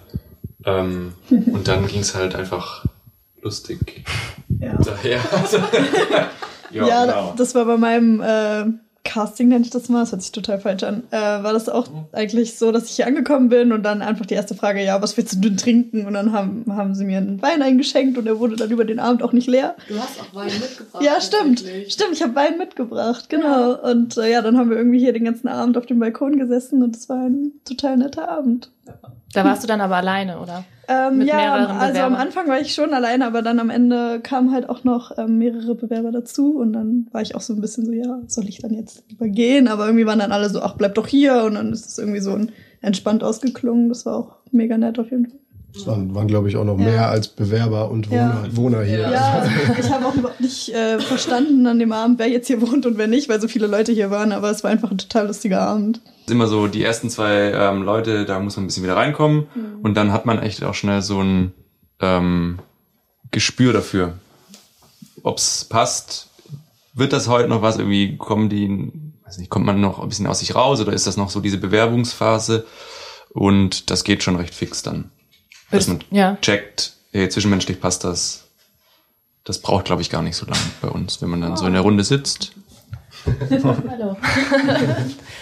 Ähm, 0.65 1.13
und 1.29 1.69
dann 1.69 1.87
ging 1.87 2.01
es 2.01 2.15
halt 2.15 2.35
einfach 2.35 2.85
lustig 3.45 4.05
Ja. 4.61 4.75
daher. 4.85 5.21
Also, 5.33 5.59
ja, 6.71 6.87
Ja, 6.87 7.05
genau. 7.05 7.35
das 7.37 7.55
war 7.55 7.65
bei 7.67 7.77
meinem 7.77 8.21
äh, 8.21 8.65
Casting 9.05 9.49
nenne 9.49 9.63
ich 9.65 9.71
das 9.71 9.91
mal, 9.91 10.01
das 10.01 10.13
hört 10.13 10.23
sich 10.23 10.33
total 10.33 10.59
falsch 10.59 10.83
an, 10.83 11.03
äh, 11.11 11.17
war 11.19 11.53
das 11.53 11.69
auch 11.69 11.87
eigentlich 12.13 12.57
so, 12.59 12.73
dass 12.73 12.85
ich 12.89 12.97
hier 12.97 13.07
angekommen 13.07 13.51
bin 13.51 13.71
und 13.71 13.83
dann 13.83 14.01
einfach 14.01 14.25
die 14.25 14.33
erste 14.35 14.55
Frage, 14.55 14.83
ja, 14.83 15.01
was 15.03 15.15
willst 15.19 15.35
du 15.35 15.41
denn 15.41 15.59
trinken? 15.59 16.07
Und 16.07 16.15
dann 16.15 16.33
haben, 16.33 16.65
haben 16.75 16.95
sie 16.95 17.05
mir 17.05 17.19
einen 17.19 17.41
Wein 17.43 17.61
eingeschenkt 17.61 18.17
und 18.17 18.25
der 18.25 18.39
wurde 18.39 18.57
dann 18.57 18.71
über 18.71 18.87
den 18.87 18.99
Abend 18.99 19.23
auch 19.23 19.33
nicht 19.33 19.47
leer. 19.47 19.77
Du 19.89 19.99
hast 19.99 20.19
auch 20.21 20.35
Wein 20.35 20.47
mitgebracht. 20.59 21.05
Ja, 21.05 21.21
stimmt. 21.21 21.63
Stimmt, 21.89 22.13
ich 22.13 22.23
habe 22.23 22.35
Wein 22.35 22.57
mitgebracht, 22.57 23.29
genau. 23.29 23.75
Und 23.75 24.17
äh, 24.17 24.33
ja, 24.33 24.41
dann 24.41 24.57
haben 24.57 24.71
wir 24.71 24.79
irgendwie 24.79 25.01
hier 25.01 25.13
den 25.13 25.25
ganzen 25.27 25.49
Abend 25.49 25.77
auf 25.77 25.85
dem 25.85 25.99
Balkon 25.99 26.39
gesessen 26.39 26.83
und 26.83 26.97
es 26.97 27.07
war 27.11 27.27
ein 27.27 27.53
total 27.67 27.99
netter 27.99 28.29
Abend. 28.31 28.71
Da 29.35 29.45
warst 29.45 29.63
du 29.63 29.67
dann 29.67 29.83
aber 29.83 29.97
alleine, 29.97 30.41
oder? 30.41 30.65
Ähm, 30.89 31.19
Mit 31.19 31.29
ja, 31.29 31.37
mehreren 31.37 31.77
also 31.77 32.01
am. 32.01 32.15
Anfang 32.15 32.49
war 32.49 32.61
ich 32.61 32.75
schon 32.75 32.93
alleine, 32.93 33.27
aber 33.27 33.43
dann 33.43 33.59
am 33.59 33.71
Ende 33.71 34.21
kamen 34.21 34.53
halt 34.53 34.69
auch 34.69 34.85
noch 34.85 35.17
ähm, 35.19 35.39
mehrere 35.39 35.75
Bewerber 35.75 36.13
dazu 36.13 36.57
und 36.57 36.73
dann 36.73 37.07
war 37.13 37.23
ich 37.23 37.35
auch 37.35 37.41
so 37.41 37.55
ein 37.55 37.61
bisschen 37.61 37.87
so, 37.87 37.93
ja, 37.93 38.21
soll 38.27 38.49
ich 38.49 38.59
dann 38.59 38.73
jetzt 38.73 39.05
lieber 39.09 39.29
gehen? 39.29 39.69
Aber 39.69 39.87
irgendwie 39.87 40.07
waren 40.07 40.19
dann 40.19 40.33
alle 40.33 40.51
so, 40.51 40.61
ach, 40.61 40.77
bleib 40.77 40.95
doch 40.95 41.07
hier 41.07 41.45
und 41.45 41.55
dann 41.55 41.73
ist 41.73 41.87
es 41.87 41.99
irgendwie 41.99 42.21
so 42.21 42.39
entspannt 42.81 43.25
ausgeklungen. 43.25 43.89
Das 43.89 44.05
war 44.07 44.17
auch 44.17 44.37
mega 44.51 44.77
nett 44.77 44.99
auf 44.99 45.11
jeden 45.11 45.27
Fall. 45.27 45.39
Es 45.77 45.87
waren, 45.89 46.15
waren 46.15 46.29
glaube 46.29 46.49
ich, 46.49 46.57
auch 46.57 46.65
noch 46.65 46.79
Ja. 46.79 46.85
mehr 46.85 47.09
als 47.09 47.27
Bewerber 47.29 47.91
und 47.91 48.09
Wohner, 48.11 48.45
Ja. 48.47 48.57
Wohner 48.57 48.83
hier. 48.85 49.01
Ja, 49.11 49.45
ich 49.79 49.91
habe 49.91 50.07
auch 50.07 50.15
überhaupt 50.15 50.41
nicht 50.41 50.69
äh, 50.69 51.01
verstanden 51.01 51.67
an 51.67 51.79
dem 51.81 51.91
Abend, 51.93 52.19
wer 52.21 52.29
jetzt 52.29 52.47
hier 52.47 52.61
wohnt 52.61 52.87
und 52.87 52.97
wer 52.97 53.09
nicht, 53.09 53.29
weil 53.29 53.41
so 53.41 53.49
viele 53.49 53.67
Leute 53.67 53.93
hier 53.93 54.11
waren, 54.11 54.31
aber 54.33 54.51
es 54.51 54.63
war 54.63 54.71
einfach 54.71 54.91
ein 54.93 54.99
total 54.99 55.27
lustiger 55.27 55.61
Abend. 55.63 56.01
ist 56.27 56.31
immer 56.31 56.47
so, 56.47 56.69
die 56.69 56.83
ersten 56.85 57.11
zwei 57.11 57.51
ähm, 57.53 57.83
Leute, 57.83 58.25
da 58.25 58.39
muss 58.39 58.57
man 58.57 58.65
ein 58.65 58.69
bisschen 58.69 58.85
wieder 58.85 58.97
reinkommen 58.97 59.47
und 59.83 59.95
dann 59.97 60.13
hat 60.13 60.27
man 60.27 60.39
echt 60.41 60.63
auch 60.63 60.75
schnell 60.75 61.03
so 61.03 61.21
ein 61.21 61.53
ähm, 62.01 62.61
Gespür 63.33 63.73
dafür, 63.73 64.15
ob's 65.25 65.65
passt. 65.65 66.29
Wird 66.95 67.13
das 67.13 67.27
heute 67.29 67.49
noch 67.49 67.63
was? 67.63 67.79
Irgendwie 67.79 68.17
kommen 68.17 68.49
die, 68.49 68.93
weiß 69.25 69.39
nicht, 69.39 69.51
kommt 69.51 69.67
man 69.67 69.81
noch 69.81 69.99
ein 70.01 70.09
bisschen 70.09 70.29
aus 70.29 70.39
sich 70.39 70.55
raus 70.55 70.81
oder 70.81 70.93
ist 70.93 71.09
das 71.09 71.17
noch 71.17 71.31
so 71.31 71.41
diese 71.41 71.59
Bewerbungsphase? 71.59 72.65
Und 73.31 73.91
das 73.91 74.05
geht 74.05 74.23
schon 74.23 74.37
recht 74.37 74.55
fix 74.55 74.85
dann. 74.85 75.11
Dass 75.75 75.89
man 75.89 76.01
Ja. 76.11 76.37
checkt, 76.41 76.93
hey, 77.13 77.29
zwischenmenschlich 77.29 77.81
passt 77.81 78.05
das. 78.05 78.45
Das 79.45 79.59
braucht, 79.59 79.85
glaube 79.85 80.01
ich, 80.03 80.09
gar 80.11 80.23
nicht 80.23 80.37
so 80.37 80.47
lange 80.47 80.59
bei 80.81 80.89
uns, 80.89 81.21
wenn 81.21 81.29
man 81.29 81.41
dann 81.43 81.57
so 81.57 81.67
in 81.67 81.73
der 81.75 81.83
Runde 81.83 82.03
sitzt. 82.05 82.53
Hallo. 83.27 84.17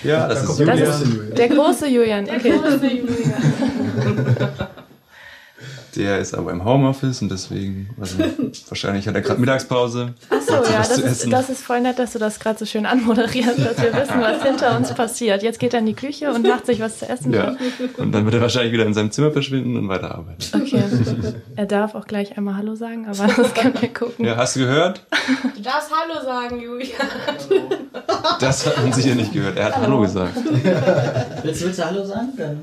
Ja, 0.05 0.29
das, 0.29 0.41
ist 0.43 0.47
kommt 0.47 0.61
Das 0.61 0.77
der 1.37 1.47
ist 1.51 1.57
große 1.57 1.87
Julian. 1.89 2.25
der 2.27 2.39
große 2.39 2.87
Julian. 2.87 3.49
Der 5.97 6.19
ist 6.19 6.35
aber 6.35 6.53
im 6.53 6.65
Homeoffice 6.65 7.21
und 7.21 7.31
deswegen, 7.31 7.91
also 8.01 8.17
wahrscheinlich 8.69 9.07
hat 9.07 9.15
er 9.15 9.21
gerade 9.21 9.39
Mittagspause. 9.39 10.15
Achso, 10.31 10.55
ja, 10.55 10.79
das 10.79 10.95
zu 10.95 11.03
ist, 11.03 11.07
essen. 11.07 11.31
das 11.31 11.51
ist 11.51 11.63
voll 11.63 11.81
nett, 11.83 11.99
dass 11.99 12.15
du 12.15 12.19
das 12.19 12.41
gerade 12.41 12.59
so 12.59 12.65
schön 12.65 12.87
anmoderierst, 12.87 13.59
dass 13.59 13.77
wir 13.77 13.93
wissen, 13.93 14.21
was 14.21 14.43
hinter 14.43 14.77
uns 14.77 14.95
passiert. 14.95 15.43
Jetzt 15.43 15.59
geht 15.61 15.75
er 15.75 15.81
in 15.81 15.87
die 15.87 15.95
Küche 15.95 16.33
und 16.33 16.47
macht 16.47 16.65
sich 16.65 16.81
was 16.81 16.99
zu 16.99 17.09
essen. 17.09 17.35
Ja. 17.35 17.57
Und 17.99 18.13
dann 18.13 18.25
wird 18.25 18.35
er 18.35 18.41
wahrscheinlich 18.41 18.73
wieder 18.73 18.87
in 18.87 18.95
seinem 18.95 19.11
Zimmer 19.11 19.33
verschwinden 19.33 19.77
und 19.77 19.89
weiterarbeiten. 19.89 20.63
Okay. 20.63 20.83
Er 21.55 21.67
darf 21.67 21.95
auch 21.95 22.07
gleich 22.07 22.37
einmal 22.39 22.57
Hallo 22.57 22.75
sagen, 22.75 23.07
aber 23.07 23.27
das 23.27 23.53
können 23.55 23.75
wir 23.79 23.93
gucken. 23.93 24.25
Ja, 24.25 24.37
hast 24.37 24.57
du 24.57 24.61
gehört? 24.61 25.03
Du 25.55 25.63
darfst 25.63 25.91
Hallo 25.91 26.25
sagen, 26.25 26.61
Julia. 26.61 26.97
Das 28.41 28.67
hat 28.67 28.79
man 28.79 28.93
sicher 28.93 29.15
nicht 29.15 29.33
gehört. 29.33 29.59
Er 29.59 29.67
hat 29.67 29.77
Hallo 29.77 30.01
gesagt. 30.01 30.35
Willst, 31.43 31.63
willst 31.63 31.79
du 31.79 31.85
Hallo 31.85 32.05
sagen? 32.05 32.33
Dann. 32.37 32.63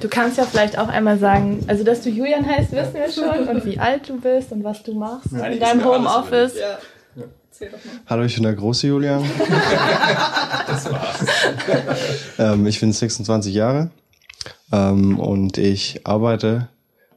Du 0.00 0.08
kannst 0.08 0.38
ja 0.38 0.44
vielleicht 0.44 0.78
auch 0.78 0.88
einmal 0.88 1.18
sagen, 1.18 1.64
also 1.66 1.82
dass 1.84 2.02
du 2.02 2.10
Julian 2.10 2.46
heißt, 2.46 2.72
wissen 2.72 2.94
wir 2.94 3.10
schon 3.10 3.48
und 3.48 3.64
wie 3.64 3.78
alt 3.78 4.08
du 4.08 4.20
bist 4.20 4.52
und 4.52 4.64
was 4.64 4.82
du 4.82 4.94
machst 4.94 5.32
in 5.32 5.40
Eigentlich 5.40 5.60
deinem 5.60 5.80
ist 5.80 5.84
mir 5.86 5.92
alles 5.92 6.06
Homeoffice. 6.06 6.52
Hallo, 8.06 8.24
ich 8.24 8.34
bin 8.34 8.44
der 8.44 8.54
große 8.54 8.86
Julian. 8.86 9.24
Das 10.66 10.90
war's. 10.90 11.26
Ähm, 12.38 12.66
ich 12.66 12.80
bin 12.80 12.92
26 12.92 13.54
Jahre 13.54 13.90
ähm, 14.72 15.18
und 15.18 15.58
ich 15.58 16.06
arbeite 16.06 16.68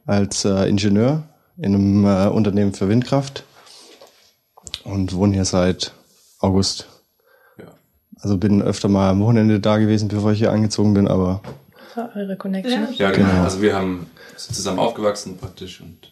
als 0.06 0.44
äh, 0.44 0.68
Ingenieur 0.68 1.22
in 1.56 1.74
einem 1.74 2.04
äh, 2.04 2.28
Unternehmen 2.28 2.74
für 2.74 2.88
Windkraft 2.88 3.44
und 4.84 5.14
wohne 5.14 5.34
hier 5.34 5.44
seit 5.44 5.92
August. 6.40 6.88
Ja. 7.58 7.66
Also 8.20 8.38
bin 8.38 8.60
öfter 8.60 8.88
mal 8.88 9.10
am 9.10 9.20
Wochenende 9.20 9.60
da 9.60 9.78
gewesen, 9.78 10.08
bevor 10.08 10.32
ich 10.32 10.38
hier 10.38 10.52
angezogen 10.52 10.94
bin, 10.94 11.06
aber 11.06 11.40
eure 11.96 12.36
Connection. 12.36 12.88
Ja, 12.96 13.10
genau. 13.10 13.28
Genau. 13.30 13.42
Also 13.44 13.62
wir 13.62 13.74
haben 13.74 14.06
sind 14.36 14.54
zusammen 14.54 14.78
aufgewachsen 14.78 15.36
praktisch 15.38 15.80
und 15.80 16.10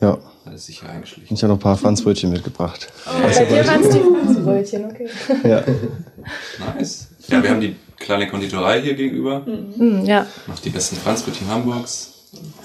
ja, 0.00 0.16
alles 0.44 0.66
sicher 0.66 0.88
eingeschlichen. 0.88 1.34
ich 1.34 1.42
habe 1.42 1.52
noch 1.52 1.58
ein 1.58 1.62
paar 1.62 1.76
Franzbrötchen 1.76 2.30
mitgebracht. 2.30 2.88
Bei 3.04 3.44
dir 3.44 3.66
waren 3.66 3.82
es 3.82 3.90
die 3.90 4.00
Franzbrötchen, 4.24 4.84
okay. 4.84 5.08
Ja. 5.42 5.64
Nice. 6.74 7.08
Ja, 7.26 7.42
wir 7.42 7.50
haben 7.50 7.60
die 7.60 7.74
kleine 7.98 8.28
Konditorei 8.28 8.80
hier 8.80 8.94
gegenüber. 8.94 9.44
Hm, 9.44 10.04
ja. 10.04 10.26
Noch 10.46 10.58
die 10.60 10.70
besten 10.70 10.96
Franzbrötchen 10.96 11.48
Hamburgs. 11.48 12.17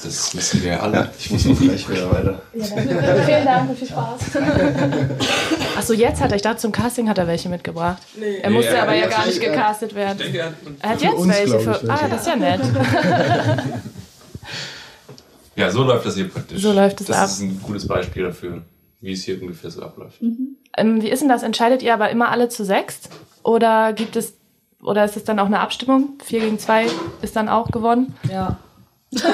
Das 0.04 0.36
wissen 0.36 0.62
wir 0.64 0.72
ja 0.74 0.80
alle. 0.82 0.98
ja, 0.98 1.10
ich 1.18 1.32
muss 1.32 1.48
auch 1.48 1.58
gleich 1.58 1.90
wieder 1.90 2.12
weiter. 2.12 2.42
Vielen 2.54 3.46
Dank 3.46 3.70
und 3.70 3.78
viel 3.78 3.88
Spaß. 3.88 4.20
Achso, 5.78 5.94
jetzt 5.94 6.22
hat 6.22 6.32
er, 6.32 6.36
ich 6.36 6.42
dachte, 6.42 6.58
zum 6.58 6.72
Casting 6.74 7.08
hat 7.08 7.18
er 7.18 7.28
welche 7.28 7.48
mitgebracht. 7.48 8.02
Er 8.42 8.50
musste 8.50 8.74
Nee, 8.74 8.78
aber 8.80 8.94
ja 8.94 9.04
ja, 9.04 9.08
gar 9.08 9.26
nicht 9.26 9.42
ja. 9.42 9.50
gecastet 9.50 9.96
werden. 9.96 10.20
Ja, 10.34 10.52
Er 10.82 10.90
hat 10.90 11.00
Für 11.00 11.06
jetzt 11.06 11.16
uns, 11.16 11.34
welche. 11.34 11.58
glaub 11.58 11.76
ich, 11.76 11.80
Für, 11.82 11.90
ah, 11.90 12.08
das 12.10 12.22
ist 12.22 12.28
ja 12.28 12.36
nett. 12.36 12.62
Ja, 15.56 15.70
so 15.70 15.84
läuft 15.84 16.06
das 16.06 16.16
hier 16.16 16.28
praktisch. 16.30 16.62
So 16.62 16.74
läuft 16.74 17.00
es 17.02 17.08
das 17.08 17.16
ab. 17.16 17.24
Das 17.24 17.34
ist 17.34 17.42
ein 17.42 17.62
gutes 17.62 17.88
Beispiel 17.88 18.24
dafür, 18.24 18.64
wie 19.02 19.12
es 19.14 19.24
hier 19.24 19.40
ungefähr 19.42 19.70
so 19.70 19.84
abläuft. 19.84 20.20
Ähm, 20.78 21.02
wie 21.02 21.10
ist 21.10 21.20
denn 21.22 21.30
das? 21.30 21.44
Entscheidet 21.44 21.84
ihr 21.84 21.94
aber 21.94 22.10
immer 22.10 22.30
alle 22.30 22.50
zu 22.50 22.66
sechst? 22.66 23.10
Oder 23.44 23.94
gibt 23.94 24.16
es, 24.16 24.34
oder 24.82 25.06
ist 25.06 25.16
es 25.16 25.26
dann 25.26 25.40
auch 25.40 25.46
eine 25.46 25.60
Abstimmung? 25.60 26.14
Vier 26.24 26.40
gegen 26.40 26.58
zwei 26.58 26.88
ist 27.22 27.36
dann 27.36 27.50
auch 27.50 27.70
gewonnen? 27.70 28.16
Ja. 28.32 28.58
Okay. 29.16 29.24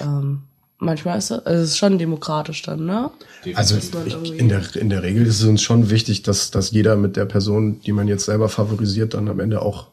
Ähm, 0.00 0.42
manchmal 0.78 1.18
ist 1.18 1.30
es, 1.30 1.42
es 1.44 1.62
ist 1.70 1.78
schon 1.78 1.98
demokratisch 1.98 2.62
dann, 2.62 2.86
ne? 2.86 3.10
Also 3.54 3.76
ich, 3.76 3.92
in, 4.38 4.48
der, 4.48 4.62
in 4.76 4.90
der 4.90 5.02
Regel 5.02 5.26
ist 5.26 5.40
es 5.40 5.46
uns 5.46 5.62
schon 5.62 5.90
wichtig, 5.90 6.22
dass, 6.22 6.50
dass 6.50 6.70
jeder 6.70 6.96
mit 6.96 7.16
der 7.16 7.24
Person, 7.24 7.80
die 7.80 7.92
man 7.92 8.08
jetzt 8.08 8.26
selber 8.26 8.48
favorisiert, 8.48 9.14
dann 9.14 9.28
am 9.28 9.40
Ende 9.40 9.62
auch, 9.62 9.88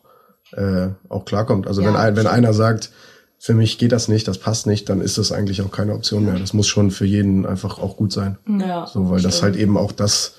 äh, 0.54 0.90
auch 1.10 1.26
klarkommt. 1.26 1.68
Also 1.68 1.82
Ja, 1.82 1.90
wenn, 1.90 1.96
ein, 1.96 2.16
wenn 2.16 2.24
stimmt. 2.26 2.38
einer 2.38 2.54
sagt, 2.54 2.92
für 3.38 3.54
mich 3.54 3.78
geht 3.78 3.92
das 3.92 4.08
nicht, 4.08 4.28
das 4.28 4.38
passt 4.38 4.66
nicht, 4.66 4.90
dann 4.90 5.02
ist 5.02 5.18
das 5.18 5.32
eigentlich 5.32 5.62
auch 5.62 5.72
keine 5.72 5.94
Option 5.94 6.26
mehr. 6.26 6.40
Das 6.40 6.54
muss 6.54 6.68
schon 6.68 6.90
für 6.90 7.06
jeden 7.06 7.46
einfach 7.46 7.80
auch 7.80 7.98
gut 7.98 8.12
sein. 8.12 8.38
Ja. 8.48 8.88
So, 8.88 9.10
weil 9.10 9.22
das 9.22 9.44
halt 9.44 9.56
eben 9.56 9.78
auch 9.78 9.92
das, 9.92 10.36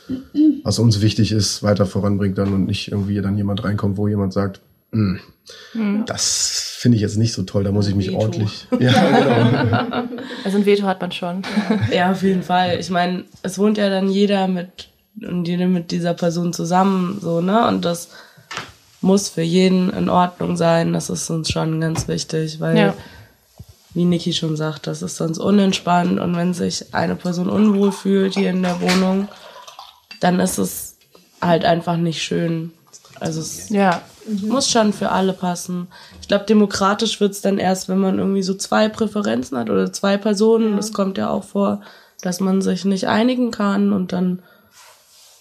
was 0.64 0.78
uns 0.78 1.00
wichtig 1.00 1.30
ist, 1.30 1.62
weiter 1.62 1.86
voranbringt 1.86 2.38
dann 2.38 2.52
und 2.52 2.66
nicht 2.66 2.90
irgendwie 2.90 3.20
dann 3.20 3.36
jemand 3.36 3.62
reinkommt, 3.62 3.96
wo 3.96 4.08
jemand 4.08 4.32
sagt, 4.32 4.60
"Hm, 5.72 6.04
das 6.06 6.76
finde 6.78 6.96
ich 6.96 7.02
jetzt 7.02 7.16
nicht 7.16 7.32
so 7.32 7.42
toll, 7.42 7.64
da 7.64 7.72
muss 7.72 7.86
ich 7.88 7.94
mich 7.94 8.08
Veto. 8.08 8.18
ordentlich. 8.18 8.66
Ja, 8.80 8.92
genau. 9.62 10.08
Also 10.44 10.58
ein 10.58 10.66
Veto 10.66 10.84
hat 10.86 11.00
man 11.00 11.12
schon. 11.12 11.42
Ja, 11.92 12.12
auf 12.12 12.22
jeden 12.22 12.42
Fall. 12.42 12.78
Ich 12.80 12.90
meine, 12.90 13.24
es 13.42 13.58
wohnt 13.58 13.78
ja 13.78 13.88
dann 13.88 14.08
jeder 14.10 14.48
mit 14.48 14.88
und 15.22 15.46
jede 15.48 15.66
mit 15.66 15.90
dieser 15.92 16.14
Person 16.14 16.52
zusammen, 16.52 17.18
so, 17.22 17.40
ne? 17.40 17.66
Und 17.68 17.84
das 17.84 18.08
muss 19.00 19.28
für 19.28 19.42
jeden 19.42 19.90
in 19.90 20.08
Ordnung 20.08 20.56
sein. 20.56 20.92
Das 20.92 21.08
ist 21.10 21.30
uns 21.30 21.50
schon 21.50 21.80
ganz 21.80 22.06
wichtig, 22.08 22.60
weil, 22.60 22.76
Ja. 22.76 22.94
wie 23.94 24.04
Niki 24.04 24.32
schon 24.34 24.56
sagt, 24.56 24.86
das 24.86 25.00
ist 25.02 25.16
sonst 25.16 25.38
unentspannt 25.38 26.18
und 26.20 26.36
wenn 26.36 26.52
sich 26.52 26.92
eine 26.94 27.16
Person 27.16 27.48
unwohl 27.48 27.92
fühlt 27.92 28.34
hier 28.34 28.50
in 28.50 28.62
der 28.62 28.78
Wohnung, 28.80 29.28
dann 30.20 30.38
ist 30.40 30.58
es 30.58 30.96
halt 31.40 31.64
einfach 31.64 31.96
nicht 31.96 32.22
schön. 32.22 32.72
Also 33.20 33.40
es 33.40 33.70
Ja. 33.70 34.02
Muss 34.42 34.70
schon 34.70 34.92
für 34.92 35.10
alle 35.10 35.32
passen. 35.32 35.88
Ich 36.20 36.28
glaube, 36.28 36.44
demokratisch 36.44 37.20
wird's 37.20 37.40
dann 37.40 37.58
erst, 37.58 37.88
wenn 37.88 37.98
man 37.98 38.18
irgendwie 38.18 38.42
so 38.42 38.54
zwei 38.54 38.88
Präferenzen 38.88 39.58
hat 39.58 39.70
oder 39.70 39.92
zwei 39.92 40.16
Personen. 40.16 40.76
Das 40.76 40.92
kommt 40.92 41.18
ja 41.18 41.30
auch 41.30 41.44
vor, 41.44 41.82
dass 42.22 42.40
man 42.40 42.62
sich 42.62 42.84
nicht 42.84 43.08
einigen 43.08 43.50
kann 43.50 43.92
und 43.92 44.12
dann 44.12 44.42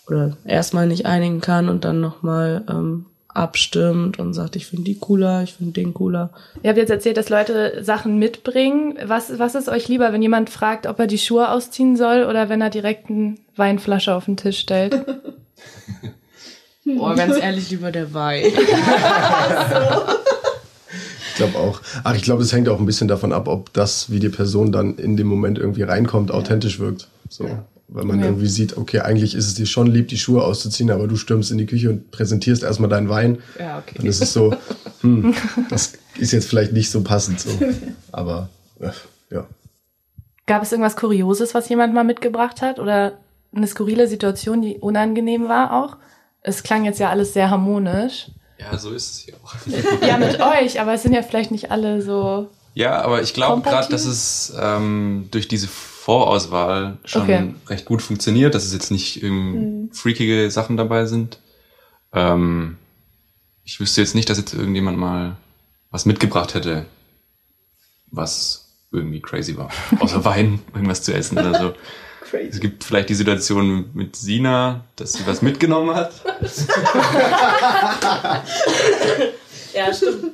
oder 0.08 0.38
erstmal 0.46 0.88
nicht 0.88 1.06
einigen 1.06 1.42
kann 1.42 1.68
und 1.70 1.84
dann 1.84 2.00
nochmal 2.00 2.64
ähm, 2.70 3.08
abstimmt 3.28 4.20
und 4.20 4.34
sagt, 4.34 4.56
ich 4.56 4.68
finde 4.68 4.86
die 4.86 4.98
cooler, 4.98 5.44
ich 5.44 5.54
finde 5.54 5.74
den 5.74 5.94
cooler. 5.94 6.32
Ihr 6.64 6.70
habt 6.70 6.78
jetzt 6.78 6.90
erzählt, 6.90 7.18
dass 7.18 7.30
Leute 7.30 7.84
Sachen 7.84 8.18
mitbringen. 8.18 8.98
Was, 9.04 9.38
was 9.40 9.56
ist 9.56 9.68
euch 9.68 9.88
lieber, 9.88 10.14
wenn 10.14 10.22
jemand 10.22 10.50
fragt, 10.50 10.88
ob 10.88 11.00
er 11.00 11.08
die 11.08 11.18
Schuhe 11.18 11.52
ausziehen 11.52 11.98
soll 11.98 12.24
oder 12.24 12.50
wenn 12.50 12.62
er 12.62 12.70
direkt 12.70 13.10
eine 13.10 13.36
Weinflasche 13.56 14.14
auf 14.16 14.26
den 14.26 14.38
Tisch 14.38 14.60
stellt? 14.60 15.06
Boah, 16.86 17.16
ganz 17.16 17.38
ehrlich, 17.42 17.70
lieber 17.72 17.92
der 17.92 18.14
Wein. 18.14 18.46
Ich 21.30 21.36
glaube 21.36 21.58
auch. 21.58 21.82
Ach, 22.04 22.16
ich 22.16 22.22
glaube, 22.22 22.44
es 22.44 22.54
hängt 22.54 22.70
auch 22.70 22.80
ein 22.80 22.86
bisschen 22.86 23.08
davon 23.08 23.34
ab, 23.34 23.48
ob 23.48 23.74
das, 23.74 24.10
wie 24.10 24.20
die 24.20 24.30
Person 24.30 24.72
dann 24.72 24.96
in 24.98 25.18
dem 25.18 25.28
Moment 25.28 25.58
irgendwie 25.58 25.82
reinkommt, 25.84 26.32
authentisch 26.32 26.80
wirkt. 26.80 27.08
So. 27.30 27.50
Weil 27.88 28.06
man 28.06 28.20
Ja. 28.20 28.26
irgendwie 28.28 28.48
sieht, 28.48 28.78
okay, 28.78 29.00
eigentlich 29.02 29.36
ist 29.36 29.46
es 29.48 29.54
dir 29.56 29.66
schon 29.66 29.88
lieb, 29.88 30.08
die 30.08 30.18
Schuhe 30.18 30.44
auszuziehen, 30.44 30.90
aber 30.92 31.08
du 31.08 31.18
stürmst 31.18 31.52
in 31.52 31.58
die 31.58 31.66
Küche 31.66 31.90
und 31.90 32.10
präsentierst 32.12 32.64
erstmal 32.64 32.90
deinen 32.90 33.10
Wein. 33.10 33.40
Ja, 33.60 33.80
okay. 33.80 33.96
Dann 33.98 34.06
ist 34.08 34.22
es 34.22 34.32
so, 34.34 34.56
hm, 35.02 35.34
das 35.70 35.94
ist 36.18 36.32
jetzt 36.32 36.48
vielleicht 36.48 36.72
nicht 36.72 36.90
so 36.90 37.02
passend 37.02 37.40
so. 37.42 37.50
Aber 38.12 38.50
äh, 38.80 38.90
ja. 39.30 39.46
Gab 40.48 40.64
es 40.64 40.72
irgendwas 40.72 40.96
Kurioses, 40.96 41.54
was 41.54 41.68
jemand 41.70 41.94
mal 41.94 42.04
mitgebracht 42.04 42.62
hat? 42.62 42.80
Oder 42.80 43.18
eine 43.54 43.68
skurrile 43.68 44.08
Situation, 44.08 44.62
die 44.62 44.78
unangenehm 44.78 45.48
war 45.50 45.74
auch? 45.74 45.98
Es 46.48 46.62
klang 46.64 46.86
jetzt 46.86 47.00
ja 47.00 47.10
alles 47.10 47.34
sehr 47.34 47.50
harmonisch. 47.50 48.28
Ja, 48.60 48.78
so 48.78 48.92
ist 48.92 49.12
es 49.12 49.26
ja 49.26 49.34
auch. 49.44 49.54
Ja, 50.08 50.18
mit 50.18 50.40
euch, 50.64 50.80
aber 50.80 50.94
es 50.94 51.02
sind 51.04 51.14
ja 51.14 51.24
vielleicht 51.24 51.52
nicht 51.52 51.72
alle 51.72 52.02
so. 52.02 52.50
Ja, 52.76 53.02
aber 53.02 53.22
ich 53.22 53.34
glaube 53.34 53.62
gerade, 53.62 53.90
dass 53.90 54.06
es 54.06 54.54
ähm, 54.60 55.28
durch 55.32 55.48
diese 55.48 55.68
Vorauswahl 55.68 56.98
schon 57.04 57.24
Okay. 57.24 57.54
recht 57.68 57.86
gut 57.86 58.02
funktioniert, 58.02 58.54
dass 58.54 58.64
es 58.64 58.74
jetzt 58.74 58.92
nicht 58.92 59.24
ähm, 59.24 59.90
freakige 59.92 60.52
Sachen 60.52 60.78
dabei 60.78 61.06
sind. 61.06 61.40
Ähm, 62.14 62.78
ich 63.64 63.80
wüsste 63.80 64.02
jetzt 64.02 64.14
nicht, 64.14 64.30
dass 64.30 64.38
jetzt 64.38 64.54
irgendjemand 64.54 64.98
mal 64.98 65.38
was 65.90 66.06
mitgebracht 66.06 66.54
hätte, 66.54 66.86
was 68.12 68.70
irgendwie 68.92 69.22
crazy 69.22 69.58
war. 69.58 69.70
Außer 70.00 70.24
Wein, 70.24 70.60
irgendwas 70.74 71.02
zu 71.02 71.14
essen 71.14 71.38
oder 71.40 71.60
so. 71.60 71.74
Es 72.34 72.60
gibt 72.60 72.84
vielleicht 72.84 73.10
die 73.10 73.16
Situation 73.16 73.90
mit 73.94 74.16
Sina, 74.16 74.84
dass 74.96 75.14
sie 75.14 75.26
was 75.26 75.42
mitgenommen 75.42 75.96
hat. 75.96 76.14
Ja, 79.76 79.94
stimmt. 79.94 80.32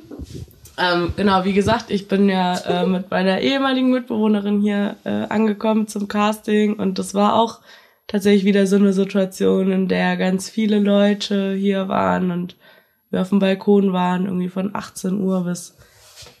ähm, 0.78 1.12
genau, 1.16 1.44
wie 1.44 1.52
gesagt, 1.52 1.90
ich 1.90 2.06
bin 2.06 2.28
ja 2.28 2.56
äh, 2.58 2.86
mit 2.86 3.10
meiner 3.10 3.40
ehemaligen 3.40 3.90
Mitbewohnerin 3.90 4.60
hier 4.60 4.96
äh, 5.04 5.26
angekommen 5.28 5.88
zum 5.88 6.06
Casting 6.06 6.74
und 6.74 7.00
das 7.00 7.12
war 7.12 7.34
auch 7.34 7.58
tatsächlich 8.06 8.44
wieder 8.44 8.66
so 8.66 8.76
eine 8.76 8.92
Situation, 8.92 9.72
in 9.72 9.88
der 9.88 10.16
ganz 10.16 10.48
viele 10.48 10.78
Leute 10.78 11.54
hier 11.54 11.88
waren 11.88 12.30
und 12.30 12.56
wir 13.10 13.20
auf 13.20 13.30
dem 13.30 13.40
Balkon 13.40 13.92
waren, 13.92 14.26
irgendwie 14.26 14.48
von 14.48 14.74
18 14.74 15.20
Uhr 15.20 15.44
bis, 15.44 15.76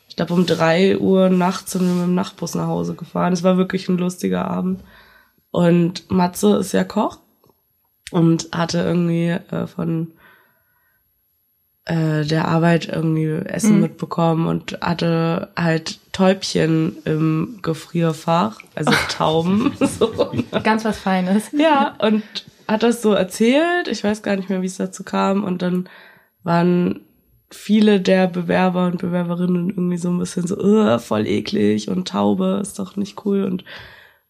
ich 0.08 0.16
glaube, 0.16 0.34
um 0.34 0.46
3 0.46 0.98
Uhr 0.98 1.28
nachts 1.28 1.72
sind 1.72 1.82
wir 1.82 1.94
mit 1.94 2.04
dem 2.04 2.14
Nachtbus 2.14 2.54
nach 2.54 2.66
Hause 2.66 2.94
gefahren. 2.94 3.32
Es 3.32 3.42
war 3.42 3.56
wirklich 3.56 3.88
ein 3.88 3.98
lustiger 3.98 4.46
Abend. 4.46 4.80
Und 5.52 6.10
Matze 6.10 6.56
ist 6.56 6.72
ja 6.72 6.82
Koch 6.82 7.18
und 8.10 8.48
hatte 8.52 8.78
irgendwie 8.78 9.28
äh, 9.28 9.66
von 9.68 10.12
äh, 11.84 12.24
der 12.24 12.48
Arbeit 12.48 12.88
irgendwie 12.88 13.28
Essen 13.44 13.76
Mhm. 13.76 13.80
mitbekommen 13.82 14.46
und 14.46 14.78
hatte 14.80 15.50
halt 15.56 15.98
Täubchen 16.12 16.96
im 17.04 17.58
Gefrierfach, 17.62 18.60
also 18.74 18.92
Tauben. 19.10 19.72
so. 19.80 20.32
Ganz 20.62 20.84
was 20.84 20.98
Feines. 20.98 21.50
Ja, 21.52 21.96
und 22.00 22.22
hat 22.68 22.82
das 22.82 23.02
so 23.02 23.12
erzählt. 23.12 23.88
Ich 23.88 24.02
weiß 24.04 24.22
gar 24.22 24.36
nicht 24.36 24.48
mehr, 24.48 24.62
wie 24.62 24.66
es 24.66 24.76
dazu 24.78 25.04
kam. 25.04 25.44
Und 25.44 25.62
dann 25.62 25.88
waren 26.44 27.00
viele 27.50 28.00
der 28.00 28.28
Bewerber 28.28 28.86
und 28.86 28.98
Bewerberinnen 28.98 29.68
irgendwie 29.70 29.98
so 29.98 30.08
ein 30.08 30.18
bisschen 30.18 30.46
so, 30.46 30.56
"Ugh, 30.56 30.98
voll 31.00 31.26
eklig 31.26 31.88
und 31.88 32.08
Taube 32.08 32.58
ist 32.62 32.78
doch 32.78 32.96
nicht 32.96 33.26
cool. 33.26 33.44
Und 33.44 33.64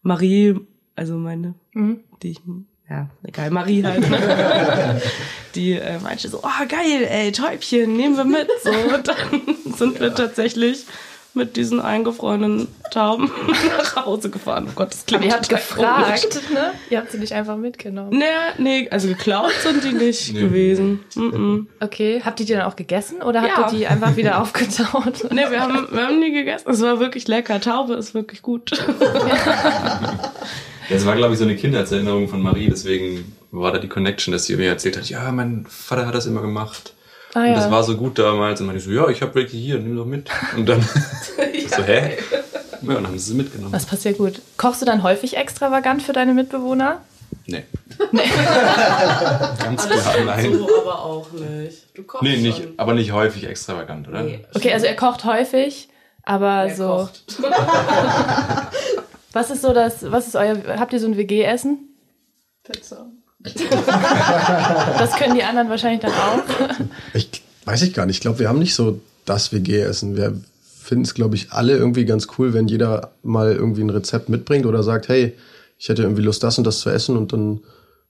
Marie, 0.01 0.59
also 0.95 1.15
meine, 1.15 1.53
Mhm. 1.73 1.99
die 2.21 2.31
ich, 2.31 2.41
ja, 2.89 3.09
egal, 3.23 3.49
Marie 3.51 3.83
halt, 3.83 4.09
ne? 4.09 5.01
die 5.55 5.73
äh, 5.73 5.99
meinte 5.99 6.27
so, 6.29 6.39
oh 6.43 6.65
geil, 6.67 7.07
ey, 7.09 7.31
Täubchen, 7.31 7.95
nehmen 7.95 8.17
wir 8.17 8.25
mit. 8.25 8.47
So, 8.63 8.69
und 8.95 9.07
dann 9.07 9.73
sind 9.77 9.99
wir 9.99 10.13
tatsächlich 10.13 10.85
mit 11.35 11.55
diesen 11.57 11.79
eingefrorenen 11.81 12.67
Tauben 12.91 13.31
nach 13.79 14.05
Hause 14.05 14.29
gefahren. 14.29 14.67
Oh 14.69 14.73
Gott, 14.75 14.93
das 14.93 15.03
klingt 15.07 15.23
Aber 15.23 15.31
ihr 15.31 15.35
habt 15.35 15.49
komisch. 15.49 15.67
gefragt, 15.67 16.51
ne? 16.53 16.73
Ihr 16.91 16.99
habt 16.99 17.11
sie 17.11 17.17
nicht 17.17 17.33
einfach 17.33 17.57
mitgenommen. 17.57 18.11
Nee, 18.15 18.25
nee, 18.59 18.87
also 18.91 19.07
geklaut 19.07 19.51
sind 19.63 19.83
die 19.83 19.93
nicht 19.93 20.31
Nee. 20.33 20.41
gewesen. 20.41 20.99
Mm 21.15 21.61
Okay, 21.79 22.21
habt 22.23 22.39
ihr 22.39 22.45
die 22.45 22.53
dann 22.53 22.61
auch 22.61 22.75
gegessen 22.75 23.23
oder 23.23 23.41
habt 23.41 23.57
Ja. 23.57 23.71
ihr 23.71 23.77
die 23.79 23.87
einfach 23.87 24.15
wieder 24.15 24.39
aufgetaut? 24.43 25.31
Nee, 25.31 25.49
wir 25.49 25.59
haben, 25.59 25.87
wir 25.91 26.05
haben 26.05 26.21
die 26.21 26.31
gegessen. 26.33 26.69
Es 26.69 26.81
war 26.81 26.99
wirklich 26.99 27.27
lecker. 27.27 27.59
Taube 27.59 27.95
ist 27.95 28.13
wirklich 28.13 28.43
gut. 28.43 28.71
Das 30.89 31.05
war, 31.05 31.15
glaube 31.15 31.33
ich, 31.33 31.39
so 31.39 31.45
eine 31.45 31.55
Kindheitserinnerung 31.55 32.27
von 32.27 32.41
Marie, 32.41 32.67
deswegen 32.69 33.35
war 33.51 33.71
da 33.71 33.79
die 33.79 33.87
Connection, 33.87 34.31
dass 34.31 34.45
sie 34.45 34.55
mir 34.55 34.67
erzählt 34.69 34.97
hat, 34.97 35.09
ja, 35.09 35.31
mein 35.31 35.65
Vater 35.69 36.05
hat 36.07 36.15
das 36.15 36.25
immer 36.25 36.41
gemacht. 36.41 36.93
Ah, 37.33 37.45
und 37.45 37.53
das 37.53 37.65
ja. 37.65 37.71
war 37.71 37.83
so 37.83 37.97
gut 37.97 38.19
damals. 38.19 38.59
Und 38.61 38.67
meinte 38.67 38.79
ich 38.79 38.85
so, 38.85 38.91
ja, 38.91 39.07
ich 39.09 39.21
habe 39.21 39.33
welche 39.35 39.57
hier, 39.57 39.79
nimm 39.79 39.95
doch 39.95 40.05
mit. 40.05 40.29
Und 40.55 40.67
dann 40.67 40.81
so, 41.75 41.83
hä? 41.83 42.17
Ja, 42.81 42.89
und 42.89 42.93
dann 42.95 43.07
haben 43.07 43.17
sie 43.17 43.31
sie 43.31 43.33
mitgenommen. 43.37 43.71
Das 43.71 43.85
passt 43.85 44.05
ja 44.05 44.11
gut. 44.11 44.41
Kochst 44.57 44.81
du 44.81 44.85
dann 44.85 45.01
häufig 45.03 45.37
extravagant 45.37 46.03
für 46.03 46.13
deine 46.13 46.33
Mitbewohner? 46.33 47.01
Nee. 47.45 47.63
Ganz 49.63 49.87
klar, 49.87 50.15
nein. 50.25 50.53
So 50.57 50.81
aber 50.81 51.03
auch 51.03 51.31
nicht. 51.31 51.97
Du 51.97 52.03
kochst 52.03 52.23
Nee, 52.23 52.37
nicht, 52.37 52.57
schon. 52.59 52.73
aber 52.77 52.93
nicht 52.93 53.11
häufig 53.11 53.45
extravagant, 53.45 54.07
oder? 54.07 54.23
Nee. 54.23 54.45
Okay, 54.53 54.71
also 54.73 54.85
er 54.85 54.95
kocht 54.95 55.25
häufig, 55.25 55.89
aber 56.23 56.65
Er 56.67 56.75
so. 56.75 57.09
Was 59.33 59.51
ist 59.51 59.61
so 59.61 59.73
das, 59.73 60.09
was 60.11 60.27
ist 60.27 60.35
euer, 60.35 60.57
habt 60.79 60.93
ihr 60.93 60.99
so 60.99 61.07
ein 61.07 61.17
WG-Essen? 61.17 61.79
Pizza. 62.63 63.07
Das 63.43 65.15
können 65.17 65.35
die 65.35 65.43
anderen 65.43 65.69
wahrscheinlich 65.69 65.99
dann 65.99 66.13
auch. 66.13 66.43
Ich 67.13 67.43
weiß 67.65 67.81
ich 67.81 67.93
gar 67.93 68.05
nicht. 68.05 68.17
Ich 68.17 68.21
glaube, 68.21 68.39
wir 68.39 68.47
haben 68.47 68.59
nicht 68.59 68.75
so 68.75 69.01
das 69.25 69.51
WG-Essen. 69.51 70.15
Wir 70.15 70.39
finden 70.61 71.03
es, 71.03 71.13
glaube 71.13 71.35
ich, 71.35 71.51
alle 71.51 71.75
irgendwie 71.75 72.05
ganz 72.05 72.27
cool, 72.37 72.53
wenn 72.53 72.67
jeder 72.67 73.11
mal 73.21 73.53
irgendwie 73.53 73.81
ein 73.81 73.89
Rezept 73.89 74.29
mitbringt 74.29 74.65
oder 74.65 74.83
sagt, 74.83 75.07
hey, 75.07 75.33
ich 75.77 75.89
hätte 75.89 76.03
irgendwie 76.03 76.21
Lust, 76.21 76.43
das 76.43 76.57
und 76.57 76.65
das 76.65 76.79
zu 76.79 76.89
essen 76.89 77.17
und 77.17 77.33
dann 77.33 77.61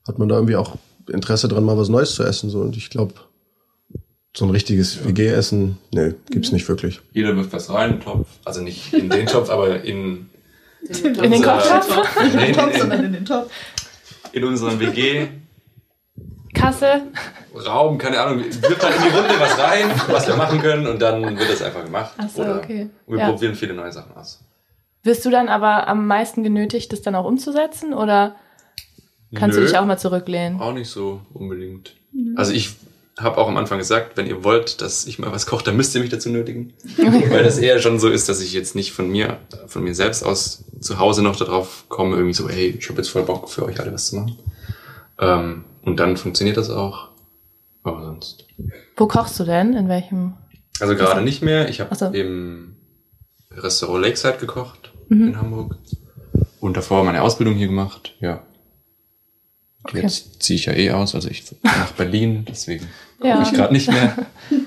hat 0.07 0.19
man 0.19 0.29
da 0.29 0.35
irgendwie 0.35 0.55
auch 0.55 0.77
Interesse 1.09 1.47
dran, 1.47 1.63
mal 1.63 1.77
was 1.77 1.89
Neues 1.89 2.13
zu 2.13 2.23
essen. 2.23 2.49
So. 2.49 2.59
Und 2.59 2.77
ich 2.77 2.89
glaube, 2.89 3.13
so 4.35 4.45
ein 4.45 4.51
richtiges 4.51 5.05
WG-Essen, 5.05 5.77
nee, 5.91 6.13
gibt's 6.29 6.51
nicht 6.51 6.67
wirklich. 6.67 6.99
Jeder 7.13 7.35
wirft 7.35 7.53
was 7.53 7.69
rein 7.69 8.01
Topf. 8.01 8.27
Also 8.45 8.61
nicht 8.61 8.93
in 8.93 9.09
den 9.09 9.27
Topf, 9.27 9.49
aber 9.49 9.83
in, 9.83 10.29
In 10.89 11.31
den 11.31 11.41
Kochtopf? 11.41 12.17
Nee, 12.35 12.51
Topf, 12.51 12.73
in, 12.73 12.79
sondern 12.79 12.99
in, 12.99 13.05
in 13.05 13.13
den 13.13 13.25
Topf. 13.25 13.51
in 14.31 14.43
unserem 14.43 14.79
WG. 14.79 15.27
Kasse? 16.53 17.03
Raum, 17.65 17.97
keine 17.97 18.19
Ahnung, 18.19 18.43
wirft 18.43 18.83
halt 18.83 18.95
in 18.97 19.03
die 19.03 19.09
Runde 19.17 19.33
was 19.39 19.57
rein, 19.59 19.89
was 20.07 20.27
wir 20.27 20.35
machen 20.35 20.59
können 20.61 20.87
und 20.87 21.01
dann 21.01 21.21
wird 21.37 21.49
das 21.51 21.61
einfach 21.61 21.83
gemacht. 21.83 22.13
Ach 22.17 22.29
so, 22.29 22.41
Oder 22.41 22.57
okay. 22.57 22.89
Wir 23.07 23.19
Ja. 23.19 23.29
probieren 23.31 23.55
viele 23.55 23.73
neue 23.73 23.91
Sachen 23.91 24.15
aus. 24.15 24.39
Wirst 25.03 25.25
du 25.25 25.29
dann 25.29 25.49
aber 25.49 25.87
am 25.87 26.07
meisten 26.07 26.43
genötigt, 26.43 26.91
das 26.93 27.01
dann 27.01 27.15
auch 27.15 27.25
umzusetzen? 27.25 27.93
Oder 27.93 28.35
kannst 29.35 29.55
Nö, 29.57 29.63
du 29.63 29.67
dich 29.69 29.77
auch 29.77 29.85
mal 29.85 29.97
zurücklehnen? 29.97 30.59
Auch 30.61 30.73
nicht 30.73 30.89
so 30.89 31.21
unbedingt. 31.33 31.95
Also 32.35 32.53
ich 32.53 32.75
habe 33.19 33.37
auch 33.37 33.47
am 33.47 33.57
Anfang 33.57 33.77
gesagt, 33.77 34.17
wenn 34.17 34.25
ihr 34.27 34.43
wollt, 34.43 34.81
dass 34.81 35.05
ich 35.05 35.19
mal 35.19 35.31
was 35.31 35.45
koche, 35.45 35.63
dann 35.63 35.77
müsst 35.77 35.93
ihr 35.95 36.01
mich 36.01 36.09
dazu 36.09 36.29
nötigen. 36.29 36.73
Weil 36.97 37.43
das 37.43 37.57
eher 37.59 37.79
schon 37.79 37.99
so 37.99 38.09
ist, 38.09 38.27
dass 38.29 38.41
ich 38.41 38.53
jetzt 38.53 38.75
nicht 38.75 38.91
von 38.91 39.09
mir, 39.09 39.37
von 39.67 39.83
mir 39.83 39.93
selbst 39.93 40.23
aus 40.23 40.63
zu 40.79 40.99
Hause 40.99 41.21
noch 41.21 41.35
darauf 41.35 41.85
komme, 41.89 42.15
irgendwie 42.15 42.33
so, 42.33 42.49
hey, 42.49 42.75
ich 42.77 42.89
habe 42.89 42.97
jetzt 42.97 43.09
voll 43.09 43.23
Bock 43.23 43.49
für 43.49 43.65
euch 43.65 43.79
alle 43.79 43.93
was 43.93 44.07
zu 44.07 44.15
machen. 44.17 44.37
Ähm, 45.19 45.63
und 45.83 45.99
dann 45.99 46.17
funktioniert 46.17 46.57
das 46.57 46.69
auch. 46.69 47.09
Aber 47.83 48.03
sonst. 48.05 48.45
Wo 48.97 49.07
kochst 49.07 49.39
du 49.39 49.43
denn? 49.43 49.73
In 49.73 49.89
welchem? 49.89 50.33
Also 50.79 50.95
gerade 50.95 51.21
nicht 51.21 51.41
mehr. 51.43 51.69
Ich 51.69 51.81
habe 51.81 51.93
so. 51.95 52.07
im 52.07 52.75
Restaurant 53.51 54.03
Lakeside 54.05 54.37
gekocht 54.39 54.91
Mhm. 55.09 55.27
in 55.27 55.37
Hamburg. 55.37 55.75
Und 56.59 56.77
davor 56.77 57.03
meine 57.03 57.21
Ausbildung 57.21 57.55
hier 57.55 57.67
gemacht. 57.67 58.15
Ja. 58.21 58.41
Okay. 59.85 60.01
Jetzt 60.01 60.41
ziehe 60.41 60.55
ich 60.57 60.65
ja 60.65 60.73
eh 60.73 60.91
aus, 60.91 61.13
also 61.15 61.29
ich 61.29 61.43
nach 61.63 61.91
Berlin, 61.93 62.45
deswegen 62.49 62.87
Ja. 63.21 63.41
ich 63.41 63.51
gerade 63.53 63.73
nicht 63.73 63.89
mehr. 63.91 64.15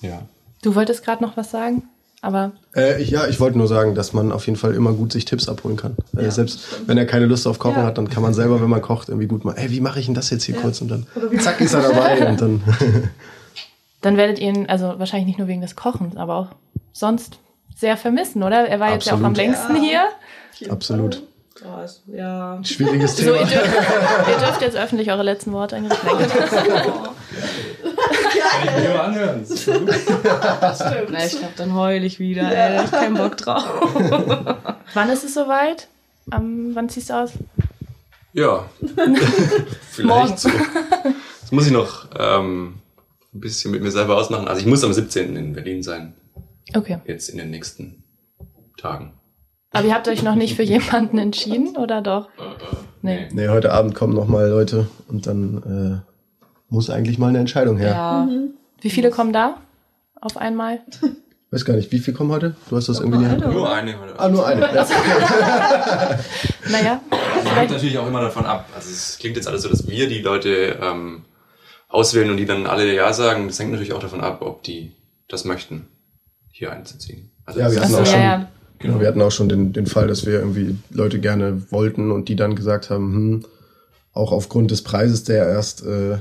Ja. 0.00 0.22
Du 0.62 0.74
wolltest 0.74 1.02
gerade 1.04 1.22
noch 1.24 1.36
was 1.38 1.50
sagen? 1.50 1.84
Aber 2.20 2.52
Äh, 2.76 3.02
ich, 3.02 3.08
ja, 3.10 3.26
ich 3.26 3.40
wollte 3.40 3.56
nur 3.56 3.68
sagen, 3.68 3.94
dass 3.94 4.12
man 4.12 4.32
auf 4.32 4.46
jeden 4.46 4.58
Fall 4.58 4.74
immer 4.74 4.92
gut 4.92 5.12
sich 5.12 5.24
Tipps 5.24 5.48
abholen 5.48 5.76
kann. 5.78 5.96
Äh, 6.16 6.30
selbst 6.30 6.60
wenn 6.86 6.98
er 6.98 7.06
keine 7.06 7.24
Lust 7.26 7.46
auf 7.46 7.58
Kochen 7.58 7.78
Ja. 7.80 7.84
hat, 7.86 7.96
dann 7.98 8.08
kann 8.10 8.22
man 8.22 8.34
selber, 8.34 8.60
wenn 8.60 8.68
man 8.68 8.82
kocht, 8.82 9.08
irgendwie 9.08 9.26
gut 9.26 9.44
mal, 9.46 9.52
ey, 9.54 9.70
wie 9.70 9.80
mache 9.80 10.00
ich 10.00 10.06
denn 10.06 10.14
das 10.14 10.28
jetzt 10.30 10.44
hier 10.44 10.56
kurz? 10.56 10.80
Und 10.82 10.88
dann 10.90 11.06
zack 11.40 11.60
ist 11.60 11.72
er 11.74 11.82
dabei 11.82 12.26
und 12.28 12.40
dann 12.40 12.62
dann 14.02 14.16
werdet 14.18 14.38
ihr 14.38 14.48
ihn, 14.48 14.66
also 14.68 14.98
wahrscheinlich 14.98 15.26
nicht 15.26 15.38
nur 15.38 15.48
wegen 15.48 15.60
des 15.62 15.76
Kochens, 15.76 16.16
aber 16.16 16.34
auch 16.36 16.48
sonst 16.92 17.38
sehr 17.74 17.96
vermissen, 17.96 18.42
oder? 18.42 18.68
Er 18.68 18.78
war 18.80 18.92
jetzt 18.92 19.06
ja 19.06 19.14
auch 19.14 19.18
am 19.18 19.26
Absolut. 19.26 19.36
längsten 19.36 19.76
hier. 19.82 20.02
absolut. 20.70 21.22
Krass, 21.54 22.02
ja. 22.06 22.58
Schwieriges 22.64 23.16
So, 23.16 23.22
Thema. 23.24 23.36
ihr, 23.38 23.44
dürft, 23.46 24.28
ihr 24.28 24.36
dürft 24.38 24.60
jetzt 24.62 24.76
öffentlich 24.76 25.10
eure 25.10 25.22
letzten 25.22 25.52
Worte 25.52 25.76
an 25.76 25.88
Kann 25.88 25.98
ich 28.64 28.88
mir 28.88 29.02
anhören. 29.02 29.44
Na, 31.10 31.24
ich 31.24 31.38
glaube, 31.38 31.54
dann 31.56 31.74
heul 31.74 32.02
ich 32.04 32.18
wieder, 32.18 32.42
ey. 32.42 32.72
Da 32.76 32.78
hab 32.78 32.84
ich 32.86 32.90
keinen 32.90 33.14
Bock 33.16 33.36
drauf. 33.36 33.64
Wann 34.94 35.10
ist 35.10 35.24
es 35.24 35.34
soweit? 35.34 35.88
Ähm, 36.32 36.70
wann 36.74 36.88
ziehst 36.88 37.10
du 37.10 37.14
aus? 37.14 37.32
Ja. 38.32 38.64
Vielleicht 39.90 40.08
Morgen. 40.08 40.36
so. 40.36 40.48
Das 41.40 41.52
muss 41.52 41.66
ich 41.66 41.72
noch 41.72 42.06
ähm, 42.18 42.76
ein 43.32 43.40
bisschen 43.40 43.70
mit 43.70 43.82
mir 43.82 43.90
selber 43.92 44.16
ausmachen. 44.16 44.48
Also 44.48 44.60
ich 44.60 44.66
muss 44.66 44.82
am 44.82 44.92
17. 44.92 45.36
in 45.36 45.52
Berlin 45.52 45.82
sein. 45.82 46.14
Okay. 46.74 46.98
Jetzt 47.06 47.28
in 47.28 47.38
den 47.38 47.50
nächsten 47.50 48.02
Tagen. 48.76 49.12
Aber 49.74 49.86
ihr 49.86 49.94
habt 49.94 50.08
euch 50.08 50.22
noch 50.22 50.34
nicht 50.34 50.56
für 50.56 50.62
jemanden 50.62 51.18
entschieden, 51.18 51.76
oder 51.76 52.00
doch? 52.00 52.28
Nee. 53.02 53.28
Nee, 53.32 53.48
heute 53.48 53.72
Abend 53.72 53.94
kommen 53.94 54.14
noch 54.14 54.28
mal 54.28 54.48
Leute 54.48 54.88
und 55.08 55.26
dann 55.26 56.02
äh, 56.02 56.10
muss 56.68 56.90
eigentlich 56.90 57.18
mal 57.18 57.28
eine 57.28 57.38
Entscheidung 57.38 57.76
her. 57.76 57.90
Ja. 57.90 58.28
Wie 58.80 58.90
viele 58.90 59.10
kommen 59.10 59.32
da? 59.32 59.56
Auf 60.20 60.36
einmal? 60.36 60.80
Weiß 61.50 61.64
gar 61.64 61.74
nicht, 61.74 61.92
wie 61.92 61.98
viel 61.98 62.14
kommen 62.14 62.30
heute? 62.32 62.56
Du 62.70 62.76
hast 62.76 62.88
das 62.88 63.00
irgendwie 63.00 63.18
nicht. 63.18 63.46
Nur 63.46 63.72
eine 63.72 64.00
heute. 64.00 64.18
Ah, 64.18 64.28
nur 64.28 64.46
eine. 64.46 64.60
Ja. 64.74 64.86
Naja, 66.70 67.00
hängt 67.10 67.48
vielleicht, 67.48 67.72
natürlich 67.72 67.98
auch 67.98 68.06
immer 68.06 68.22
davon 68.22 68.46
ab. 68.46 68.66
Also 68.74 68.88
es 68.88 69.18
klingt 69.18 69.36
jetzt 69.36 69.46
alles 69.46 69.62
so, 69.62 69.68
dass 69.68 69.86
wir 69.86 70.08
die 70.08 70.20
Leute 70.22 70.78
ähm, 70.80 71.26
auswählen 71.88 72.30
und 72.30 72.38
die 72.38 72.46
dann 72.46 72.66
alle 72.66 72.92
Ja 72.94 73.12
sagen. 73.12 73.46
Das 73.48 73.58
hängt 73.58 73.70
natürlich 73.70 73.92
auch 73.92 74.00
davon 74.00 74.22
ab, 74.22 74.40
ob 74.40 74.62
die 74.62 74.92
das 75.28 75.44
möchten, 75.44 75.86
hier 76.50 76.72
einzuziehen. 76.72 77.30
Also 77.44 77.60
Ja, 77.60 77.70
wir 77.70 77.80
das 77.80 77.92
hatten 77.92 78.02
auch 78.02 78.06
schon, 78.06 78.20
ja, 78.20 78.38
ja. 78.38 78.48
Genau, 78.78 79.00
wir 79.00 79.08
hatten 79.08 79.22
auch 79.22 79.30
schon 79.30 79.48
den, 79.48 79.72
den 79.72 79.86
Fall, 79.86 80.06
dass 80.06 80.26
wir 80.26 80.34
irgendwie 80.34 80.76
Leute 80.90 81.20
gerne 81.20 81.62
wollten 81.70 82.10
und 82.10 82.28
die 82.28 82.36
dann 82.36 82.54
gesagt 82.54 82.90
haben, 82.90 83.14
hm, 83.14 83.44
auch 84.12 84.32
aufgrund 84.32 84.70
des 84.70 84.82
Preises, 84.82 85.24
der 85.24 85.48
erst 85.48 85.84
äh, 85.84 86.18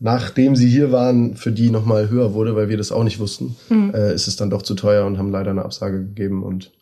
nachdem 0.00 0.56
sie 0.56 0.68
hier 0.68 0.90
waren, 0.90 1.36
für 1.36 1.52
die 1.52 1.70
nochmal 1.70 2.08
höher 2.08 2.32
wurde, 2.32 2.56
weil 2.56 2.68
wir 2.68 2.78
das 2.78 2.90
auch 2.90 3.04
nicht 3.04 3.20
wussten, 3.20 3.54
äh, 3.70 4.14
ist 4.14 4.26
es 4.26 4.36
dann 4.36 4.50
doch 4.50 4.62
zu 4.62 4.74
teuer 4.74 5.06
und 5.06 5.18
haben 5.18 5.30
leider 5.30 5.50
eine 5.50 5.64
Absage 5.64 5.98
gegeben 5.98 6.42
und 6.42 6.72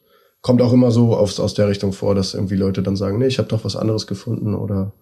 kommt 0.41 0.63
auch 0.63 0.73
immer 0.73 0.93
so 0.93 1.17
aus, 1.17 1.41
aus 1.41 1.55
der 1.55 1.69
Richtung 1.69 1.93
vor, 1.93 2.15
dass 2.15 2.35
irgendwie 2.35 2.55
Leute 2.55 2.83
dann 2.83 2.97
sagen, 2.97 3.19
nee, 3.19 3.27
ich 3.27 3.39
habe 3.39 3.49
doch 3.49 3.65
was 3.65 3.77
anderes 3.77 4.07
gefunden 4.07 4.55
oder 4.55 4.93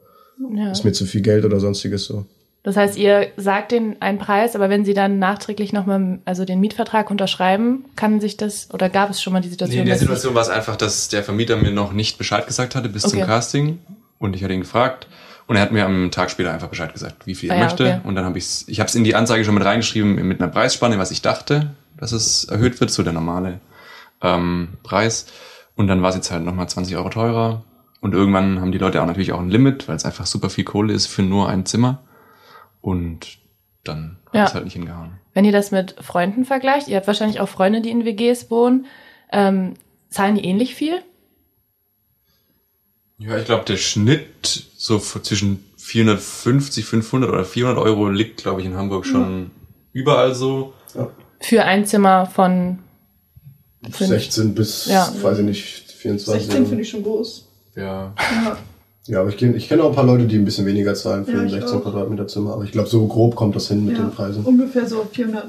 ja. 0.55 0.72
ist 0.72 0.85
mir 0.85 0.92
zu 0.92 1.05
viel 1.05 1.20
Geld 1.20 1.44
oder 1.44 1.61
sonstiges 1.61 2.07
so. 2.07 2.24
Das 2.66 2.76
heißt, 2.76 2.98
ihr 2.98 3.29
sagt 3.37 3.70
denen 3.70 3.94
einen 4.02 4.18
Preis, 4.18 4.57
aber 4.57 4.68
wenn 4.68 4.85
sie 4.85 4.92
dann 4.92 5.20
nachträglich 5.20 5.72
nochmal 5.72 6.18
also 6.24 6.44
den 6.44 6.59
Mietvertrag 6.59 7.12
unterschreiben, 7.12 7.85
kann 7.94 8.20
sich 8.20 8.37
das 8.37 8.74
oder 8.74 8.88
gab 8.88 9.09
es 9.09 9.22
schon 9.22 9.33
mal 9.33 9.38
die 9.40 9.46
Nee, 9.46 9.52
Situation? 9.52 9.81
in 9.83 9.87
der 9.87 9.98
Situation 9.98 10.35
war 10.35 10.42
es 10.42 10.48
einfach, 10.48 10.74
dass 10.74 11.07
der 11.09 11.22
Vermieter 11.22 11.55
mir 11.57 11.70
noch 11.70 11.92
nicht 11.92 12.18
Bescheid 12.18 12.44
gesagt 12.44 12.74
hatte 12.74 12.88
bis 12.88 13.02
zum 13.02 13.20
Okay. 13.20 13.26
Casting 13.29 13.79
und 14.18 14.35
ich 14.35 14.42
hatte 14.42 14.52
ihn 14.52 14.62
gefragt 14.62 15.07
und 15.46 15.55
er 15.55 15.62
hat 15.62 15.70
mir 15.70 15.85
am 15.87 16.11
Tag 16.11 16.29
später 16.29 16.52
einfach 16.52 16.66
Bescheid 16.66 16.92
gesagt, 16.92 17.24
wie 17.24 17.37
viel 17.37 17.50
er 17.50 17.55
Ah 17.55 17.59
ja, 17.61 17.64
möchte 17.66 17.85
okay. 17.85 18.00
und 18.02 18.16
dann 18.16 18.24
habe 18.24 18.37
ich 18.38 18.64
ich 18.66 18.81
habe 18.81 18.88
es 18.88 18.96
in 18.96 19.05
die 19.05 19.14
Anzeige 19.14 19.44
schon 19.44 19.55
mit 19.55 19.64
reingeschrieben 19.64 20.16
mit 20.26 20.42
einer 20.42 20.50
Preisspanne, 20.50 20.98
was 20.98 21.12
ich 21.12 21.22
dachte, 21.22 21.70
dass 21.96 22.11
es 22.11 22.46
erhöht 22.46 22.81
wird, 22.81 22.90
so 22.90 23.05
der 23.05 23.12
normale 23.12 23.61
ähm, 24.22 24.70
Preis 24.83 25.26
und 25.76 25.87
dann 25.87 26.02
war 26.02 26.11
es 26.11 26.16
jetzt 26.16 26.33
halt 26.33 26.44
nochmal 26.44 26.68
20 26.68 26.96
Euro 26.96 27.11
teurer 27.11 27.62
und 28.00 28.12
irgendwann 28.12 28.61
haben 28.61 28.72
die 28.72 28.79
Leute 28.79 29.00
auch 29.02 29.07
natürlich 29.07 29.33
auch 29.33 29.38
ein 29.38 29.50
Limit, 29.50 29.87
weil 29.87 29.94
es 29.94 30.05
einfach 30.05 30.26
super 30.26 30.50
viel 30.50 30.64
Kohle 30.64 30.92
ist 30.92 31.07
für 31.07 31.22
nur 31.22 31.48
ein 31.48 31.64
Zimmer 31.64 32.00
und 32.87 33.38
dann 33.83 34.18
hat 34.27 34.35
Ja. 34.35 34.44
es 34.44 34.55
halt 34.55 34.64
nicht 34.64 34.75
hingehauen. 34.75 35.18
Wenn 35.35 35.44
ihr 35.44 35.51
das 35.53 35.72
mit 35.72 35.96
Freunden 36.01 36.44
vergleicht, 36.44 36.87
ihr 36.87 36.96
habt 36.96 37.09
wahrscheinlich 37.09 37.40
auch 37.40 37.49
Freunde, 37.49 37.81
die 37.81 37.90
in 37.90 38.05
WGs 38.05 38.49
wohnen, 38.49 38.87
ähm, 39.33 39.75
zahlen 40.09 40.37
die 40.37 40.44
ähnlich 40.44 40.77
viel? 40.77 41.03
Ja, 43.18 43.37
ich 43.38 43.44
glaube, 43.44 43.64
der 43.64 43.77
Schnitt 43.77 44.66
so 44.77 44.99
zwischen 45.01 45.64
450, 45.79 46.85
500 46.85 47.29
oder 47.31 47.44
400 47.44 47.83
Euro 47.85 48.09
liegt, 48.09 48.42
glaube 48.42 48.61
ich, 48.61 48.66
in 48.68 48.77
Hamburg 48.77 49.05
schon 49.05 49.51
überall 49.92 50.35
so. 50.35 50.72
Für 51.40 51.64
ein 51.64 51.87
Zimmer 51.87 52.27
von 52.27 52.79
16 53.88 54.55
bis, 54.55 54.87
Ja. 54.87 55.12
weiß 55.22 55.38
ich 55.38 55.44
nicht, 55.44 55.90
24. 55.90 56.44
16 56.44 56.66
finde 56.66 56.83
ich 56.83 56.88
schon 56.90 57.03
groß. 57.03 57.49
Ja. 57.75 58.14
Ja. 58.16 58.59
Ja, 59.07 59.21
aber 59.21 59.29
ich 59.31 59.37
kenne 59.37 59.57
ich 59.57 59.69
kenn 59.69 59.81
auch 59.81 59.90
ein 59.90 59.95
paar 59.95 60.05
Leute, 60.05 60.25
die 60.27 60.37
ein 60.37 60.45
bisschen 60.45 60.66
weniger 60.66 60.95
zahlen 60.95 61.25
für 61.25 61.33
Ja, 61.33 61.38
ein 61.40 61.47
ich 61.47 61.53
16 61.53 61.79
auch. 61.79 61.83
Quadratmeter 61.83 62.27
Zimmer. 62.27 62.55
Aber 62.55 62.64
ich 62.64 62.73
glaube, 62.73 62.88
so 62.88 63.07
grob 63.07 63.37
kommt 63.37 63.55
das 63.55 63.69
hin 63.69 63.85
mit 63.85 63.97
Ja. 63.97 64.05
den 64.05 64.11
Preisen. 64.12 64.45
Ungefähr 64.45 64.87
so 64.87 65.07
400, 65.11 65.45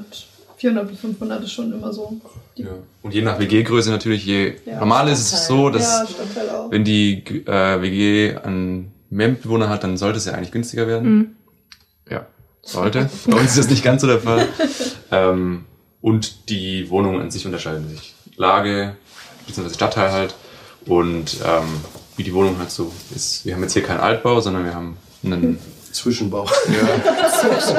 400 0.56 0.88
bis 0.88 0.98
500 1.00 1.42
ist 1.44 1.52
schon 1.52 1.72
immer 1.72 1.92
so. 1.92 2.20
Ja. 2.54 2.66
Und 3.02 3.14
je 3.14 3.22
nach 3.22 3.38
WG-Größe 3.38 3.90
natürlich, 3.90 4.24
je 4.26 4.54
Ja, 4.64 4.78
normal 4.80 5.08
ist 5.08 5.32
es 5.32 5.46
so, 5.46 5.70
dass 5.70 6.06
wenn 6.70 6.84
die 6.84 7.22
äh, 7.46 7.82
WG 7.82 8.36
an 8.36 8.92
mehr 9.10 9.28
Bewohner 9.28 9.68
hat, 9.68 9.82
dann 9.84 9.96
sollte 9.96 10.18
es 10.18 10.24
ja 10.26 10.32
eigentlich 10.34 10.52
günstiger 10.52 10.86
werden. 10.86 11.16
Mhm. 11.16 11.26
Ja, 12.10 12.26
sollte. 12.62 13.08
Bei 13.26 13.36
uns 13.40 13.50
ist 13.50 13.58
das 13.58 13.70
nicht 13.70 13.82
ganz 13.82 14.02
so 14.02 14.06
der 14.06 14.20
Fall. 14.20 14.46
ähm, 15.10 15.64
und 16.00 16.48
die 16.48 16.88
Wohnungen 16.90 17.20
an 17.20 17.30
sich 17.30 17.44
unterscheiden 17.46 17.88
sich. 17.88 18.14
Lage, 18.36 18.94
beziehungsweise 19.46 19.74
Stadtteil 19.74 20.12
halt. 20.12 20.34
Und 20.86 21.38
ähm, 21.44 21.64
wie 22.18 22.24
die 22.24 22.34
Wohnung 22.34 22.58
halt 22.58 22.70
so 22.70 22.92
ist. 23.14 23.46
Wir 23.46 23.54
haben 23.54 23.62
jetzt 23.62 23.72
hier 23.72 23.82
keinen 23.82 24.00
Altbau, 24.00 24.40
sondern 24.40 24.64
wir 24.64 24.74
haben 24.74 24.96
einen 25.24 25.58
Zwischenbau. 25.92 26.42
Aus. 26.48 27.74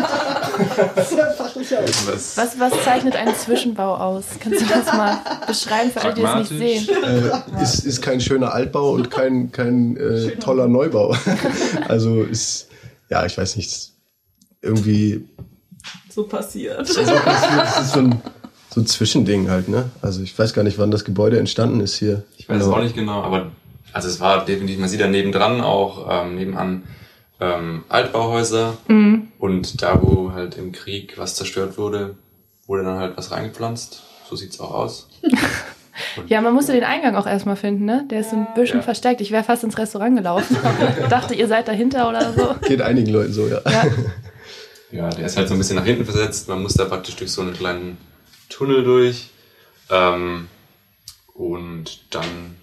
was, 2.05 2.37
Was, 2.37 2.59
was 2.59 2.83
zeichnet 2.83 3.15
einen 3.15 3.35
Zwischenbau 3.35 3.95
aus? 3.95 4.25
Kannst 4.39 4.61
du 4.61 4.65
das 4.65 4.85
mal 4.87 5.17
beschreiben 5.47 5.91
für 5.91 6.01
alle, 6.01 6.13
die 6.13 6.23
es 6.23 6.51
nicht 6.51 6.85
sehen? 6.87 6.87
äh, 7.03 7.61
ist, 7.63 7.85
ist 7.85 8.01
kein 8.01 8.19
schöner 8.21 8.53
Altbau 8.53 8.91
und 8.91 9.11
kein, 9.11 9.51
kein 9.51 9.97
äh, 9.97 10.35
toller 10.37 10.67
Neubau. 10.67 11.15
also 11.87 12.23
ist, 12.23 12.67
ja, 13.09 13.25
ich 13.25 13.37
weiß 13.37 13.55
nicht, 13.57 13.91
irgendwie 14.61 15.25
So 16.09 16.23
passiert. 16.23 16.87
so 16.87 17.01
passiert. 17.03 17.65
Es 17.67 17.85
ist 17.85 17.93
so 17.93 17.99
ein, 17.99 18.21
so 18.73 18.81
ein 18.81 18.87
Zwischending 18.87 19.49
halt, 19.49 19.67
ne? 19.69 19.89
Also 20.01 20.21
ich 20.21 20.37
weiß 20.37 20.53
gar 20.53 20.63
nicht, 20.63 20.77
wann 20.77 20.91
das 20.91 21.03
Gebäude 21.05 21.39
entstanden 21.39 21.79
ist 21.81 21.95
hier. 21.95 22.23
Ich 22.37 22.47
weiß 22.49 22.61
es 22.63 22.67
auch 22.67 22.81
nicht 22.81 22.95
genau, 22.95 23.21
aber 23.23 23.51
also 23.93 24.07
es 24.07 24.19
war 24.19 24.45
definitiv, 24.45 24.79
man 24.79 24.89
sieht 24.89 25.01
da 25.01 25.07
nebendran 25.07 25.61
auch 25.61 26.07
ähm, 26.09 26.35
nebenan 26.35 26.83
ähm, 27.41 27.83
Altbauhäuser 27.89 28.77
und 29.39 29.81
da, 29.81 29.99
wo 30.01 30.31
halt 30.33 30.57
im 30.57 30.71
Krieg 30.73 31.17
was 31.17 31.35
zerstört 31.35 31.77
wurde, 31.77 32.15
wurde 32.67 32.83
dann 32.83 32.99
halt 32.99 33.15
was 33.17 33.31
reingepflanzt. 33.31 34.03
So 34.29 34.35
sieht's 34.35 34.59
auch 34.59 34.71
aus. 34.71 35.09
Ja, 36.27 36.39
man 36.39 36.53
musste 36.53 36.71
den 36.71 36.85
Eingang 36.85 37.15
auch 37.17 37.27
erstmal 37.27 37.57
finden, 37.57 37.83
ne? 37.83 38.05
Der 38.09 38.21
ist 38.21 38.29
so 38.29 38.37
ein 38.37 38.47
bisschen 38.55 38.77
Ja. 38.79 38.83
versteckt. 38.83 39.19
Ich 39.19 39.31
wäre 39.31 39.43
fast 39.43 39.65
ins 39.65 39.77
Restaurant 39.77 40.15
gelaufen. 40.15 40.55
Dachte, 41.09 41.33
ihr 41.35 41.45
seid 41.49 41.67
dahinter 41.67 42.07
oder 42.07 42.31
so. 42.31 42.55
Geht 42.69 42.81
einigen 42.81 43.09
Leuten 43.11 43.33
so, 43.33 43.47
ja. 43.47 43.59
Ja. 43.69 43.83
Ja, 44.91 45.09
der 45.09 45.25
ist 45.25 45.35
halt 45.35 45.49
so 45.49 45.55
ein 45.55 45.57
bisschen 45.57 45.75
nach 45.75 45.83
hinten 45.83 46.05
versetzt. 46.05 46.47
Man 46.47 46.61
muss 46.61 46.73
da 46.75 46.85
praktisch 46.85 47.17
durch 47.17 47.33
so 47.33 47.41
einen 47.41 47.51
kleinen 47.53 47.97
Tunnel 48.47 48.85
durch. 48.85 49.29
Ähm, 49.89 50.47
und 51.33 51.99
dann 52.15 52.55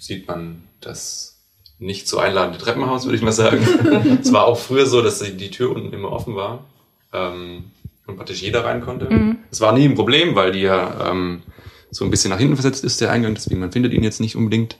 sieht 0.00 0.26
man 0.26 0.64
das 0.80 1.38
nicht 1.78 2.08
so 2.08 2.18
einladende 2.18 2.58
Treppenhaus, 2.58 3.04
würde 3.04 3.16
ich 3.16 3.22
mal 3.22 3.32
sagen. 3.32 4.18
es 4.20 4.32
war 4.32 4.46
auch 4.46 4.58
früher 4.58 4.86
so, 4.86 5.02
dass 5.02 5.20
die 5.20 5.50
Tür 5.50 5.70
unten 5.70 5.92
immer 5.92 6.10
offen 6.10 6.34
war 6.34 6.64
ähm, 7.12 7.70
und 8.06 8.16
praktisch 8.16 8.42
jeder 8.42 8.64
rein 8.64 8.80
konnte. 8.80 9.36
Es 9.50 9.60
war 9.60 9.72
nie 9.72 9.84
ein 9.84 9.94
Problem, 9.94 10.34
weil 10.34 10.52
die 10.52 10.60
ja 10.60 11.10
ähm, 11.10 11.42
so 11.90 12.04
ein 12.04 12.10
bisschen 12.10 12.30
nach 12.30 12.38
hinten 12.38 12.56
versetzt 12.56 12.84
ist, 12.84 13.00
der 13.00 13.10
Eingang. 13.10 13.34
Deswegen, 13.34 13.60
man 13.60 13.72
findet 13.72 13.92
ihn 13.92 14.02
jetzt 14.02 14.20
nicht 14.20 14.36
unbedingt. 14.36 14.76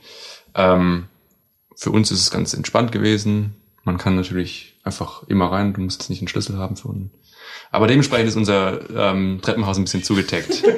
Ähm, 0.54 1.06
für 1.76 1.90
uns 1.90 2.11
ist 2.11 2.20
es 2.20 2.30
ganz 2.30 2.54
entspannt 2.54 2.92
gewesen. 2.92 3.56
Man 3.85 3.98
kann 3.98 4.16
natürlich 4.16 4.78
einfach 4.83 5.22
immer 5.28 5.46
rein, 5.46 5.72
du 5.72 5.80
musst 5.80 6.00
jetzt 6.00 6.11
nicht 6.11 6.20
einen 6.20 6.28
Schlüssel 6.28 6.59
haben 6.59 6.76
für 6.76 6.88
unten. 6.88 7.11
Aber 7.72 7.86
dementsprechend 7.86 8.28
ist 8.28 8.36
unser 8.36 8.80
ähm, 8.96 9.38
Treppenhaus 9.42 9.76
ein 9.78 9.84
bisschen 9.84 10.02
zugetaggt. 10.02 10.62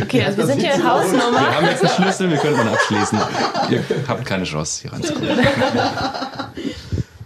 Okay, 0.00 0.22
also 0.24 0.38
wir 0.38 0.46
sind 0.46 0.60
hier 0.60 0.74
in 0.74 0.84
Hausnummer. 0.88 1.32
Wir 1.32 1.54
haben 1.56 1.66
jetzt 1.66 1.84
einen 1.84 1.92
Schlüssel, 2.02 2.30
wir 2.30 2.36
können 2.38 2.56
dann 2.56 2.68
abschließen. 2.68 3.18
Ihr 3.70 3.84
habt 4.08 4.24
keine 4.26 4.44
Chance, 4.44 4.82
hier 4.82 4.92
reinzukommen. 4.92 5.28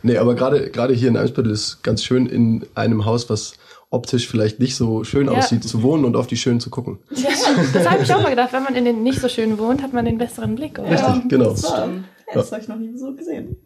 Nee, 0.03 0.19
aber 0.19 0.35
gerade 0.37 0.71
gerade 0.71 0.95
hier 0.95 1.09
in 1.09 1.17
Eimsbüttel 1.17 1.51
ist 1.51 1.83
ganz 1.83 2.05
schön 2.05 2.27
in 2.27 2.65
einem 2.77 3.05
Haus, 3.07 3.29
was 3.29 3.55
optisch 3.91 4.29
vielleicht 4.29 4.61
nicht 4.61 4.77
so 4.77 5.03
schön 5.03 5.27
Ja. 5.27 5.33
aussieht, 5.33 5.65
zu 5.65 5.83
wohnen 5.83 6.05
und 6.05 6.15
auf 6.17 6.29
die 6.29 6.37
Schönen 6.37 6.61
zu 6.61 6.71
gucken. 6.71 6.99
Ja, 7.11 7.29
das 7.73 7.89
habe 7.91 8.03
ich 8.05 8.15
auch 8.15 8.23
mal 8.23 8.31
gedacht. 8.31 8.53
Wenn 8.53 8.63
man 8.63 8.77
in 8.77 8.85
den 8.85 9.03
nicht 9.03 9.21
so 9.21 9.29
schönen 9.29 9.59
wohnt, 9.59 9.83
hat 9.83 9.93
man 9.93 10.05
den 10.05 10.19
besseren 10.19 10.55
Blick, 10.55 10.79
oder? 10.79 10.91
Richtig, 10.91 11.29
genau. 11.29 11.51
Das 11.51 11.61
stimmt. 11.69 12.05
Ja, 12.29 12.35
das 12.35 12.53
habe 12.53 12.63
ich 12.63 12.69
noch 12.69 12.77
nie 12.77 12.97
so 12.97 13.13
gesehen. 13.15 13.57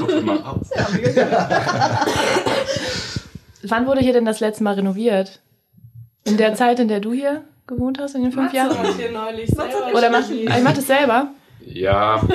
Guckt 0.00 0.24
mal 0.24 0.36
raus. 0.38 0.66
Ja, 0.76 0.86
mega 0.92 1.12
geil. 1.12 1.30
Wann 3.68 3.86
wurde 3.86 4.00
hier 4.00 4.12
denn 4.12 4.24
das 4.24 4.40
letzte 4.40 4.62
Mal 4.64 4.74
renoviert? 4.74 5.40
In 6.24 6.36
der 6.36 6.54
Zeit, 6.54 6.78
in 6.80 6.88
der 6.88 7.00
du 7.00 7.12
hier 7.12 7.44
gewohnt 7.66 7.98
hast, 7.98 8.14
in 8.14 8.22
den 8.22 8.32
fünf 8.32 8.52
Jahren? 8.52 8.76
hat 8.78 8.94
hier 8.96 9.10
neulich 9.10 9.50
selber 9.50 9.92
Oder 9.96 10.10
geschrieben. 10.10 10.52
ich 10.56 10.62
mach 10.62 10.72
das 10.74 10.86
selber? 10.86 11.28
Ja. 11.64 12.22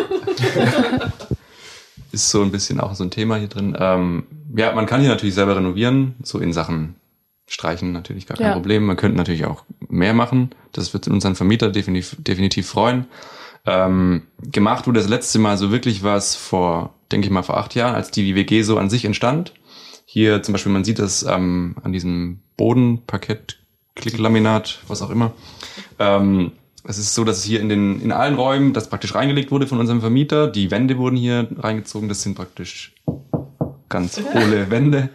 Ist 2.12 2.30
so 2.30 2.42
ein 2.42 2.52
bisschen 2.52 2.82
auch 2.82 2.94
so 2.96 3.06
ein 3.06 3.12
Thema 3.12 3.38
hier 3.38 3.48
drin. 3.48 3.76
Ähm, 3.80 4.24
ja, 4.58 4.74
man 4.74 4.86
kann 4.86 5.00
hier 5.00 5.10
natürlich 5.10 5.36
selber 5.36 5.56
renovieren, 5.56 6.16
so 6.24 6.40
in 6.40 6.52
Sachen 6.52 6.96
Streichen 7.48 7.94
natürlich 7.94 8.28
gar 8.28 8.38
kein 8.38 8.48
Ja. 8.48 8.54
Problem. 8.54 8.86
Man 8.86 8.98
könnte 8.98 9.18
natürlich 9.18 9.46
auch 9.46 9.64
mehr 9.88 10.14
machen. 10.14 10.50
Das 10.74 10.94
wird 10.94 11.08
unseren 11.08 11.36
Vermieter 11.36 11.70
definitiv, 11.70 12.18
definitiv 12.20 12.68
freuen. 12.68 13.06
Ähm, 13.66 14.24
gemacht 14.42 14.88
wurde 14.88 15.00
das 15.00 15.10
letzte 15.10 15.40
Mal 15.40 15.58
so 15.58 15.72
wirklich 15.72 16.04
was 16.04 16.36
vor, 16.36 16.96
denke 17.12 17.28
ich 17.28 17.32
mal, 17.32 17.44
vor 17.44 17.58
acht 17.58 17.76
Jahren, 17.76 17.96
als 17.96 18.12
die 18.12 18.36
WG 18.36 18.64
so 18.64 18.78
an 18.78 18.90
sich 18.90 19.06
entstand. 19.06 19.54
Hier 20.06 20.42
zum 20.44 20.54
Beispiel, 20.54 20.72
man 20.72 20.84
sieht 20.84 21.00
das 21.00 21.24
ähm, 21.24 21.76
an 21.84 21.94
diesem 21.94 22.40
Bodenparkett, 22.58 23.60
Klicklaminat, 23.96 24.80
was 24.88 25.02
auch 25.02 25.10
immer. 25.10 25.34
Ähm, 26.00 26.54
es 26.84 26.98
ist 26.98 27.14
so, 27.14 27.24
dass 27.24 27.38
es 27.38 27.44
hier 27.44 27.60
in 27.60 27.70
den 27.70 28.02
in 28.02 28.12
allen 28.12 28.36
Räumen 28.36 28.74
das 28.74 28.90
praktisch 28.90 29.14
reingelegt 29.14 29.52
wurde 29.52 29.68
von 29.68 29.80
unserem 29.80 30.02
Vermieter. 30.02 30.48
Die 30.48 30.72
Wände 30.72 30.98
wurden 30.98 31.16
hier 31.16 31.48
reingezogen. 31.58 32.10
Das 32.10 32.24
sind 32.24 32.36
praktisch 32.36 32.96
ganz 33.88 34.20
hohle 34.34 34.72
Wände. 34.72 35.10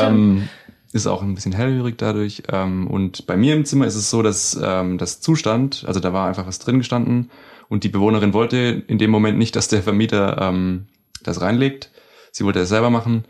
ähm, 0.00 0.48
ist 0.92 1.06
auch 1.06 1.22
ein 1.22 1.34
bisschen 1.34 1.52
hellhörig 1.52 1.96
dadurch. 1.98 2.44
Ähm, 2.50 2.86
und 2.86 3.26
bei 3.26 3.36
mir 3.36 3.54
im 3.54 3.64
Zimmer 3.64 3.86
ist 3.86 3.96
es 3.96 4.08
so, 4.08 4.22
dass 4.22 4.58
ähm, 4.62 4.98
das 4.98 5.20
Zustand, 5.20 5.84
also 5.86 5.98
da 5.98 6.12
war 6.12 6.28
einfach 6.28 6.46
was 6.46 6.60
drin 6.60 6.78
gestanden 6.78 7.30
und 7.68 7.84
die 7.84 7.88
Bewohnerin 7.88 8.32
wollte 8.32 8.56
in 8.86 8.98
dem 8.98 9.10
Moment 9.10 9.38
nicht, 9.38 9.56
dass 9.56 9.68
der 9.68 9.82
Vermieter 9.82 10.38
ähm, 10.40 10.86
das 11.22 11.40
reinlegt. 11.40 11.90
Sie 12.32 12.44
wollte 12.44 12.60
es 12.60 12.68
selber 12.68 12.90
machen. 12.90 13.24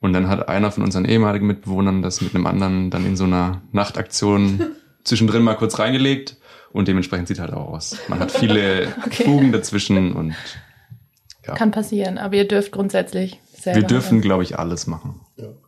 Und 0.00 0.12
dann 0.12 0.28
hat 0.28 0.48
einer 0.48 0.70
von 0.70 0.84
unseren 0.84 1.04
ehemaligen 1.04 1.46
Mitbewohnern 1.46 2.02
das 2.02 2.20
mit 2.20 2.34
einem 2.34 2.46
anderen 2.46 2.90
dann 2.90 3.04
in 3.04 3.16
so 3.16 3.24
einer 3.24 3.62
Nachtaktion 3.72 4.62
zwischendrin 5.04 5.42
mal 5.42 5.54
kurz 5.54 5.78
reingelegt. 5.78 6.36
Und 6.70 6.86
dementsprechend 6.86 7.28
sieht 7.28 7.38
halt 7.40 7.52
auch 7.52 7.68
aus. 7.72 7.96
Man 8.08 8.20
hat 8.20 8.30
viele 8.30 8.88
Okay. 9.06 9.24
Fugen 9.24 9.52
dazwischen 9.52 10.12
und 10.12 10.34
Ja. 11.46 11.54
Kann 11.54 11.70
passieren, 11.70 12.18
aber 12.18 12.34
ihr 12.36 12.46
dürft 12.46 12.72
grundsätzlich 12.72 13.40
selber. 13.58 13.80
Wir 13.80 13.86
dürfen, 13.86 14.20
glaube 14.20 14.42
ich, 14.42 14.58
alles 14.58 14.86
machen. 14.86 15.20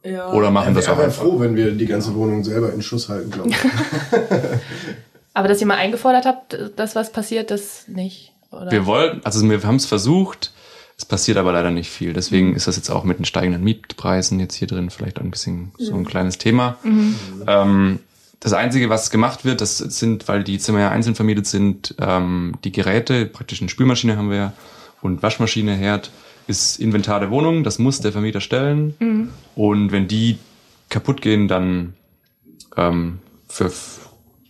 Ja. 0.04 0.30
Oder 0.32 0.50
machen 0.50 0.74
das 0.74 0.84
Ich 0.84 0.90
auch 0.90 0.96
wäre 0.98 1.06
einfach. 1.06 1.22
froh, 1.22 1.40
wenn 1.40 1.56
wir 1.56 1.72
die 1.72 1.86
ganze 1.86 2.14
Wohnung 2.14 2.44
selber 2.44 2.72
in 2.72 2.82
Schuss 2.82 3.08
halten, 3.08 3.30
glaube 3.30 3.48
ich. 3.50 3.56
Aber 5.34 5.48
dass 5.48 5.60
ihr 5.60 5.66
mal 5.66 5.76
eingefordert 5.76 6.26
habt, 6.26 6.58
dass 6.76 6.96
was 6.96 7.12
passiert, 7.12 7.50
das 7.50 7.86
nicht. 7.88 8.32
Oder? 8.50 8.70
Wir 8.70 8.86
wollten, 8.86 9.24
also 9.24 9.48
wir 9.48 9.62
haben 9.62 9.76
es 9.76 9.86
versucht, 9.86 10.52
es 10.96 11.04
passiert 11.04 11.38
aber 11.38 11.52
leider 11.52 11.70
nicht 11.70 11.88
viel. 11.88 12.12
Deswegen 12.12 12.54
ist 12.54 12.66
das 12.66 12.76
jetzt 12.76 12.90
auch 12.90 13.04
mit 13.04 13.18
den 13.18 13.24
steigenden 13.24 13.62
Mietpreisen 13.62 14.40
jetzt 14.40 14.54
hier 14.54 14.68
drin 14.68 14.90
vielleicht 14.90 15.18
ein 15.18 15.30
bisschen 15.30 15.72
so 15.78 15.94
ein 15.94 16.04
kleines 16.04 16.38
Thema. 16.38 16.76
Ähm, 17.46 18.00
das 18.40 18.52
Einzige, 18.54 18.88
was 18.90 19.10
gemacht 19.10 19.44
wird, 19.44 19.60
das 19.60 19.78
sind, 19.78 20.26
weil 20.26 20.42
die 20.42 20.58
Zimmer 20.58 20.80
ja 20.80 20.90
einzeln 20.90 21.14
vermietet 21.14 21.46
sind, 21.46 21.94
ähm, 22.00 22.54
die 22.64 22.72
Geräte, 22.72 23.26
praktisch 23.26 23.60
eine 23.60 23.70
Spülmaschine 23.70 24.16
haben 24.16 24.30
wir 24.30 24.36
ja 24.36 24.52
und 25.02 25.22
Waschmaschine, 25.22 25.74
Herd, 25.74 26.10
ist 26.46 26.80
Inventar 26.80 27.20
der 27.20 27.30
Wohnung, 27.30 27.64
das 27.64 27.78
muss 27.78 28.00
der 28.00 28.12
Vermieter 28.12 28.40
stellen. 28.40 28.94
Und 29.54 29.92
wenn 29.92 30.08
die 30.08 30.38
kaputt 30.88 31.22
gehen, 31.22 31.48
dann 31.48 31.94
ähm, 32.76 33.20
für, 33.48 33.70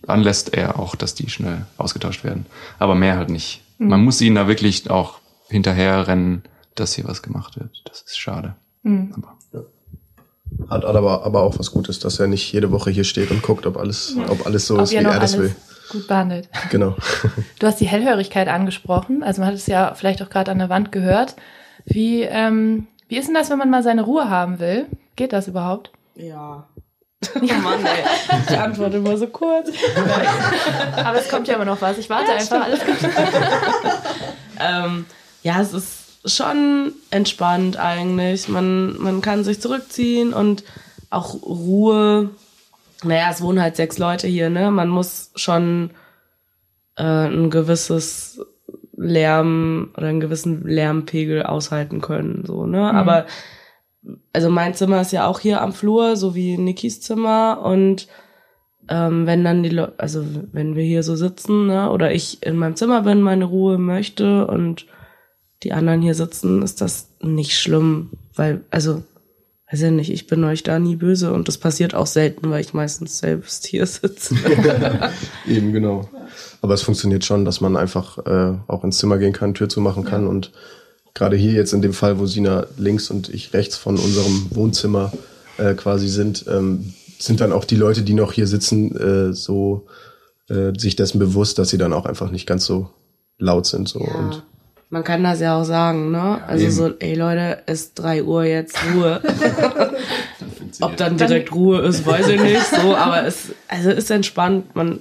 anlässt 0.07 0.53
er 0.53 0.79
auch, 0.79 0.95
dass 0.95 1.15
die 1.15 1.29
schnell 1.29 1.65
ausgetauscht 1.77 2.23
werden. 2.23 2.45
Aber 2.79 2.95
mehr 2.95 3.17
halt 3.17 3.29
nicht. 3.29 3.61
Man 3.77 4.03
muss 4.03 4.21
ihnen 4.21 4.35
da 4.35 4.47
wirklich 4.47 4.89
auch 4.89 5.19
hinterher 5.47 6.07
rennen, 6.07 6.43
dass 6.75 6.93
hier 6.93 7.05
was 7.07 7.21
gemacht 7.23 7.59
wird. 7.59 7.81
Das 7.85 8.01
ist 8.01 8.17
schade. 8.19 8.55
Aber 8.83 9.37
Hat 10.69 10.85
aber, 10.85 11.23
aber 11.25 11.41
auch 11.43 11.57
was 11.59 11.71
Gutes, 11.71 11.99
dass 11.99 12.19
er 12.19 12.27
nicht 12.27 12.51
jede 12.51 12.71
Woche 12.71 12.91
hier 12.91 13.03
steht 13.03 13.31
und 13.31 13.41
guckt, 13.41 13.65
ob 13.65 13.77
alles, 13.77 14.15
ob 14.27 14.45
alles 14.45 14.67
so 14.67 14.75
Ob 14.75 14.81
ist, 14.83 14.91
wie 14.91 14.95
er 14.97 15.19
das 15.19 15.37
will. 15.37 15.55
gut 15.91 16.07
behandelt. 16.07 16.49
Genau. 16.69 16.95
Du 17.59 17.67
hast 17.67 17.79
die 17.79 17.87
Hellhörigkeit 17.87 18.47
angesprochen. 18.47 19.23
Also 19.23 19.41
man 19.41 19.49
hat 19.49 19.55
es 19.55 19.67
ja 19.67 19.93
vielleicht 19.95 20.21
auch 20.23 20.29
gerade 20.29 20.51
an 20.51 20.59
der 20.59 20.69
Wand 20.69 20.91
gehört. 20.91 21.35
Wie, 21.85 22.21
ähm, 22.23 22.87
wie 23.07 23.17
ist 23.17 23.27
denn 23.27 23.35
das, 23.35 23.49
wenn 23.49 23.57
man 23.59 23.69
mal 23.69 23.83
seine 23.83 24.03
Ruhe 24.03 24.29
haben 24.29 24.59
will? 24.59 24.85
Geht 25.15 25.33
das 25.33 25.47
überhaupt? 25.47 25.91
Ja. 26.15 26.67
Ja, 27.41 27.57
Mann, 27.63 27.85
ey. 27.85 28.03
Ich 28.49 28.57
antworte 28.57 28.97
immer 28.97 29.17
so 29.17 29.27
kurz. 29.27 29.69
Aber 30.95 31.19
es 31.19 31.29
kommt 31.29 31.47
ja 31.47 31.55
immer 31.55 31.65
noch 31.65 31.81
was. 31.81 31.97
Ich 31.97 32.09
warte 32.09 32.31
einfach. 32.31 32.63
Alles 32.63 32.79
gut. 32.85 32.97
ähm, 34.59 35.05
ja, 35.43 35.61
es 35.61 35.73
ist 35.73 35.97
schon 36.25 36.93
entspannt 37.09 37.77
eigentlich. 37.77 38.47
Man, 38.47 38.97
man 38.97 39.21
kann 39.21 39.43
sich 39.43 39.61
zurückziehen 39.61 40.33
und 40.33 40.63
auch 41.09 41.33
Ruhe. 41.43 42.31
Naja, 43.03 43.29
es 43.31 43.41
wohnen 43.41 43.61
halt 43.61 43.75
sechs 43.75 43.97
Leute 43.97 44.27
hier, 44.27 44.49
ne? 44.49 44.69
Man 44.71 44.89
muss 44.89 45.31
schon 45.35 45.91
äh, 46.97 47.03
ein 47.03 47.49
gewisses 47.49 48.39
Lärm 48.95 49.91
oder 49.97 50.07
einen 50.07 50.19
gewissen 50.19 50.67
Lärmpegel 50.67 51.43
aushalten 51.43 52.01
können, 52.01 52.43
so, 52.45 52.67
ne? 52.67 52.93
Aber 52.93 53.25
also 54.33 54.49
mein 54.49 54.73
Zimmer 54.73 55.01
ist 55.01 55.11
ja 55.11 55.27
auch 55.27 55.39
hier 55.39 55.61
am 55.61 55.73
Flur, 55.73 56.15
so 56.15 56.35
wie 56.35 56.57
Nikis 56.57 57.01
Zimmer 57.01 57.61
und 57.63 58.07
ähm, 58.89 59.25
wenn 59.25 59.43
dann 59.43 59.63
die 59.63 59.69
Leute, 59.69 59.93
also 59.97 60.25
wenn 60.51 60.75
wir 60.75 60.83
hier 60.83 61.03
so 61.03 61.15
sitzen, 61.15 61.67
ne, 61.67 61.89
oder 61.91 62.11
ich 62.13 62.43
in 62.45 62.57
meinem 62.57 62.75
Zimmer 62.75 63.03
bin, 63.03 63.21
meine 63.21 63.45
Ruhe 63.45 63.77
möchte 63.77 64.47
und 64.47 64.85
die 65.63 65.73
anderen 65.73 66.01
hier 66.01 66.15
sitzen, 66.15 66.61
ist 66.61 66.81
das 66.81 67.09
nicht 67.21 67.57
schlimm, 67.57 68.11
weil, 68.35 68.61
also, 68.71 69.03
weiß 69.71 69.81
ja 69.81 69.91
nicht, 69.91 70.11
ich 70.11 70.27
bin 70.27 70.43
euch 70.43 70.63
da 70.63 70.79
nie 70.79 70.95
böse 70.95 71.31
und 71.31 71.47
das 71.47 71.57
passiert 71.57 71.93
auch 71.93 72.07
selten, 72.07 72.49
weil 72.49 72.61
ich 72.61 72.73
meistens 72.73 73.19
selbst 73.19 73.67
hier 73.67 73.85
sitze. 73.85 74.35
Eben, 75.47 75.71
genau. 75.71 76.09
Aber 76.61 76.73
es 76.73 76.81
funktioniert 76.81 77.23
schon, 77.23 77.45
dass 77.45 77.61
man 77.61 77.77
einfach 77.77 78.17
äh, 78.25 78.57
auch 78.67 78.83
ins 78.83 78.97
Zimmer 78.97 79.19
gehen 79.19 79.33
kann, 79.33 79.53
Tür 79.53 79.69
zumachen 79.69 80.03
kann 80.03 80.27
und 80.27 80.51
gerade 81.13 81.35
hier 81.35 81.51
jetzt 81.53 81.73
in 81.73 81.81
dem 81.81 81.93
Fall, 81.93 82.19
wo 82.19 82.25
Sina 82.25 82.67
links 82.77 83.09
und 83.09 83.29
ich 83.29 83.53
rechts 83.53 83.75
von 83.77 83.97
unserem 83.97 84.47
Wohnzimmer 84.51 85.11
äh, 85.57 85.73
quasi 85.73 86.07
sind, 86.07 86.45
ähm, 86.47 86.93
sind 87.19 87.41
dann 87.41 87.51
auch 87.51 87.65
die 87.65 87.75
Leute, 87.75 88.01
die 88.01 88.13
noch 88.13 88.33
hier 88.33 88.47
sitzen, 88.47 88.95
äh, 88.95 89.33
so 89.33 89.85
äh, 90.49 90.71
sich 90.77 90.95
dessen 90.95 91.19
bewusst, 91.19 91.59
dass 91.59 91.69
sie 91.69 91.77
dann 91.77 91.93
auch 91.93 92.05
einfach 92.05 92.31
nicht 92.31 92.47
ganz 92.47 92.65
so 92.65 92.89
laut 93.37 93.65
sind. 93.67 93.87
So. 93.89 93.99
Und 93.99 94.43
Man 94.89 95.03
kann 95.03 95.23
das 95.23 95.39
ja 95.39 95.59
auch 95.59 95.63
sagen, 95.65 96.11
ne? 96.11 96.43
Also 96.47 96.63
eben. 96.65 96.73
so, 96.73 96.89
ey 96.99 97.15
Leute, 97.15 97.59
ist 97.67 97.93
drei 97.95 98.23
Uhr 98.23 98.43
jetzt 98.45 98.75
Ruhe. 98.93 99.21
Ob 100.81 100.97
dann 100.97 101.17
direkt 101.17 101.51
Ruhe 101.53 101.81
ist, 101.81 102.05
weiß 102.05 102.27
ich 102.29 102.41
nicht. 102.41 102.61
So, 102.81 102.95
aber 102.95 103.25
es, 103.25 103.49
also 103.67 103.89
ist 103.91 104.09
entspannt. 104.09 104.75
Man, 104.75 104.99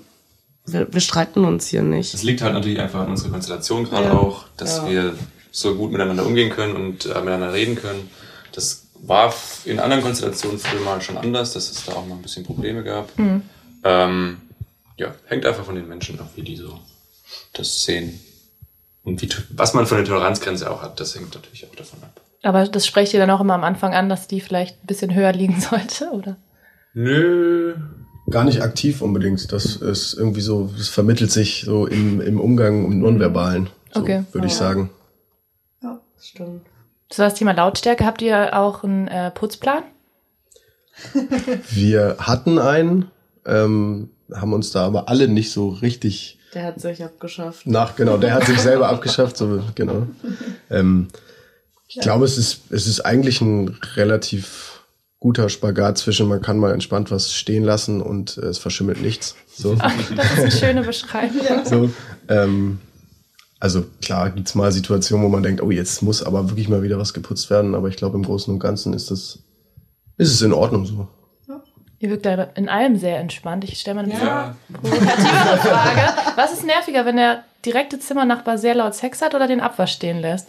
wir, 0.67 0.93
wir 0.93 1.01
streiten 1.01 1.45
uns 1.45 1.69
hier 1.69 1.83
nicht. 1.83 2.13
Es 2.13 2.23
liegt 2.23 2.43
halt 2.43 2.55
natürlich 2.55 2.79
einfach 2.81 3.01
an 3.01 3.11
unserer 3.11 3.31
Konstellation 3.31 3.85
gerade 3.85 4.07
Ja. 4.09 4.13
auch, 4.19 4.45
dass 4.57 4.79
Ja. 4.79 4.89
wir 4.91 5.15
so 5.51 5.75
gut 5.75 5.93
miteinander 5.93 6.25
umgehen 6.27 6.51
können 6.51 6.77
und 6.77 7.07
äh, 7.07 7.09
miteinander 7.21 7.53
reden 7.53 7.77
können. 7.77 8.11
Das 8.53 8.87
war 9.03 9.33
in 9.65 9.79
anderen 9.81 10.03
Konstellationen 10.03 10.59
früher 10.59 10.81
mal 10.83 11.01
schon 11.01 11.17
anders, 11.17 11.53
dass 11.55 11.71
es 11.71 11.85
da 11.87 11.93
auch 11.93 12.07
mal 12.07 12.17
ein 12.17 12.23
bisschen 12.23 12.45
Probleme 12.45 12.83
gab. 12.85 13.11
Ähm, 13.85 14.41
ja, 14.97 15.15
hängt 15.27 15.47
einfach 15.47 15.65
von 15.65 15.75
den 15.75 15.89
Menschen 15.89 16.19
ab, 16.21 16.31
wie 16.37 16.43
die 16.43 16.57
so 16.57 16.79
das 17.55 17.85
sehen. 17.85 18.21
Und 19.03 19.23
wie, 19.23 19.29
was 19.55 19.73
man 19.73 19.87
von 19.87 19.97
der 19.97 20.07
Toleranzgrenze 20.07 20.71
auch 20.71 20.83
hat, 20.83 21.01
das 21.01 21.15
hängt 21.15 21.35
natürlich 21.35 21.67
auch 21.67 21.75
davon 21.75 22.03
ab. 22.03 22.21
Aber 22.43 22.67
das 22.67 22.87
sprecht 22.87 23.15
ihr 23.15 23.21
dann 23.21 23.31
auch 23.31 23.41
immer 23.41 23.55
am 23.55 23.65
Anfang 23.65 23.95
an, 23.95 24.09
dass 24.11 24.29
die 24.29 24.41
vielleicht 24.41 24.83
ein 24.83 24.87
bisschen 24.87 25.15
höher 25.15 25.33
liegen 25.33 25.61
sollte, 25.71 26.11
oder? 26.13 26.37
Nö. 26.93 27.75
gar 28.29 28.45
nicht 28.45 28.63
aktiv 28.63 29.01
unbedingt. 29.01 29.51
Das 29.53 29.77
ist 29.77 30.15
irgendwie 30.15 30.41
so, 30.43 30.71
es 30.79 30.89
vermittelt 30.89 31.31
sich 31.33 31.63
so 31.65 31.87
im, 31.87 32.21
im 32.21 32.39
Umgang 32.41 32.85
und 32.85 32.99
Nonverbalen, 32.99 33.71
so, 33.95 34.01
Okay. 34.01 34.25
würde 34.33 34.47
ich 34.49 34.55
sagen. 34.55 34.91
Stimmt. 36.21 36.67
So 37.13 37.23
das 37.23 37.35
Thema 37.35 37.53
Lautstärke. 37.53 38.05
Habt 38.05 38.23
ihr 38.23 38.57
auch 38.57 38.85
einen 38.85 39.09
äh, 39.09 39.31
Putzplan? 39.31 39.83
Wir 41.71 42.17
hatten 42.19 42.59
einen, 42.59 43.11
ähm, 43.47 44.11
haben 44.35 44.53
uns 44.53 44.71
da 44.71 44.87
aber 44.87 45.09
alle 45.09 45.29
nicht 45.29 45.51
so 45.51 45.71
richtig 45.71 46.39
Der 46.55 46.65
hat 46.65 46.81
sich 46.81 47.03
abgeschafft. 47.03 47.67
nach, 47.67 47.97
genau, 47.97 48.17
der 48.17 48.35
hat 48.35 48.45
sich 48.45 48.61
selber 48.61 48.89
abgeschafft, 48.91 49.37
so, 49.37 49.63
genau. 49.75 50.07
Ähm, 50.71 51.09
ich 51.89 51.99
glaube, 51.99 52.25
es 52.25 52.39
ist, 52.39 52.71
es 52.71 52.87
ist 52.87 53.01
eigentlich 53.01 53.41
ein 53.41 53.77
relativ 53.97 54.85
guter 55.19 55.49
Spagat 55.49 55.99
zwischen, 55.99 56.29
man 56.29 56.41
kann 56.41 56.59
mal 56.59 56.73
entspannt 56.73 57.11
was 57.11 57.33
stehen 57.35 57.65
lassen 57.65 58.01
und 58.01 58.39
äh, 58.39 58.47
es 58.47 58.59
verschimmelt 58.59 59.03
nichts. 59.03 59.35
So. 59.53 59.75
Das 59.75 59.93
ist 59.99 60.39
eine 60.39 60.51
schöne 60.53 60.83
Beschreibung. 60.83 61.65
so 61.65 61.91
ähm, 62.29 62.79
also 63.61 63.85
klar 64.03 64.31
gibt's 64.31 64.55
mal 64.55 64.73
Situationen, 64.73 65.25
wo 65.25 65.29
man 65.29 65.43
denkt, 65.43 65.63
oh, 65.63 65.71
jetzt 65.71 66.03
muss 66.03 66.23
aber 66.23 66.49
wirklich 66.51 66.69
mal 66.69 66.83
wieder 66.83 66.99
was 66.99 67.15
geputzt 67.15 67.51
werden, 67.51 67.75
aber 67.75 67.89
ich 67.89 67.97
glaube, 67.97 68.17
im 68.17 68.25
Großen 68.25 68.53
und 68.53 68.59
Ganzen 68.59 68.93
ist 68.95 69.11
das, 69.11 69.39
ist 70.17 70.33
es 70.33 70.43
in 70.43 70.53
Ordnung 70.53 70.87
so. 70.87 71.09
Ihr 72.03 72.09
wirkt 72.09 72.25
da 72.25 72.45
in 72.55 72.71
allem 72.71 72.97
sehr 72.97 73.19
entspannt. 73.19 73.63
Ich 73.65 73.79
stelle 73.79 73.97
mal 73.97 74.05
eine 74.05 74.15
Ja. 74.19 74.55
provokativere 74.73 75.59
Frage. 75.59 76.01
Was 76.35 76.51
ist 76.55 76.65
nerviger, 76.65 77.05
wenn 77.05 77.17
der 77.17 77.45
direkte 77.67 77.99
Zimmernachbar 77.99 78.57
sehr 78.57 78.75
laut 78.75 78.95
Sex 78.95 79.21
hat 79.21 79.35
oder 79.35 79.47
den 79.47 79.61
Abwasch 79.61 79.93
stehen 79.93 80.19
lässt? 80.21 80.49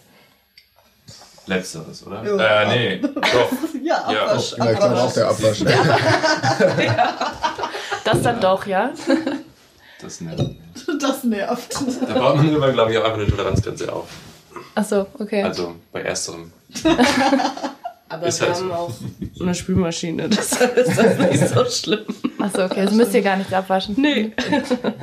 Letzteres, 1.47 2.07
oder? 2.07 2.23
Ja. 2.23 2.71
Äh, 2.71 2.95
nee. 2.97 3.01
Doch. 3.01 3.21
Ja, 3.83 4.09
Ja. 4.13 4.27
Abwasch. 4.27 4.55
Ja, 4.57 4.73
klar, 4.75 5.03
auch 5.03 5.11
der 5.13 5.27
Abwasch. 5.27 5.61
Das 8.05 8.21
dann 8.21 8.39
doch, 8.39 8.65
ja? 8.65 8.91
Das 10.01 10.21
nervt. 10.21 10.45
Das 10.99 11.23
nervt. 11.23 11.75
Da 12.07 12.13
baut 12.13 12.37
man 12.37 12.53
immer, 12.53 12.71
glaube 12.71 12.91
ich, 12.91 12.97
auch 12.97 13.03
einfach 13.03 13.19
eine 13.19 13.27
Toleranzgrenze 13.27 13.91
auf. 13.91 14.07
Ach 14.75 14.85
so, 14.85 15.05
okay. 15.19 15.43
Also 15.43 15.75
bei 15.91 16.01
ersterem. 16.01 16.51
Aber 18.09 18.27
Ist 18.27 18.41
wir 18.41 18.47
halt 18.47 18.57
haben 18.57 18.67
so. 18.67 18.73
auch 18.73 18.91
eine 19.39 19.55
Spülmaschine, 19.55 20.27
deshalb 20.27 20.75
ist 20.75 20.97
das 20.97 21.17
nicht 21.17 21.47
so 21.47 21.65
schlimm. 21.65 22.05
Ach 22.39 22.51
so, 22.53 22.63
okay. 22.63 22.81
Also 22.81 22.95
müsst 22.95 23.13
ihr 23.13 23.21
gar 23.21 23.37
nichts 23.37 23.53
abwaschen. 23.53 23.95
Nee. 23.97 24.31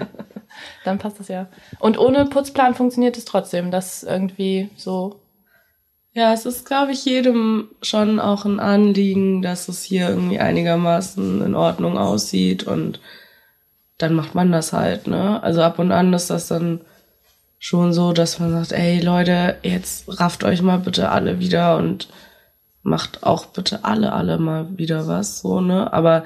Dann 0.84 0.99
passt 0.99 1.18
das 1.18 1.28
ja. 1.28 1.49
Und 1.78 1.99
ohne 1.99 2.26
Putzplan 2.26 2.74
funktioniert 2.74 3.16
es 3.16 3.24
trotzdem, 3.24 3.70
dass 3.70 4.03
irgendwie 4.03 4.68
so. 4.76 5.20
Ja, 6.12 6.32
es 6.34 6.44
ist, 6.46 6.66
glaube 6.66 6.92
ich, 6.92 7.05
jedem 7.05 7.68
schon 7.80 8.18
auch 8.18 8.44
ein 8.44 8.61
Anliegen, 8.61 9.40
dass 9.40 9.68
es 9.68 9.82
hier 9.82 10.09
irgendwie 10.09 10.40
einigermaßen 10.40 11.42
in 11.44 11.55
Ordnung 11.55 11.96
aussieht 11.96 12.64
und 12.64 13.01
dann 13.99 14.14
macht 14.14 14.34
man 14.34 14.53
das 14.53 14.72
halt, 14.72 15.07
ne? 15.07 15.42
Also 15.42 15.62
ab 15.62 15.78
und 15.78 15.92
an 15.92 16.12
ist 16.14 16.30
das 16.30 16.49
dann 16.49 16.80
schon 17.59 17.92
so, 17.92 18.12
dass 18.12 18.38
man 18.38 18.53
sagt, 18.53 18.72
ey 18.72 19.01
Leute, 19.01 19.57
jetzt 19.62 20.05
rafft 20.20 20.44
euch 20.44 20.62
mal 20.62 20.78
bitte 20.78 21.11
alle 21.11 21.40
wieder 21.40 21.76
und 21.76 22.09
macht 22.82 23.24
auch 23.24 23.46
bitte 23.46 23.84
alle, 23.84 24.12
alle 24.12 24.38
mal 24.38 24.66
wieder 24.78 25.07
was, 25.09 25.40
so, 25.40 25.61
ne? 25.61 25.92
Aber 25.92 26.24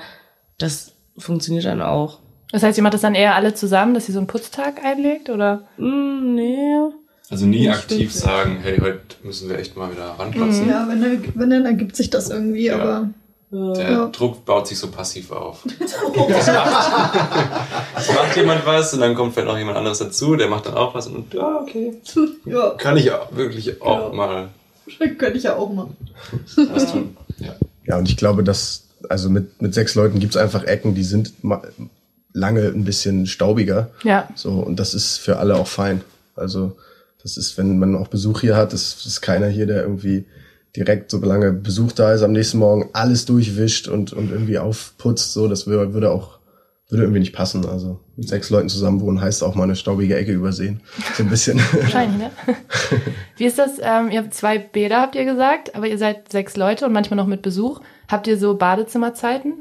das 0.58 0.92
funktioniert 1.18 1.64
dann 1.64 1.82
auch. 1.82 2.18
Das 2.52 2.62
heißt, 2.62 2.76
ihr 2.76 2.82
macht 2.84 2.92
das 2.94 3.00
dann 3.00 3.14
eher 3.14 3.34
alle 3.34 3.54
zusammen, 3.54 3.94
dass 3.94 4.08
ihr 4.08 4.12
so 4.12 4.20
einen 4.20 4.26
Putztag 4.26 4.84
einlegt, 4.84 5.30
oder? 5.30 5.62
Hm, 5.76 6.34
nee. 6.34 6.76
Also 7.30 7.46
nie 7.46 7.60
Nicht 7.60 7.70
aktiv 7.70 7.98
wirklich. 7.98 8.12
sagen, 8.14 8.58
hey, 8.62 8.78
heute 8.78 9.00
müssen 9.22 9.48
wir 9.48 9.58
echt 9.58 9.74
mal 9.74 9.90
wieder 9.90 10.04
ranplatzen. 10.18 10.68
Ja, 10.68 10.86
wenn 10.86 11.02
er, 11.02 11.18
wenn 11.34 11.48
dann 11.48 11.64
ergibt 11.64 11.96
sich 11.96 12.10
das 12.10 12.28
irgendwie, 12.28 12.66
Ja. 12.66 12.74
aber 12.78 13.08
Der 13.52 13.90
Ja. 13.90 14.06
Druck 14.06 14.44
baut 14.46 14.66
sich 14.66 14.78
so 14.78 14.90
passiv 14.90 15.30
auf. 15.30 15.58
Das 15.78 16.46
macht, 16.46 16.90
es 17.98 18.08
macht 18.14 18.36
jemand 18.36 18.64
was 18.64 18.94
und 18.94 19.00
dann 19.00 19.14
kommt 19.14 19.34
vielleicht 19.34 19.48
noch 19.48 19.58
jemand 19.58 19.76
anderes 19.76 19.98
dazu, 19.98 20.36
der 20.36 20.48
macht 20.48 20.66
dann 20.66 20.74
auch 20.74 20.94
was 20.94 21.06
und 21.06 21.34
ja, 21.34 21.60
okay. 21.60 21.92
Ja, 22.46 22.70
Kann 22.78 22.96
ich 22.96 23.10
auch, 23.12 23.34
wirklich 23.36 23.82
auch 23.82 24.08
Ja. 24.10 24.16
mal 24.16 24.48
könnte 24.98 25.32
ich 25.36 25.44
ja 25.44 25.56
auch 25.56 25.68
tun. 26.56 27.16
Ja. 27.38 27.54
Ja, 27.86 27.98
und 27.98 28.08
ich 28.08 28.16
glaube, 28.16 28.42
dass, 28.42 28.84
also 29.08 29.28
mit, 29.30 29.60
mit 29.60 29.74
sechs 29.74 29.94
Leuten 29.94 30.18
gibt's 30.18 30.36
einfach 30.36 30.64
Ecken, 30.64 30.94
die 30.94 31.04
sind 31.04 31.32
lange 32.32 32.66
ein 32.68 32.84
bisschen 32.84 33.26
staubiger. 33.26 33.90
Ja. 34.02 34.28
So, 34.34 34.50
und 34.52 34.76
das 34.80 34.94
ist 34.94 35.18
für 35.18 35.38
alle 35.38 35.56
auch 35.56 35.66
fein. 35.66 36.02
Also, 36.36 36.76
das 37.22 37.36
ist, 37.36 37.58
wenn 37.58 37.78
man 37.78 37.96
auch 37.96 38.08
Besuch 38.08 38.40
hier 38.40 38.56
hat, 38.56 38.72
das 38.72 39.04
ist 39.06 39.20
keiner 39.20 39.48
hier, 39.48 39.66
der 39.66 39.82
irgendwie 39.82 40.24
direkt, 40.76 41.10
solange 41.10 41.52
Besuch 41.52 41.92
da 41.92 42.12
ist, 42.12 42.22
am 42.22 42.32
nächsten 42.32 42.58
Morgen 42.58 42.90
alles 42.92 43.24
durchwischt 43.26 43.88
und, 43.88 44.12
und 44.12 44.30
irgendwie 44.30 44.58
aufputzt. 44.58 45.32
So, 45.32 45.48
das 45.48 45.66
würde, 45.66 45.92
würde 45.92 46.10
auch, 46.10 46.38
würde 46.88 47.04
irgendwie 47.04 47.20
nicht 47.20 47.34
passen. 47.34 47.66
Also, 47.66 48.00
mit 48.16 48.28
sechs 48.28 48.50
Leuten 48.50 48.68
zusammen 48.68 49.00
wohnen 49.00 49.20
heißt 49.20 49.42
auch 49.42 49.54
mal 49.54 49.64
eine 49.64 49.76
staubige 49.76 50.16
Ecke 50.16 50.32
übersehen. 50.32 50.80
So 51.14 51.22
ein 51.22 51.28
bisschen. 51.28 51.58
Wahrscheinlich, 51.72 52.18
ne? 52.18 52.30
Wie 53.36 53.44
ist 53.44 53.58
das? 53.58 53.72
Ähm, 53.80 54.10
ihr 54.10 54.20
habt 54.20 54.34
zwei 54.34 54.58
Bäder, 54.58 55.00
habt 55.00 55.14
ihr 55.14 55.24
gesagt, 55.24 55.74
aber 55.74 55.88
ihr 55.88 55.98
seid 55.98 56.30
sechs 56.32 56.56
Leute 56.56 56.86
und 56.86 56.92
manchmal 56.92 57.16
noch 57.16 57.26
mit 57.26 57.42
Besuch. 57.42 57.80
Habt 58.08 58.26
ihr 58.26 58.38
so 58.38 58.56
Badezimmerzeiten? 58.56 59.54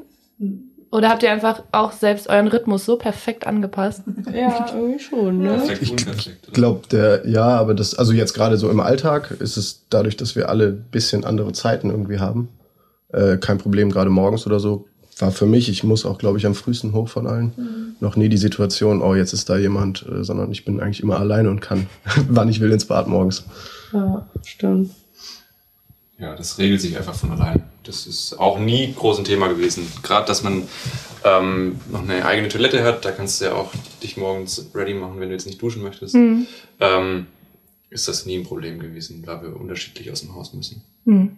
Oder 0.91 1.09
habt 1.09 1.23
ihr 1.23 1.31
einfach 1.31 1.63
auch 1.71 1.93
selbst 1.93 2.27
euren 2.27 2.49
Rhythmus 2.49 2.85
so 2.85 2.97
perfekt 2.97 3.47
angepasst? 3.47 4.03
Ja, 4.33 4.65
irgendwie 4.73 4.99
schon, 4.99 5.39
ne? 5.39 5.61
Perfekt. 5.65 6.37
Ich 6.47 6.53
glaube, 6.53 6.87
der, 6.89 7.27
ja, 7.27 7.45
aber 7.45 7.73
das, 7.73 7.95
also 7.95 8.13
jetzt 8.13 8.33
gerade 8.33 8.57
so 8.57 8.69
im 8.69 8.79
Alltag 8.79 9.31
ist 9.39 9.57
es 9.57 9.83
dadurch, 9.89 10.15
dass 10.17 10.35
wir 10.35 10.49
alle 10.49 10.67
ein 10.67 10.85
bisschen 10.91 11.25
andere 11.25 11.53
Zeiten 11.53 11.89
irgendwie 11.89 12.19
haben, 12.19 12.49
äh, 13.09 13.37
kein 13.37 13.57
Problem, 13.57 13.89
gerade 13.91 14.09
morgens 14.09 14.45
oder 14.45 14.59
so. 14.59 14.87
War 15.19 15.31
für 15.31 15.45
mich, 15.45 15.69
ich 15.69 15.83
muss 15.83 16.05
auch, 16.05 16.17
glaube 16.17 16.37
ich, 16.39 16.45
am 16.45 16.55
frühesten 16.55 16.93
hoch 16.93 17.09
von 17.09 17.27
allen. 17.27 17.95
Noch 17.99 18.15
nie 18.15 18.29
die 18.29 18.37
Situation, 18.37 19.01
oh, 19.01 19.13
jetzt 19.15 19.33
ist 19.33 19.49
da 19.49 19.57
jemand, 19.57 20.05
äh, 20.07 20.23
sondern 20.23 20.51
ich 20.51 20.65
bin 20.65 20.79
eigentlich 20.79 21.03
immer 21.03 21.19
alleine 21.19 21.49
und 21.49 21.61
kann, 21.61 21.87
wann 22.29 22.49
ich 22.49 22.59
will, 22.59 22.71
ins 22.71 22.85
Bad 22.85 23.07
morgens. 23.07 23.43
Ja, 23.93 24.25
stimmt. 24.45 24.91
Ja, 26.17 26.35
das 26.35 26.57
regelt 26.57 26.81
sich 26.81 26.97
einfach 26.97 27.13
von 27.13 27.31
allein. 27.31 27.63
Das 27.84 28.05
ist 28.05 28.34
auch 28.39 28.59
nie 28.59 28.93
groß 28.93 29.19
ein 29.19 29.25
Thema 29.25 29.47
gewesen. 29.47 29.91
Gerade, 30.03 30.27
dass 30.27 30.43
man 30.43 30.67
ähm, 31.23 31.79
noch 31.89 32.01
eine 32.01 32.25
eigene 32.25 32.49
Toilette 32.49 32.84
hat, 32.84 33.05
da 33.05 33.11
kannst 33.11 33.41
du 33.41 33.45
ja 33.45 33.53
auch 33.55 33.71
dich 34.03 34.17
morgens 34.17 34.69
ready 34.75 34.93
machen, 34.93 35.19
wenn 35.19 35.29
du 35.29 35.34
jetzt 35.34 35.47
nicht 35.47 35.61
duschen 35.61 35.82
möchtest. 35.82 36.15
Ähm, 36.15 37.27
ist 37.89 38.07
das 38.07 38.25
nie 38.25 38.38
ein 38.38 38.43
Problem 38.43 38.79
gewesen, 38.79 39.23
da 39.25 39.41
wir 39.41 39.55
unterschiedlich 39.55 40.11
aus 40.11 40.21
dem 40.21 40.34
Haus 40.36 40.53
müssen. 40.53 40.84
Hm. 41.05 41.38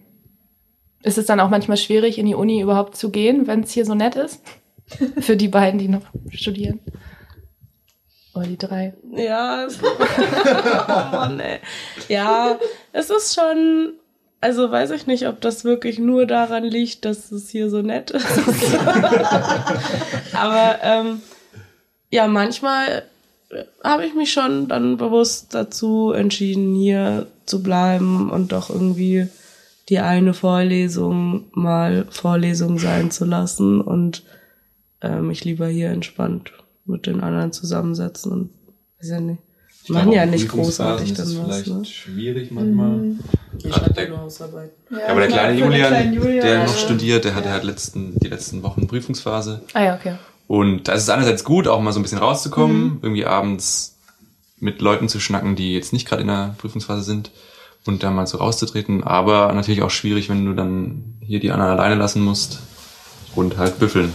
Ist 1.02 1.18
es 1.18 1.26
dann 1.26 1.40
auch 1.40 1.50
manchmal 1.50 1.76
schwierig, 1.76 2.16
in 2.18 2.26
die 2.26 2.34
Uni 2.34 2.60
überhaupt 2.60 2.96
zu 2.96 3.10
gehen, 3.10 3.46
wenn 3.46 3.64
es 3.64 3.72
hier 3.72 3.84
so 3.84 3.94
nett 3.94 4.16
ist? 4.16 4.40
Für 5.20 5.36
die 5.36 5.48
beiden, 5.48 5.78
die 5.78 5.88
noch 5.88 6.06
studieren. 6.30 6.80
Oder 8.34 8.46
die 8.46 8.56
drei. 8.56 8.94
Ja, 9.14 9.64
es 9.64 9.78
oh 9.82 11.16
Mann, 11.16 11.40
ey. 11.40 11.60
Ja, 12.08 12.58
es 12.92 13.10
ist 13.10 13.34
schon, 13.34 13.94
also 14.44 14.70
weiß 14.70 14.90
ich 14.90 15.06
nicht, 15.06 15.26
ob 15.26 15.40
das 15.40 15.64
wirklich 15.64 15.98
nur 15.98 16.26
daran 16.26 16.64
liegt, 16.64 17.06
dass 17.06 17.32
es 17.32 17.48
hier 17.48 17.70
so 17.70 17.80
nett 17.80 18.10
ist. 18.10 18.26
Aber 20.34 20.78
ähm, 20.82 21.22
ja, 22.10 22.28
manchmal 22.28 23.04
habe 23.82 24.04
ich 24.04 24.14
mich 24.14 24.34
schon 24.34 24.68
dann 24.68 24.98
bewusst 24.98 25.54
dazu 25.54 26.12
entschieden, 26.12 26.74
hier 26.74 27.26
zu 27.46 27.62
bleiben 27.62 28.30
und 28.30 28.52
doch 28.52 28.68
irgendwie 28.68 29.28
die 29.88 30.00
eine 30.00 30.34
Vorlesung 30.34 31.46
mal 31.52 32.06
Vorlesung 32.10 32.78
sein 32.78 33.10
zu 33.10 33.24
lassen 33.24 33.80
und 33.80 34.24
äh, 35.00 35.22
mich 35.22 35.46
lieber 35.46 35.68
hier 35.68 35.88
entspannt 35.88 36.52
mit 36.84 37.06
den 37.06 37.22
anderen 37.22 37.52
zusammensetzen 37.52 38.30
und 38.30 38.50
weiß 38.98 39.08
ja 39.08 39.20
nicht. 39.20 39.40
Ich 39.84 39.90
Machen 39.90 40.04
glaube, 40.04 40.16
ja 40.16 40.24
nicht 40.26 40.48
großartig 40.48 41.12
ist 41.12 41.18
es 41.18 41.34
dann 41.34 41.46
was, 41.48 41.56
vielleicht 41.58 41.78
ne? 41.78 41.84
schwierig 41.84 42.50
manchmal. 42.50 43.00
Ich 43.58 43.64
Gerade 43.64 43.74
schreibe 43.80 43.92
der- 43.94 44.08
nur 44.08 44.18
Hausarbeit. 44.20 44.70
Ja, 44.90 44.98
aber 45.10 45.20
der 45.20 45.28
kleine 45.28 45.60
Julian, 45.60 46.12
der 46.40 46.64
noch 46.64 46.72
ja. 46.72 46.78
studiert, 46.78 47.24
der 47.26 47.34
hatte 47.34 47.50
halt 47.50 47.64
letzten, 47.64 48.18
die 48.18 48.28
letzten 48.28 48.62
Wochen 48.62 48.86
Prüfungsphase. 48.86 49.60
Ah 49.74 49.82
ja, 49.84 49.94
okay. 49.94 50.14
Und 50.46 50.88
da 50.88 50.92
ist 50.94 51.02
es 51.02 51.10
einerseits 51.10 51.44
gut, 51.44 51.68
auch 51.68 51.80
mal 51.82 51.92
so 51.92 52.00
ein 52.00 52.02
bisschen 52.02 52.18
rauszukommen, 52.18 52.82
Mhm. 52.84 52.98
irgendwie 53.02 53.26
abends 53.26 53.96
mit 54.58 54.80
Leuten 54.80 55.08
zu 55.10 55.20
schnacken, 55.20 55.54
die 55.54 55.74
jetzt 55.74 55.92
nicht 55.92 56.08
gerade 56.08 56.22
in 56.22 56.28
der 56.28 56.54
Prüfungsphase 56.56 57.02
sind 57.02 57.30
und 57.84 58.02
da 58.02 58.10
mal 58.10 58.26
so 58.26 58.38
rauszutreten. 58.38 59.04
Aber 59.04 59.52
natürlich 59.52 59.82
auch 59.82 59.90
schwierig, 59.90 60.30
wenn 60.30 60.46
du 60.46 60.54
dann 60.54 61.16
hier 61.20 61.40
die 61.40 61.50
anderen 61.50 61.72
alleine 61.72 61.96
lassen 61.96 62.22
musst 62.22 62.60
und 63.34 63.58
halt 63.58 63.78
büffeln 63.78 64.12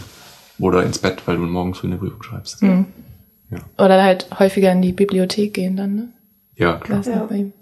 oder 0.58 0.82
ins 0.84 0.98
Bett, 0.98 1.22
weil 1.28 1.38
du 1.38 1.44
morgen 1.44 1.76
früh 1.76 1.86
eine 1.88 1.98
Prüfung 1.98 2.24
schreibst. 2.24 2.64
Mhm. 2.64 2.88
Ja. 3.52 3.60
Oder 3.84 4.02
halt 4.04 4.28
häufiger 4.40 4.72
in 4.72 4.82
die 4.82 4.94
Bibliothek 4.94 5.54
gehen 5.54 5.76
dann, 5.76 5.96
ne? 5.96 6.10
Ja, 6.56 6.78
klar. 6.78 7.00
Das 7.00 7.08
ist 7.08 7.28
bei 7.30 7.36
ihm. 7.36 7.54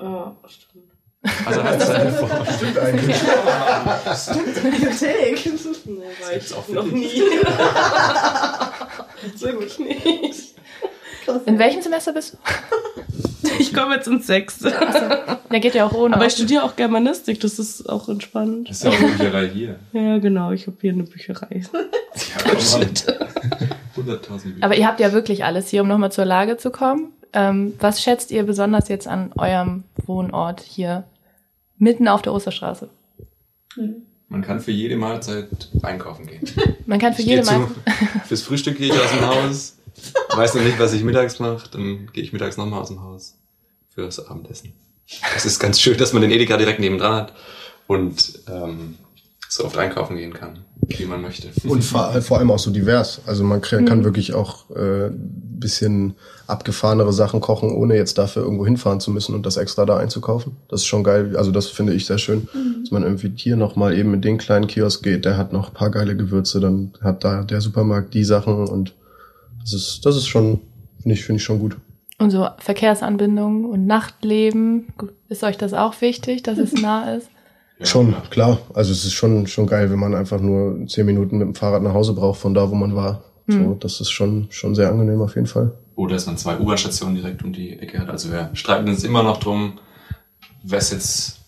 Ja, 0.00 0.36
stimmt. 0.46 0.84
Also 1.44 1.62
halt 1.64 1.82
seine 1.82 2.12
Vor- 2.12 2.46
Stimmt 2.46 2.78
eigentlich. 2.78 3.16
Bibliothek. 4.62 5.50
Nee, 5.88 6.02
war 6.22 6.32
ich 6.36 6.54
auch 6.54 6.68
noch 6.68 6.84
nie. 6.86 7.22
Wirklich 9.40 9.78
nicht. 9.78 10.54
In 11.46 11.58
welchem 11.58 11.80
Semester 11.82 12.12
bist 12.12 12.34
du? 12.34 12.38
Ich 13.60 13.74
komme 13.74 13.96
jetzt 13.96 14.08
ins 14.08 14.26
Sechste. 14.26 14.72
Der 15.50 15.60
geht 15.60 15.74
ja 15.74 15.86
auch 15.86 15.92
ohne. 15.92 16.14
Aber 16.14 16.26
ich 16.26 16.32
studiere 16.34 16.62
auch 16.62 16.76
Germanistik, 16.76 17.40
das 17.40 17.58
ist 17.58 17.88
auch 17.88 18.08
entspannt. 18.08 18.68
Das 18.68 18.78
ist 18.78 18.84
ja 18.84 18.90
auch 18.90 18.98
eine 18.98 19.08
Bücherei 19.08 19.48
hier. 19.48 19.78
Ja, 19.92 20.18
genau, 20.18 20.52
ich 20.52 20.66
habe 20.66 20.76
hier 20.80 20.92
eine 20.92 21.04
Bücherei. 21.04 21.62
Ja, 21.72 22.52
100.000 22.52 24.42
Bücher. 24.42 24.56
Aber 24.60 24.76
ihr 24.76 24.86
habt 24.86 25.00
ja 25.00 25.12
wirklich 25.12 25.44
alles 25.44 25.68
hier, 25.68 25.82
um 25.82 25.88
nochmal 25.88 26.12
zur 26.12 26.24
Lage 26.24 26.56
zu 26.56 26.70
kommen. 26.70 27.12
Ähm, 27.32 27.74
was 27.78 28.02
schätzt 28.02 28.30
ihr 28.30 28.42
besonders 28.44 28.88
jetzt 28.88 29.06
an 29.06 29.32
eurem 29.36 29.84
Wohnort 30.06 30.60
hier 30.60 31.04
mitten 31.76 32.08
auf 32.08 32.22
der 32.22 32.32
Osterstraße? 32.32 32.88
Man 34.28 34.42
kann 34.42 34.60
für 34.60 34.70
jede 34.70 34.96
Mahlzeit 34.96 35.48
einkaufen 35.82 36.26
gehen. 36.26 36.42
Man 36.86 36.98
kann 36.98 37.14
für 37.14 37.22
Ich 37.22 37.28
jede 37.28 37.44
Mal. 37.44 37.68
fürs 38.26 38.42
Frühstück 38.42 38.78
gehe 38.78 38.88
ich 38.88 39.00
aus 39.00 39.10
dem 39.10 39.26
Haus, 39.26 39.78
weiß 40.34 40.54
noch 40.54 40.62
nicht, 40.62 40.78
was 40.78 40.92
ich 40.92 41.04
mittags 41.04 41.38
mache, 41.38 41.68
dann 41.70 42.08
gehe 42.12 42.22
ich 42.22 42.32
mittags 42.32 42.56
nochmal 42.56 42.80
aus 42.80 42.88
dem 42.88 43.02
Haus 43.02 43.37
fürs 43.98 44.24
Abendessen. 44.24 44.74
Es 45.34 45.44
ist 45.44 45.58
ganz 45.58 45.80
schön, 45.80 45.98
dass 45.98 46.12
man 46.12 46.22
den 46.22 46.30
Edeka 46.30 46.56
direkt 46.56 46.78
nebendran 46.78 47.14
hat 47.14 47.32
und 47.88 48.40
ähm, 48.46 48.94
so 49.48 49.64
oft 49.64 49.76
einkaufen 49.76 50.16
gehen 50.16 50.32
kann, 50.32 50.60
wie 50.86 51.04
man 51.04 51.20
möchte. 51.20 51.48
Und 51.64 51.82
vor, 51.82 52.12
vor 52.22 52.38
allem 52.38 52.52
auch 52.52 52.60
so 52.60 52.70
divers. 52.70 53.22
Also 53.26 53.42
man 53.42 53.60
kann, 53.60 53.86
kann 53.86 54.04
wirklich 54.04 54.34
auch 54.34 54.70
äh, 54.70 55.10
bisschen 55.10 56.14
abgefahrenere 56.46 57.12
Sachen 57.12 57.40
kochen, 57.40 57.72
ohne 57.72 57.96
jetzt 57.96 58.18
dafür 58.18 58.42
irgendwo 58.42 58.64
hinfahren 58.64 59.00
zu 59.00 59.10
müssen 59.10 59.34
und 59.34 59.44
das 59.44 59.56
extra 59.56 59.84
da 59.84 59.96
einzukaufen. 59.96 60.52
Das 60.68 60.82
ist 60.82 60.86
schon 60.86 61.02
geil. 61.02 61.36
Also 61.36 61.50
das 61.50 61.66
finde 61.66 61.94
ich 61.94 62.06
sehr 62.06 62.18
schön, 62.18 62.46
dass 62.82 62.92
man 62.92 63.02
irgendwie 63.02 63.32
hier 63.34 63.56
noch 63.56 63.74
mal 63.74 63.98
eben 63.98 64.14
in 64.14 64.22
den 64.22 64.38
kleinen 64.38 64.68
Kiosk 64.68 65.02
geht, 65.02 65.24
der 65.24 65.36
hat 65.36 65.52
noch 65.52 65.68
ein 65.68 65.74
paar 65.74 65.90
geile 65.90 66.16
Gewürze, 66.16 66.60
dann 66.60 66.92
hat 67.00 67.24
da 67.24 67.42
der 67.42 67.60
Supermarkt 67.60 68.14
die 68.14 68.24
Sachen 68.24 68.68
und 68.68 68.94
das 69.62 69.72
ist, 69.72 70.06
das 70.06 70.14
ist 70.16 70.28
schon, 70.28 70.60
finde 71.02 71.14
ich, 71.14 71.24
finde 71.24 71.40
ich 71.40 71.44
schon 71.44 71.58
gut. 71.58 71.76
Und 72.18 72.30
so 72.30 72.48
Verkehrsanbindungen 72.58 73.64
und 73.64 73.86
Nachtleben. 73.86 74.88
Ist 75.28 75.44
euch 75.44 75.56
das 75.56 75.72
auch 75.72 76.00
wichtig, 76.00 76.42
dass 76.42 76.58
es 76.58 76.72
nah 76.82 77.14
ist? 77.14 77.28
Ja, 77.78 77.86
schon, 77.86 78.14
klar. 78.30 78.58
Also 78.74 78.90
es 78.90 79.04
ist 79.04 79.12
schon, 79.12 79.46
schon 79.46 79.66
geil, 79.68 79.90
wenn 79.90 80.00
man 80.00 80.14
einfach 80.14 80.40
nur 80.40 80.84
zehn 80.88 81.06
Minuten 81.06 81.38
mit 81.38 81.46
dem 81.46 81.54
Fahrrad 81.54 81.82
nach 81.82 81.94
Hause 81.94 82.12
braucht 82.14 82.40
von 82.40 82.54
da, 82.54 82.68
wo 82.70 82.74
man 82.74 82.96
war. 82.96 83.22
So, 83.50 83.74
das 83.80 83.98
ist 84.02 84.10
schon, 84.10 84.48
schon 84.50 84.74
sehr 84.74 84.90
angenehm 84.90 85.22
auf 85.22 85.34
jeden 85.34 85.46
Fall. 85.46 85.72
Oder 85.96 86.14
dass 86.16 86.26
man 86.26 86.36
zwei 86.36 86.58
U-Bahn-Stationen 86.58 87.14
direkt 87.14 87.42
um 87.42 87.52
die 87.54 87.78
Ecke 87.78 87.98
hat. 87.98 88.10
Also 88.10 88.30
wir 88.30 88.50
streiten 88.52 88.86
uns 88.90 89.04
immer 89.04 89.22
noch 89.22 89.38
drum, 89.38 89.78
wer 90.62 90.80
es 90.80 90.90
jetzt 90.90 91.38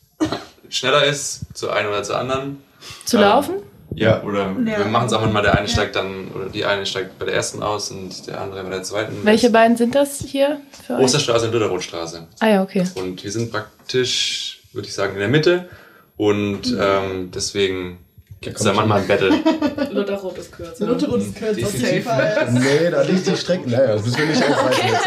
schneller 0.70 1.04
ist, 1.04 1.44
zur 1.52 1.74
einen 1.74 1.88
oder 1.88 2.02
zur 2.02 2.18
anderen. 2.18 2.56
Zu 3.04 3.18
Ähm, 3.18 3.22
laufen? 3.22 3.54
Ja, 3.95 4.22
oder 4.22 4.55
Ja. 4.64 4.78
wir 4.78 4.84
machen 4.86 5.07
es 5.09 5.12
auch 5.12 5.30
mal, 5.32 5.43
der 5.43 5.59
eine 5.59 5.66
steigt 5.68 5.97
dann, 5.97 6.28
oder 6.34 6.47
die 6.49 6.64
eine 6.64 6.86
steigt 6.86 7.18
bei 7.18 7.24
der 7.24 7.34
ersten 7.34 7.62
aus 7.62 7.91
und 7.91 8.26
der 8.26 8.41
andere 8.41 8.62
bei 8.62 8.70
der 8.70 8.82
zweiten. 8.82 9.16
Welche 9.24 9.51
beiden 9.51 9.76
sind 9.76 9.95
das 9.95 10.20
hier 10.20 10.61
für 10.86 10.95
euch? 10.95 11.05
Osterstraße 11.05 11.47
und 11.47 11.53
Lüderrothstraße. 11.53 12.26
Ah 12.38 12.49
ja, 12.49 12.62
okay. 12.62 12.84
Und 12.95 13.22
wir 13.22 13.32
sind 13.32 13.51
praktisch, 13.51 14.62
würde 14.72 14.86
ich 14.88 14.95
sagen, 14.95 15.14
in 15.14 15.18
der 15.20 15.28
Mitte. 15.28 15.68
Und 16.16 16.76
ähm, 16.78 17.30
deswegen 17.34 17.99
gibt 18.41 18.59
es 18.59 18.62
da 18.64 18.72
manchmal 18.72 19.01
ein 19.01 19.09
Battle. 19.09 19.30
Lutherrot 19.91 20.38
ist 20.38 20.53
kürzer. 20.53 20.86
Luther 20.86 21.16
ist 21.16 21.34
kürzer. 21.34 21.55
Definitiv. 21.55 22.05
safe. 22.05 22.49
Nee, 22.53 22.91
da 22.91 23.03
liegt 23.03 23.26
die 23.26 23.36
Strecke. 23.36 23.68
Naja, 23.68 23.95
das 23.95 24.05
müssen 24.05 24.18
wir 24.18 24.26
nicht 24.26 24.43
aufreißen 24.51 24.88
jetzt. 24.88 25.07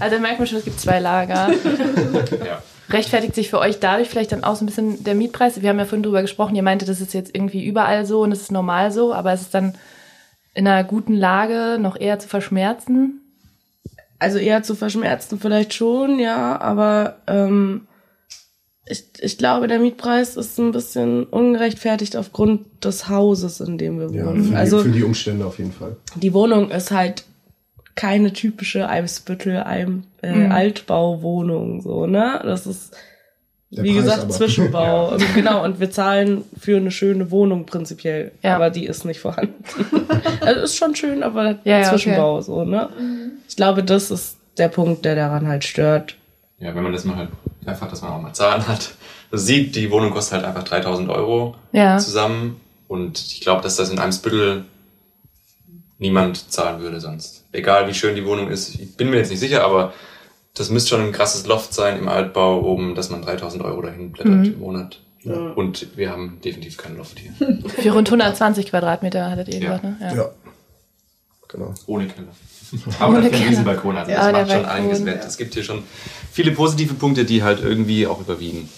Also 0.00 0.16
da 0.16 0.20
merkt 0.20 0.38
man 0.38 0.46
schon, 0.46 0.58
es 0.58 0.64
gibt 0.64 0.78
zwei 0.80 0.98
Lager. 1.00 1.50
ja. 2.44 2.62
Rechtfertigt 2.90 3.34
sich 3.34 3.50
für 3.50 3.58
euch 3.58 3.80
dadurch 3.80 4.08
vielleicht 4.08 4.32
dann 4.32 4.44
auch 4.44 4.56
so 4.56 4.64
ein 4.64 4.66
bisschen 4.66 5.04
der 5.04 5.14
Mietpreis? 5.14 5.60
Wir 5.60 5.68
haben 5.68 5.78
ja 5.78 5.84
vorhin 5.84 6.02
drüber 6.02 6.22
gesprochen, 6.22 6.54
ihr 6.56 6.62
meinte, 6.62 6.86
das 6.86 7.00
ist 7.00 7.12
jetzt 7.14 7.34
irgendwie 7.34 7.64
überall 7.64 8.06
so 8.06 8.22
und 8.22 8.32
es 8.32 8.40
ist 8.42 8.52
normal 8.52 8.90
so, 8.92 9.12
aber 9.12 9.32
es 9.32 9.42
ist 9.42 9.54
dann 9.54 9.74
in 10.54 10.66
einer 10.66 10.84
guten 10.84 11.14
Lage 11.14 11.78
noch 11.80 11.98
eher 12.00 12.18
zu 12.18 12.28
verschmerzen. 12.28 13.20
Also 14.18 14.38
eher 14.38 14.62
zu 14.62 14.74
verschmerzen 14.74 15.38
vielleicht 15.38 15.74
schon, 15.74 16.18
ja, 16.18 16.60
aber 16.60 17.18
ähm, 17.28 17.86
ich, 18.86 19.04
ich 19.20 19.38
glaube, 19.38 19.68
der 19.68 19.78
Mietpreis 19.78 20.36
ist 20.36 20.58
ein 20.58 20.72
bisschen 20.72 21.24
ungerechtfertigt 21.24 22.16
aufgrund 22.16 22.84
des 22.84 23.08
Hauses, 23.08 23.60
in 23.60 23.76
dem 23.78 24.00
wir 24.00 24.10
Ja, 24.10 24.26
wohnen. 24.26 24.46
für, 24.50 24.56
also 24.56 24.78
die, 24.82 24.88
für 24.88 24.96
die 24.96 25.04
Umstände 25.04 25.44
auf 25.46 25.58
jeden 25.58 25.72
Fall. 25.72 25.96
die 26.16 26.32
Wohnung 26.32 26.70
ist 26.70 26.90
halt 26.90 27.24
keine 27.98 28.32
typische 28.32 28.88
Eimsbüttel 28.88 29.56
Eim, 29.64 30.04
äh, 30.22 30.32
Mhm. 30.32 30.52
Altbauwohnung 30.52 31.80
so, 31.82 32.06
ne? 32.06 32.40
Das 32.44 32.64
ist 32.66 32.94
Der 33.70 33.82
wie 33.82 33.92
Preis 33.94 34.02
gesagt 34.04 34.22
aber. 34.22 34.30
Zwischenbau. 34.30 35.08
Und 35.14 35.34
genau, 35.34 35.64
und 35.64 35.80
wir 35.80 35.90
zahlen 35.90 36.44
für 36.58 36.76
eine 36.76 36.90
schöne 36.92 37.30
Wohnung 37.32 37.66
prinzipiell, 37.66 38.30
Ja. 38.42 38.54
aber 38.54 38.70
die 38.70 38.86
ist 38.86 39.04
nicht 39.04 39.20
vorhanden. 39.20 39.62
also 40.40 40.60
ist 40.60 40.76
schon 40.76 40.94
schön, 40.94 41.22
aber 41.24 41.58
Ja, 41.64 41.78
ja, 41.80 41.82
Zwischenbau 41.82 42.40
so, 42.40 42.64
ne? 42.64 42.88
Ich 43.48 43.56
glaube, 43.56 43.82
das 43.82 44.10
ist 44.12 44.36
der 44.58 44.68
Punkt, 44.68 45.04
der 45.04 45.16
daran 45.16 45.48
halt 45.48 45.64
stört. 45.64 46.14
Ja, 46.60 46.74
wenn 46.74 46.82
man 46.84 46.92
das 46.92 47.04
mal 47.04 47.16
halt 47.16 47.30
einfach, 47.66 47.88
dass 47.90 48.02
man 48.02 48.12
auch 48.12 48.20
mal 48.22 48.32
Zahlen 48.32 48.66
hat. 48.68 48.92
Sieht, 49.32 49.74
die 49.76 49.90
Wohnung 49.90 50.10
kostet 50.12 50.34
halt 50.38 50.44
einfach 50.46 50.62
3000 50.64 51.10
Euro 51.10 51.56
Ja. 51.72 51.98
zusammen. 51.98 52.60
Und 52.88 53.18
ich 53.18 53.40
glaube, 53.42 53.62
dass 53.62 53.76
das 53.76 53.90
in 53.90 53.98
Eimsbüttel 53.98 54.64
niemand 55.98 56.50
zahlen 56.52 56.80
würde 56.80 57.00
sonst. 57.00 57.44
Egal 57.52 57.88
wie 57.88 57.94
schön 57.94 58.14
die 58.14 58.24
Wohnung 58.24 58.48
ist. 58.50 58.74
Ich 58.76 58.96
bin 58.96 59.10
mir 59.10 59.16
jetzt 59.16 59.30
nicht 59.30 59.40
sicher, 59.40 59.64
aber 59.64 59.92
das 60.54 60.70
müsste 60.70 60.90
schon 60.90 61.00
ein 61.02 61.12
krasses 61.12 61.46
Loft 61.46 61.72
sein 61.74 61.98
im 61.98 62.08
Altbau 62.08 62.60
oben, 62.62 62.94
dass 62.94 63.10
man 63.10 63.22
3000 63.22 63.62
Euro 63.64 63.82
dahin 63.82 64.12
blättert 64.12 64.32
Mhm. 64.34 64.44
im 64.44 64.58
Monat. 64.60 65.00
Und 65.56 65.88
wir 65.96 66.10
haben 66.10 66.38
definitiv 66.44 66.76
kein 66.78 66.96
Loft 66.96 67.18
hier. 67.18 67.32
Für 67.68 67.90
rund 67.92 68.08
120 68.08 68.70
Quadratmeter 68.70 69.30
hattet 69.30 69.48
ihr 69.48 69.60
Ja. 69.60 69.76
gesagt, 69.76 69.84
ne? 69.84 69.96
Ja. 70.16 70.30
Genau. 71.48 71.74
Ohne 71.86 72.06
Keller. 72.06 72.28
Aber 72.98 73.08
Ohne 73.08 73.22
dafür 73.22 73.38
Keller. 73.38 73.50
Riesenbalkon. 73.50 73.96
Also 73.96 74.10
das 74.12 74.20
Ja, 74.20 74.32
der 74.32 74.40
macht 74.42 74.52
schon 74.52 74.62
Balkon, 74.62 74.76
einiges 74.82 75.04
wett. 75.04 75.16
ja. 75.22 75.26
Es 75.26 75.36
gibt 75.36 75.54
hier 75.54 75.64
schon 75.64 75.82
viele 76.32 76.52
positive 76.52 76.94
Punkte, 76.94 77.24
die 77.24 77.42
halt 77.42 77.60
irgendwie 77.62 78.06
auch 78.06 78.20
überwiegen. 78.20 78.68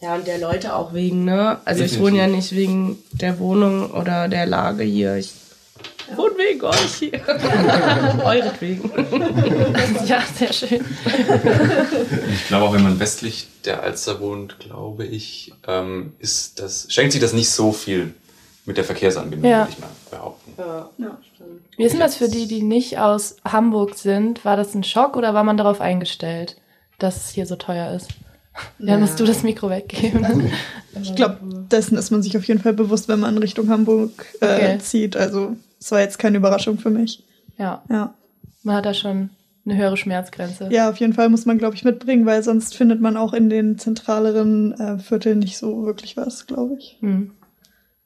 Ja, 0.00 0.14
und 0.14 0.26
der 0.26 0.38
Leute 0.38 0.74
auch 0.74 0.94
wegen, 0.94 1.24
ne? 1.24 1.58
Also 1.66 1.84
ich 1.84 1.90
Definitiv. 1.90 2.00
wohne 2.00 2.18
ja 2.18 2.26
nicht 2.26 2.52
wegen 2.52 2.96
der 3.12 3.38
Wohnung 3.38 3.90
oder 3.90 4.28
der 4.28 4.46
Lage 4.46 4.82
hier. 4.84 5.16
Ich 5.16 5.32
wohne 6.16 6.36
wegen 6.38 6.62
euch 6.62 6.94
hier. 6.94 7.12
Euretwegen. 8.24 8.90
Ja, 10.06 10.22
sehr 10.36 10.52
schön. 10.52 10.84
Ich 12.32 12.48
glaube 12.48 12.64
auch, 12.66 12.72
wenn 12.72 12.82
man 12.82 12.98
westlich 13.00 13.46
der 13.64 13.82
Alster 13.82 14.20
wohnt, 14.20 14.58
glaube 14.58 15.04
ich, 15.04 15.52
ähm, 15.66 16.14
ist 16.18 16.58
das, 16.60 16.86
schenkt 16.90 17.12
sich 17.12 17.20
das 17.20 17.32
nicht 17.32 17.50
so 17.50 17.72
viel 17.72 18.14
mit 18.66 18.76
der 18.76 18.84
Verkehrsanbindung, 18.84 19.50
Ja. 19.50 19.60
würde 19.60 19.72
ich 19.72 19.78
mal 19.78 19.88
behaupten. 20.10 20.52
Wie 21.76 21.84
ist 21.84 21.92
denn 21.92 22.00
das 22.00 22.16
für 22.16 22.28
die, 22.28 22.46
die 22.46 22.62
nicht 22.62 22.98
aus 22.98 23.36
Hamburg 23.44 23.94
sind? 23.96 24.44
War 24.44 24.56
das 24.56 24.74
ein 24.74 24.84
Schock 24.84 25.16
oder 25.16 25.32
war 25.34 25.44
man 25.44 25.56
darauf 25.56 25.80
eingestellt, 25.80 26.56
dass 26.98 27.16
es 27.16 27.30
hier 27.30 27.46
so 27.46 27.56
teuer 27.56 27.92
ist? 27.94 28.08
Ja, 28.78 28.94
Ja. 28.94 28.98
musst 28.98 29.18
du 29.20 29.24
das 29.24 29.42
Mikro 29.42 29.70
weggeben. 29.70 30.50
Ich 31.02 31.14
glaube, 31.14 31.38
dessen 31.70 31.96
ist 31.96 32.10
man 32.10 32.22
sich 32.22 32.36
auf 32.36 32.44
jeden 32.44 32.60
Fall 32.60 32.72
bewusst, 32.72 33.08
wenn 33.08 33.20
man 33.20 33.38
Richtung 33.38 33.68
Hamburg 33.68 34.26
äh, 34.40 34.44
Okay. 34.46 34.78
zieht. 34.80 35.16
Also 35.16 35.56
es 35.80 35.90
war 35.92 36.00
jetzt 36.00 36.18
keine 36.18 36.36
Überraschung 36.38 36.78
für 36.78 36.90
mich. 36.90 37.24
ja, 37.58 37.82
Ja. 37.88 38.14
man 38.62 38.76
hat 38.76 38.86
da 38.86 38.94
schon 38.94 39.30
eine 39.66 39.76
höhere 39.76 39.96
Schmerzgrenze. 39.96 40.68
Ja, 40.72 40.88
auf 40.90 40.96
jeden 40.96 41.12
Fall 41.12 41.28
muss 41.28 41.46
man, 41.46 41.58
glaube 41.58 41.74
ich, 41.76 41.84
mitbringen, 41.84 42.24
weil 42.26 42.42
sonst 42.42 42.74
findet 42.76 43.00
man 43.00 43.16
auch 43.16 43.34
in 43.34 43.50
den 43.50 43.78
zentraleren 43.78 44.72
äh, 44.80 44.98
Vierteln 44.98 45.38
nicht 45.38 45.58
so 45.58 45.84
wirklich 45.84 46.16
was, 46.16 46.46
glaube 46.46 46.76
ich. 46.78 46.96
Hm. 47.00 47.32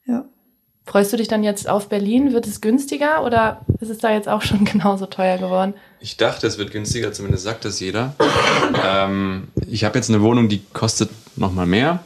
Ja. 0.07 0.25
Freust 0.87 1.13
du 1.13 1.17
dich 1.17 1.29
dann 1.29 1.43
jetzt 1.43 1.69
auf 1.69 1.89
Berlin? 1.89 2.33
Wird 2.35 2.47
es 2.47 2.61
günstiger 2.61 3.25
oder 3.25 3.63
ist 3.81 3.89
es 3.89 3.99
da 3.99 4.13
jetzt 4.13 4.29
auch 4.29 4.43
schon 4.43 4.65
genauso 4.65 5.07
teuer 5.07 5.39
geworden? 5.39 5.75
Ich 6.01 6.17
dachte, 6.17 6.47
es 6.47 6.59
wird 6.59 6.73
günstiger, 6.73 7.13
zumindest 7.13 7.45
sagt 7.45 7.65
das 7.65 7.81
jeder. 7.81 8.15
ähm, 8.87 9.49
ich 9.67 9.85
habe 9.85 9.97
jetzt 9.99 10.11
eine 10.11 10.21
Wohnung, 10.21 10.49
die 10.49 10.63
kostet 10.73 11.11
noch 11.37 11.53
mal 11.53 11.67
mehr. 11.67 12.01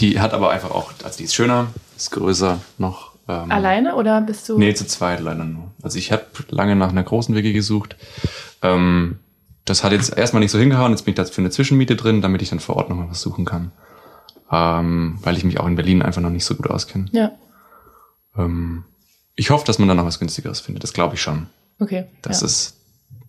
Die 0.00 0.20
hat 0.20 0.34
aber 0.34 0.50
einfach 0.50 0.70
auch, 0.70 0.92
also 1.02 1.16
die 1.16 1.24
ist 1.24 1.34
schöner, 1.34 1.68
ist 1.96 2.10
größer 2.10 2.58
noch. 2.76 3.12
Ähm, 3.26 3.50
Alleine 3.50 3.96
oder 3.96 4.20
bist 4.20 4.48
du? 4.48 4.58
Nee, 4.58 4.74
zu 4.74 4.86
zweit 4.86 5.20
leider 5.20 5.44
nur. 5.44 5.70
Also 5.82 5.98
ich 5.98 6.12
habe 6.12 6.26
lange 6.50 6.76
nach 6.76 6.90
einer 6.90 7.02
großen 7.02 7.34
WG 7.34 7.54
gesucht. 7.54 7.96
Ähm, 8.60 9.18
das 9.64 9.82
hat 9.82 9.92
jetzt 9.92 10.16
erstmal 10.16 10.40
nicht 10.40 10.50
so 10.50 10.58
hingehauen. 10.58 10.92
Jetzt 10.92 11.04
bin 11.06 11.12
ich 11.12 11.16
da 11.16 11.24
für 11.24 11.40
eine 11.40 11.50
Zwischenmiete 11.50 11.96
drin, 11.96 12.20
damit 12.20 12.42
ich 12.42 12.50
dann 12.50 12.60
vor 12.60 12.76
Ort 12.76 12.90
nochmal 12.90 13.08
was 13.08 13.22
suchen 13.22 13.46
kann. 13.46 13.72
Ähm, 14.52 15.18
weil 15.22 15.36
ich 15.38 15.44
mich 15.44 15.58
auch 15.60 15.66
in 15.66 15.76
Berlin 15.76 16.02
einfach 16.02 16.20
noch 16.20 16.30
nicht 16.30 16.44
so 16.44 16.54
gut 16.56 16.68
auskenne. 16.68 17.06
Ja, 17.12 17.32
Ähm, 18.44 18.84
ich 19.36 19.50
hoffe, 19.50 19.64
dass 19.64 19.78
man 19.78 19.88
dann 19.88 19.96
noch 19.96 20.06
was 20.06 20.18
günstigeres 20.18 20.60
findet. 20.60 20.82
Das 20.82 20.92
glaube 20.92 21.14
ich 21.14 21.22
schon. 21.22 21.46
okay. 21.78 22.06
Dass 22.22 22.40
ja. 22.40 22.46
es 22.46 22.76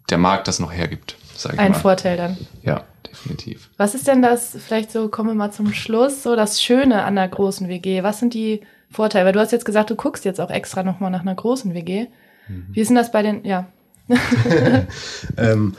der 0.09 0.17
Markt 0.17 0.47
das 0.47 0.59
noch 0.59 0.73
hergibt, 0.73 1.15
sage 1.35 1.55
ich 1.55 1.61
Ein 1.61 1.71
mal. 1.71 1.79
Vorteil 1.79 2.17
dann. 2.17 2.37
Ja, 2.63 2.83
definitiv. 3.09 3.69
Was 3.77 3.95
ist 3.95 4.07
denn 4.07 4.21
das, 4.21 4.57
vielleicht 4.65 4.91
so, 4.91 5.07
kommen 5.07 5.29
wir 5.29 5.35
mal 5.35 5.51
zum 5.51 5.73
Schluss, 5.73 6.23
so 6.23 6.35
das 6.35 6.61
Schöne 6.61 7.03
an 7.03 7.15
der 7.15 7.27
großen 7.27 7.67
WG? 7.69 8.03
Was 8.03 8.19
sind 8.19 8.33
die 8.33 8.61
Vorteile? 8.89 9.25
Weil 9.25 9.33
du 9.33 9.39
hast 9.39 9.51
jetzt 9.51 9.65
gesagt, 9.65 9.89
du 9.89 9.95
guckst 9.95 10.25
jetzt 10.25 10.41
auch 10.41 10.49
extra 10.49 10.83
nochmal 10.83 11.11
nach 11.11 11.21
einer 11.21 11.35
großen 11.35 11.73
WG. 11.73 12.07
Wie 12.47 12.81
ist 12.81 12.89
denn 12.89 12.95
das 12.95 13.11
bei 13.11 13.21
den, 13.21 13.45
ja, 13.45 13.67
Ähm, 15.37 15.75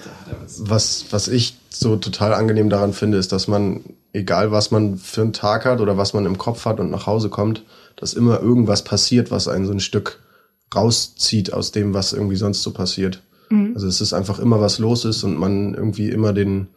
was, 0.58 1.06
was 1.10 1.28
ich 1.28 1.56
so 1.68 1.96
total 1.96 2.34
angenehm 2.34 2.70
daran 2.70 2.92
finde, 2.92 3.18
ist, 3.18 3.32
dass 3.32 3.48
man, 3.48 3.80
egal 4.12 4.52
was 4.52 4.70
man 4.70 4.96
für 4.96 5.22
einen 5.22 5.32
Tag 5.32 5.64
hat 5.64 5.80
oder 5.80 5.96
was 5.96 6.14
man 6.14 6.26
im 6.26 6.38
Kopf 6.38 6.64
hat 6.64 6.80
und 6.80 6.90
nach 6.90 7.06
Hause 7.06 7.28
kommt, 7.28 7.64
dass 7.96 8.14
immer 8.14 8.40
irgendwas 8.40 8.84
passiert, 8.84 9.30
was 9.30 9.48
einen 9.48 9.66
so 9.66 9.72
ein 9.72 9.80
Stück 9.80 10.20
rauszieht 10.74 11.52
aus 11.52 11.72
dem, 11.72 11.94
was 11.94 12.12
irgendwie 12.12 12.36
sonst 12.36 12.62
so 12.62 12.72
passiert. 12.72 13.22
Also 13.74 13.86
es 13.86 14.00
ist 14.00 14.12
einfach 14.12 14.38
immer 14.38 14.60
was 14.60 14.78
los 14.78 15.04
ist 15.04 15.24
und 15.24 15.38
man 15.38 15.74
irgendwie 15.74 16.08
immer 16.08 16.32
den, 16.32 16.68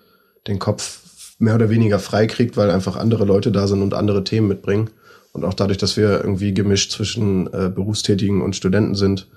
den 0.47 0.59
Kopf 0.59 1.01
mehr 1.39 1.55
oder 1.55 1.70
weniger 1.70 1.99
frei 1.99 2.28
kriegt, 2.28 2.57
weil 2.57 2.70
einfach 2.70 2.95
andere 2.97 3.26
Leute 3.26 3.51
da 3.51 3.68
sind 3.68 3.82
und 3.82 3.93
andere 3.93 4.24
Themen 4.24 4.47
mitbringen. 4.47 4.89
Und 5.32 5.43
auch 5.43 5.53
dadurch, 5.53 5.78
dass 5.78 5.97
wir 5.97 6.22
irgendwie 6.24 6.53
gemischt 6.53 6.91
zwischen 6.91 7.47
äh, 7.47 7.70
Berufstätigen 7.70 8.41
und 8.41 8.55
Studenten 8.55 8.95
sind, 8.95 9.28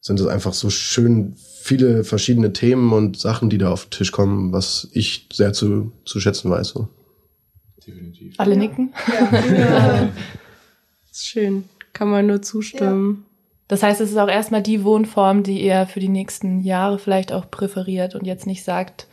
sind 0.00 0.20
es 0.20 0.26
einfach 0.26 0.52
so 0.52 0.70
schön 0.70 1.34
viele 1.36 2.04
verschiedene 2.04 2.52
Themen 2.52 2.92
und 2.92 3.18
Sachen, 3.18 3.50
die 3.50 3.58
da 3.58 3.70
auf 3.70 3.86
den 3.86 3.90
Tisch 3.90 4.12
kommen, 4.12 4.52
was 4.52 4.88
ich 4.92 5.28
sehr 5.32 5.52
zu, 5.52 5.92
zu 6.04 6.20
schätzen 6.20 6.50
weiß. 6.50 6.68
So. 6.68 6.88
Definitiv. 7.86 8.34
alle 8.38 8.56
nicken? 8.56 8.94
Ist 9.06 9.44
schön. 11.26 11.64
Kann 11.92 12.08
man 12.08 12.26
nur 12.26 12.42
zustimmen. 12.42 13.24
Das 13.66 13.82
heißt, 13.82 14.00
es 14.00 14.10
ist 14.10 14.16
auch 14.16 14.28
erstmal 14.28 14.62
die 14.62 14.82
Wohnform, 14.84 15.42
die 15.42 15.60
ihr 15.62 15.86
für 15.86 16.00
die 16.00 16.08
nächsten 16.08 16.60
Jahre 16.60 16.98
vielleicht 16.98 17.32
auch 17.32 17.50
präferiert 17.50 18.14
und 18.14 18.26
jetzt 18.26 18.46
nicht 18.46 18.64
sagt, 18.64 19.06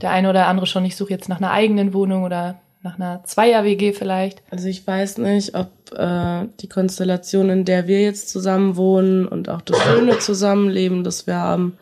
der 0.00 0.10
eine 0.10 0.30
oder 0.30 0.46
andere 0.46 0.66
schon, 0.66 0.84
ich 0.84 0.96
suche 0.96 1.10
jetzt 1.10 1.28
nach 1.28 1.38
einer 1.38 1.50
eigenen 1.50 1.92
Wohnung 1.92 2.22
oder 2.22 2.60
nach 2.82 2.94
einer 2.96 3.24
Zweier-WG 3.24 3.92
vielleicht. 3.92 4.40
Also 4.50 4.68
ich 4.68 4.86
weiß 4.86 5.18
nicht, 5.18 5.54
ob 5.56 5.68
äh, 5.94 6.46
die 6.60 6.68
Konstellation, 6.68 7.50
in 7.50 7.64
der 7.64 7.88
wir 7.88 8.00
jetzt 8.00 8.28
zusammen 8.30 8.76
wohnen 8.76 9.26
und 9.26 9.48
auch 9.48 9.60
das 9.62 9.78
schöne 9.82 10.18
Zusammenleben, 10.20 11.02
das 11.04 11.26
wir 11.26 11.36
haben, 11.36 11.76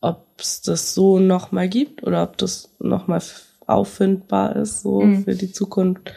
ob 0.00 0.26
es 0.38 0.60
das 0.62 0.94
so 0.94 1.20
nochmal 1.20 1.68
gibt 1.68 2.02
oder 2.02 2.24
ob 2.24 2.36
das 2.38 2.70
nochmal 2.80 3.22
auffindbar 3.66 4.56
ist, 4.56 4.82
so 4.82 5.00
Mhm. 5.00 5.24
für 5.24 5.34
die 5.34 5.52
Zukunft. 5.52 6.12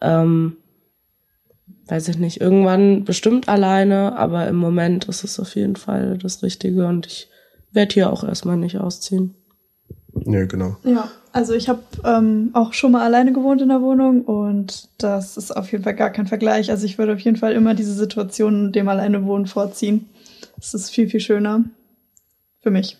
Ähm, 0.00 0.56
weiß 1.92 2.08
ich 2.08 2.18
nicht, 2.18 2.40
irgendwann 2.40 3.04
bestimmt 3.04 3.50
alleine, 3.50 4.16
aber 4.16 4.48
im 4.48 4.56
Moment 4.56 5.04
ist 5.10 5.24
es 5.24 5.38
auf 5.38 5.54
jeden 5.56 5.76
Fall 5.76 6.16
das 6.16 6.42
Richtige 6.42 6.86
und 6.86 7.06
ich 7.06 7.28
werde 7.70 7.92
hier 7.92 8.10
auch 8.10 8.24
erstmal 8.24 8.56
nicht 8.56 8.78
ausziehen. 8.78 9.34
Nö, 10.14 10.46
genau. 10.46 10.78
Ja, 10.84 11.10
also 11.32 11.52
ich 11.52 11.68
habe 11.68 11.82
ähm, 12.02 12.48
auch 12.54 12.72
schon 12.72 12.92
mal 12.92 13.04
alleine 13.04 13.34
gewohnt 13.34 13.60
in 13.60 13.68
der 13.68 13.82
Wohnung 13.82 14.22
und 14.22 14.88
das 14.96 15.36
ist 15.36 15.54
auf 15.54 15.70
jeden 15.70 15.84
Fall 15.84 15.94
gar 15.94 16.08
kein 16.08 16.26
Vergleich. 16.26 16.70
Also 16.70 16.86
ich 16.86 16.96
würde 16.96 17.12
auf 17.12 17.20
jeden 17.20 17.36
Fall 17.36 17.52
immer 17.52 17.74
diese 17.74 17.92
Situation 17.92 18.72
dem 18.72 18.88
alleine 18.88 19.26
wohnen 19.26 19.46
vorziehen. 19.46 20.08
Das 20.56 20.72
ist 20.72 20.88
viel, 20.88 21.10
viel 21.10 21.20
schöner 21.20 21.62
für 22.62 22.70
mich. 22.70 22.96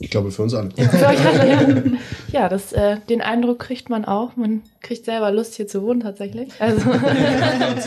Ich 0.00 0.10
glaube 0.10 0.30
für 0.30 0.42
uns 0.42 0.52
alle. 0.52 0.70
Für 0.72 1.06
euch 1.06 1.26
alle, 1.26 1.48
ja. 1.48 1.82
Ja, 2.30 2.48
das, 2.48 2.72
äh, 2.72 2.96
den 3.08 3.20
Eindruck 3.20 3.58
kriegt 3.58 3.88
man 3.90 4.04
auch. 4.04 4.36
Man 4.36 4.62
kriegt 4.82 5.04
selber 5.04 5.30
Lust, 5.32 5.54
hier 5.54 5.66
zu 5.66 5.82
wohnen 5.82 6.00
tatsächlich. 6.00 6.50
Also, 6.58 6.90
ja, 6.90 7.00
Wir 7.00 7.06
haben 7.46 7.60
ja 7.60 7.68
ein 7.68 7.78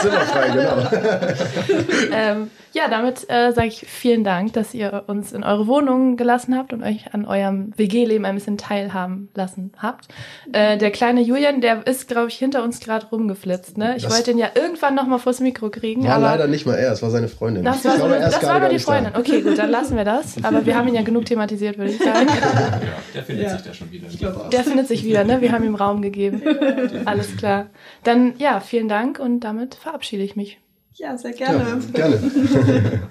Zimmer 0.00 0.20
frei, 0.20 0.48
genau. 0.48 2.12
ähm, 2.12 2.50
ja, 2.72 2.88
damit 2.88 3.28
äh, 3.28 3.52
sage 3.52 3.68
ich 3.68 3.80
vielen 3.86 4.24
Dank, 4.24 4.52
dass 4.52 4.74
ihr 4.74 5.04
uns 5.06 5.32
in 5.32 5.42
eure 5.44 5.66
Wohnung 5.66 6.16
gelassen 6.16 6.56
habt 6.56 6.72
und 6.72 6.82
euch 6.82 7.12
an 7.12 7.24
eurem 7.24 7.72
WG-Leben 7.76 8.24
ein 8.24 8.34
bisschen 8.36 8.58
teilhaben 8.58 9.28
lassen 9.34 9.72
habt. 9.78 10.08
Äh, 10.52 10.78
der 10.78 10.90
kleine 10.90 11.20
Julian, 11.20 11.60
der 11.60 11.86
ist, 11.86 12.08
glaube 12.08 12.28
ich, 12.28 12.36
hinter 12.36 12.62
uns 12.62 12.80
gerade 12.80 13.06
rumgeflitzt. 13.06 13.76
Ne? 13.78 13.94
Ich 13.96 14.04
Das- 14.04 14.14
wollte 14.14 14.30
ihn 14.30 14.38
ja 14.38 14.48
irgendwann 14.54 14.94
noch 14.94 15.06
mal 15.06 15.18
vors 15.18 15.40
Mikro 15.40 15.70
kriegen. 15.70 16.04
War 16.04 16.14
aber 16.14 16.26
leider 16.26 16.46
nicht 16.46 16.66
mal 16.66 16.74
er, 16.76 16.92
es 16.92 17.02
war 17.02 17.10
seine 17.10 17.28
Freundin. 17.28 17.64
das 17.64 17.84
war, 17.84 17.96
glaube, 17.96 18.18
das 18.20 18.42
war 18.46 18.60
nur 18.60 18.68
die. 18.68 18.78
Freundin. 18.78 19.12
Okay, 19.16 19.42
gut, 19.42 19.58
dann 19.58 19.70
lassen 19.70 19.96
wir 19.96 20.04
das. 20.04 20.42
Aber 20.42 20.64
wir 20.64 20.76
haben 20.76 20.88
ihn 20.88 20.94
ja 20.94 21.02
genug 21.02 21.26
thematisiert, 21.26 21.76
würde 21.76 21.92
ich 21.92 21.98
sagen. 21.98 22.26
Ja, 23.14 23.20
der 23.20 23.24
findet 23.24 23.50
sich 23.50 23.62
da 23.62 23.74
schon 23.74 23.90
wieder. 23.90 24.08
Der 24.50 24.64
findet 24.64 24.88
sich 24.88 25.04
wieder, 25.04 25.24
ne? 25.24 25.40
Wir 25.40 25.52
haben 25.52 25.64
ihm 25.64 25.74
Raum 25.74 26.02
gegeben. 26.02 26.42
Alles 27.06 27.36
klar. 27.36 27.66
Dann 28.04 28.34
ja, 28.38 28.60
vielen 28.60 28.88
Dank 28.88 29.18
und 29.18 29.40
damit 29.40 29.74
verabschiede 29.74 30.22
ich 30.22 30.36
mich. 30.36 30.58
Ja, 30.94 31.16
sehr 31.16 31.30
Ja, 31.36 31.46
gerne. 31.52 31.80
gerne. 31.92 33.00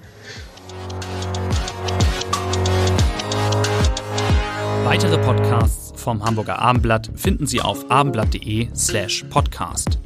Weitere 4.84 5.18
Podcasts 5.18 5.92
vom 5.94 6.24
Hamburger 6.24 6.58
Abendblatt 6.58 7.10
finden 7.14 7.46
Sie 7.46 7.60
auf 7.60 7.90
abendblatt.de 7.90 8.68
slash 8.74 9.24
podcast. 9.30 9.98